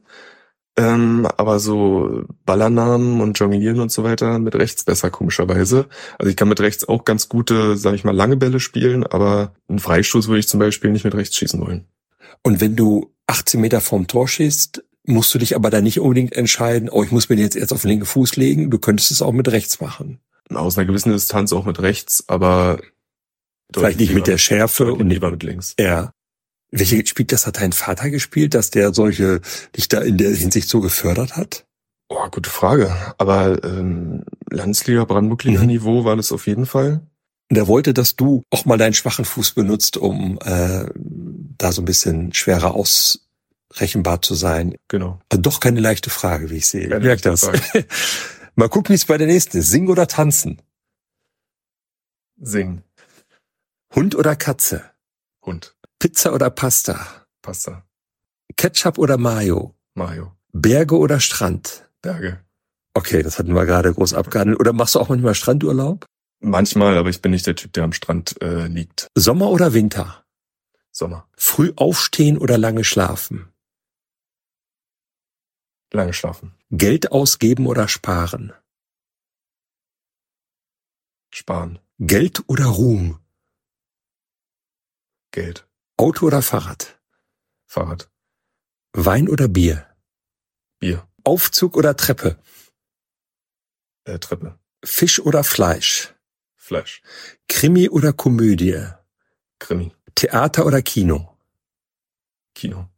Ähm, 0.81 1.29
aber 1.37 1.59
so 1.59 2.25
Ballernamen 2.47 3.21
und 3.21 3.39
Jonglieren 3.39 3.81
und 3.81 3.93
so 3.93 4.03
weiter 4.03 4.39
mit 4.39 4.55
rechts 4.55 4.85
besser, 4.85 5.11
komischerweise. 5.11 5.87
Also 6.19 6.31
ich 6.31 6.37
kann 6.37 6.49
mit 6.49 6.61
rechts 6.61 6.89
auch 6.89 7.05
ganz 7.05 7.29
gute, 7.29 7.77
sage 7.77 7.97
ich 7.97 8.05
mal, 8.05 8.15
lange 8.15 8.37
Bälle 8.37 8.61
spielen, 8.61 9.05
aber 9.05 9.53
einen 9.69 9.79
Freistoß 9.79 10.29
würde 10.29 10.41
ich 10.41 10.49
zum 10.49 10.61
Beispiel 10.61 10.91
nicht 10.91 11.05
mit 11.05 11.15
rechts 11.15 11.37
schießen 11.37 11.61
wollen. 11.61 11.87
Und 12.43 12.61
wenn 12.63 12.77
du 12.77 13.13
18 13.27 13.61
Meter 13.61 13.81
vorm 13.81 14.07
Tor 14.07 14.27
schießt, 14.27 14.83
musst 15.05 15.35
du 15.35 15.39
dich 15.39 15.55
aber 15.55 15.69
da 15.69 15.83
nicht 15.83 16.01
unbedingt 16.01 16.35
entscheiden, 16.35 16.89
oh, 16.89 17.03
ich 17.03 17.11
muss 17.11 17.29
mir 17.29 17.37
jetzt 17.37 17.57
erst 17.57 17.73
auf 17.73 17.83
den 17.83 17.89
linken 17.89 18.07
Fuß 18.07 18.37
legen. 18.37 18.71
Du 18.71 18.79
könntest 18.79 19.11
es 19.11 19.21
auch 19.21 19.33
mit 19.33 19.49
rechts 19.49 19.81
machen. 19.81 20.21
Aus 20.49 20.79
einer 20.79 20.87
gewissen 20.87 21.13
Distanz 21.13 21.53
auch 21.53 21.67
mit 21.67 21.81
rechts, 21.81 22.25
aber 22.27 22.79
Vielleicht 23.75 24.01
nicht 24.01 24.15
mit 24.15 24.27
der 24.27 24.39
Schärfe 24.39 24.93
und 24.93 25.03
und 25.03 25.11
lieber 25.11 25.31
mit 25.31 25.43
links. 25.43 25.75
Ja. 25.79 26.13
Welche 26.71 27.05
Spielklasse 27.05 27.47
hat 27.47 27.61
dein 27.61 27.73
Vater 27.73 28.11
gespielt, 28.11 28.55
dass 28.55 28.71
der 28.71 28.95
solche 28.95 29.41
dich 29.77 29.89
da 29.89 30.01
in 30.01 30.19
der 30.19 30.31
Hinsicht 30.35 30.69
so 30.69 30.81
gefördert 30.81 31.37
hat? 31.37 31.67
Oh, 32.09 32.29
gute 32.31 32.51
Frage. 32.51 32.95
Aber 33.19 33.63
ähm, 33.65 34.25
Landesliga, 34.51 35.05
Brandenburg-Liga 35.05 35.61
Mhm. 35.61 35.67
Niveau 35.67 36.05
war 36.05 36.17
das 36.17 36.33
auf 36.33 36.47
jeden 36.47 36.67
Fall. 36.67 37.01
Und 37.51 37.57
er 37.57 37.67
wollte, 37.67 37.93
dass 37.95 38.15
du 38.15 38.43
auch 38.51 38.65
mal 38.65 38.79
deinen 38.79 38.95
schwachen 38.95 39.25
Fuß 39.25 39.53
benutzt, 39.53 39.97
um 39.97 40.39
äh, 40.45 40.87
da 41.59 41.73
so 41.73 41.83
ein 41.83 41.85
bisschen 41.85 42.33
schwerer 42.33 42.75
ausrechenbar 42.75 44.23
zu 44.23 44.35
sein. 44.35 44.77
Genau. 44.87 45.21
Also 45.29 45.43
doch 45.43 45.59
keine 45.59 45.81
leichte 45.81 46.11
Frage, 46.11 46.51
wie 46.51 46.57
ich 46.59 46.69
sehe. 46.69 46.89
Keine 46.89 47.05
merk 47.05 47.23
das. 47.23 47.51
Mal 48.55 48.69
gucken, 48.69 48.91
wie 48.91 48.97
es 48.97 49.05
bei 49.05 49.19
der 49.19 49.27
nächsten 49.27 49.59
ist. 49.59 49.71
Singen 49.71 49.89
oder 49.89 50.07
tanzen? 50.07 50.63
Singen. 52.41 52.83
Hund 53.95 54.15
oder 54.15 54.37
Katze? 54.37 54.85
Hund. 55.45 55.75
Pizza 56.01 56.33
oder 56.33 56.49
Pasta? 56.49 57.27
Pasta. 57.43 57.85
Ketchup 58.57 58.97
oder 58.97 59.19
Mayo? 59.19 59.75
Mayo. 59.95 60.35
Berge 60.53 60.97
oder 60.97 61.21
Strand? 61.21 61.91
Berge. 62.01 62.43
Okay, 62.95 63.23
das 63.23 63.39
hatten 63.39 63.55
wir 63.55 63.67
gerade 63.67 63.93
groß 63.93 64.15
abgehandelt. 64.15 64.59
Oder 64.59 64.73
machst 64.73 64.95
du 64.95 64.99
auch 65.01 65.11
manchmal 65.11 65.35
Strandurlaub? 65.35 66.07
Manchmal, 66.41 66.97
aber 66.97 67.11
ich 67.11 67.21
bin 67.21 67.33
nicht 67.33 67.47
der 67.47 67.55
Typ, 67.55 67.75
der 67.75 67.85
am 67.85 67.93
Strand 67.93 68.41
äh, 68.41 68.67
liegt. 68.67 69.09
Sommer 69.15 69.51
oder 69.51 69.75
Winter? 69.75 70.25
Sommer. 70.91 71.29
Früh 71.37 71.73
aufstehen 71.77 72.39
oder 72.39 72.57
lange 72.57 72.83
schlafen? 72.83 73.53
Lange 75.93 76.15
schlafen. 76.15 76.55
Geld 76.71 77.13
ausgeben 77.13 77.67
oder 77.67 77.89
sparen? 77.89 78.55
Sparen. 81.31 81.79
Geld 81.99 82.43
oder 82.49 82.65
Ruhm? 82.67 83.21
Geld. 85.31 85.70
Auto 86.01 86.27
oder 86.27 86.41
Fahrrad? 86.41 86.99
Fahrrad. 87.67 88.11
Wein 88.95 89.29
oder 89.29 89.49
Bier? 89.49 89.87
Bier. 90.79 91.07
Aufzug 91.25 91.77
oder 91.77 91.95
Treppe? 91.95 92.39
Äh, 94.05 94.19
Treppe. 94.19 94.59
Fisch 94.83 95.21
oder 95.21 95.45
Fleisch? 95.45 96.15
Fleisch. 96.57 97.03
Krimi 97.49 97.91
oder 97.91 98.15
Komödie? 98.15 98.81
Krimi. 99.59 99.93
Theater 100.15 100.65
oder 100.65 100.81
Kino? 100.81 101.37
Kino. 102.55 102.89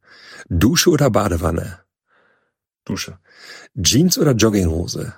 Dusche 0.48 0.90
oder 0.90 1.10
Badewanne? 1.10 1.84
Dusche. 2.84 3.18
Jeans 3.74 4.16
oder 4.16 4.32
Jogginghose? 4.32 5.12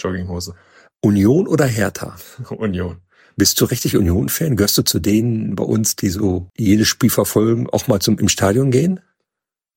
Jogginghose. 0.00 0.56
Union 1.02 1.46
oder 1.46 1.66
Hertha? 1.66 2.16
Union. 2.48 3.02
Bist 3.36 3.60
du 3.60 3.64
richtig 3.64 3.96
Union-Fan? 3.96 4.56
Gehörst 4.56 4.78
du 4.78 4.82
zu 4.82 4.98
denen 4.98 5.54
bei 5.54 5.64
uns, 5.64 5.96
die 5.96 6.08
so 6.08 6.48
jedes 6.56 6.88
Spiel 6.88 7.10
verfolgen, 7.10 7.68
auch 7.70 7.88
mal 7.88 8.00
zum 8.00 8.18
im 8.18 8.28
Stadion 8.28 8.70
gehen? 8.70 9.00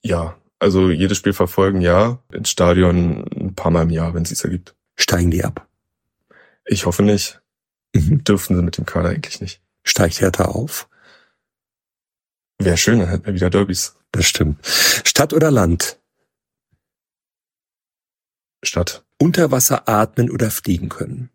Ja. 0.03 0.37
Also 0.59 0.89
jedes 0.89 1.17
Spiel 1.17 1.33
verfolgen, 1.33 1.81
ja. 1.81 2.19
Ins 2.31 2.49
Stadion 2.49 3.25
ein 3.35 3.55
paar 3.55 3.71
Mal 3.71 3.83
im 3.83 3.89
Jahr, 3.89 4.13
wenn 4.13 4.23
es 4.23 4.29
sich 4.29 4.43
ergibt. 4.43 4.75
Steigen 4.95 5.31
die 5.31 5.43
ab? 5.43 5.67
Ich 6.65 6.85
hoffe 6.85 7.03
nicht. 7.03 7.41
Mhm. 7.93 8.23
Dürften 8.23 8.55
sie 8.55 8.63
mit 8.63 8.77
dem 8.77 8.85
Kader 8.85 9.09
eigentlich 9.09 9.41
nicht. 9.41 9.61
Steigt 9.83 10.19
Hertha 10.21 10.45
auf? 10.45 10.89
Wäre 12.57 12.77
schön, 12.77 12.99
dann 12.99 13.09
hätten 13.09 13.25
wir 13.25 13.33
wieder 13.33 13.49
Derbys. 13.49 13.95
Das 14.11 14.25
stimmt. 14.25 14.65
Stadt 14.65 15.33
oder 15.33 15.51
Land? 15.51 15.99
Stadt. 18.63 19.05
Unter 19.19 19.51
Wasser 19.51 19.87
atmen 19.87 20.31
oder 20.31 20.49
fliegen 20.49 20.89
können? 20.89 21.29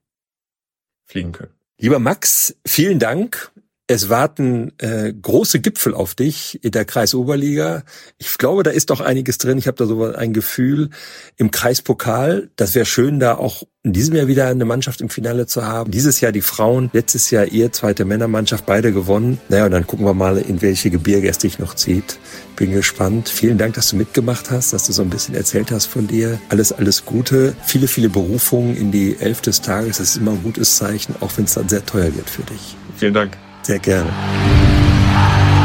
Fliegen 1.06 1.32
können. 1.32 1.54
Lieber 1.82 1.98
Max, 1.98 2.54
vielen 2.66 2.98
Dank. 2.98 3.50
Es 3.92 4.08
warten 4.08 4.70
äh, 4.78 5.12
große 5.12 5.58
Gipfel 5.58 5.94
auf 5.94 6.14
dich 6.14 6.62
in 6.62 6.70
der 6.70 6.84
Kreisoberliga. 6.84 7.82
Ich 8.18 8.38
glaube, 8.38 8.62
da 8.62 8.70
ist 8.70 8.90
doch 8.90 9.00
einiges 9.00 9.38
drin. 9.38 9.58
Ich 9.58 9.66
habe 9.66 9.78
da 9.78 9.86
so 9.86 10.04
ein 10.04 10.32
Gefühl 10.32 10.90
im 11.38 11.50
Kreispokal. 11.50 12.50
Das 12.54 12.76
wäre 12.76 12.86
schön, 12.86 13.18
da 13.18 13.34
auch 13.34 13.64
in 13.82 13.92
diesem 13.92 14.14
Jahr 14.14 14.28
wieder 14.28 14.46
eine 14.46 14.64
Mannschaft 14.64 15.00
im 15.00 15.08
Finale 15.08 15.48
zu 15.48 15.66
haben. 15.66 15.90
Dieses 15.90 16.20
Jahr 16.20 16.30
die 16.30 16.40
Frauen, 16.40 16.88
letztes 16.92 17.32
Jahr 17.32 17.46
ihr 17.46 17.72
zweite 17.72 18.04
Männermannschaft, 18.04 18.64
beide 18.64 18.92
gewonnen. 18.92 19.40
Naja, 19.48 19.64
und 19.64 19.72
dann 19.72 19.88
gucken 19.88 20.06
wir 20.06 20.14
mal, 20.14 20.38
in 20.38 20.62
welche 20.62 20.90
Gebirge 20.90 21.28
es 21.28 21.38
dich 21.38 21.58
noch 21.58 21.74
zieht. 21.74 22.20
Bin 22.54 22.70
gespannt. 22.70 23.28
Vielen 23.28 23.58
Dank, 23.58 23.74
dass 23.74 23.90
du 23.90 23.96
mitgemacht 23.96 24.52
hast, 24.52 24.72
dass 24.72 24.86
du 24.86 24.92
so 24.92 25.02
ein 25.02 25.10
bisschen 25.10 25.34
erzählt 25.34 25.72
hast 25.72 25.86
von 25.86 26.06
dir. 26.06 26.38
Alles, 26.48 26.70
alles 26.70 27.04
Gute. 27.04 27.56
Viele, 27.66 27.88
viele 27.88 28.08
Berufungen 28.08 28.76
in 28.76 28.92
die 28.92 29.16
Elf 29.18 29.40
des 29.40 29.62
Tages. 29.62 29.98
Das 29.98 30.10
ist 30.10 30.18
immer 30.18 30.30
ein 30.30 30.44
gutes 30.44 30.76
Zeichen, 30.76 31.16
auch 31.18 31.32
wenn 31.36 31.46
es 31.46 31.54
dann 31.54 31.68
sehr 31.68 31.84
teuer 31.84 32.14
wird 32.14 32.30
für 32.30 32.42
dich. 32.42 32.76
Vielen 32.96 33.14
Dank. 33.14 33.36
Take 33.70 33.82
care. 33.84 35.59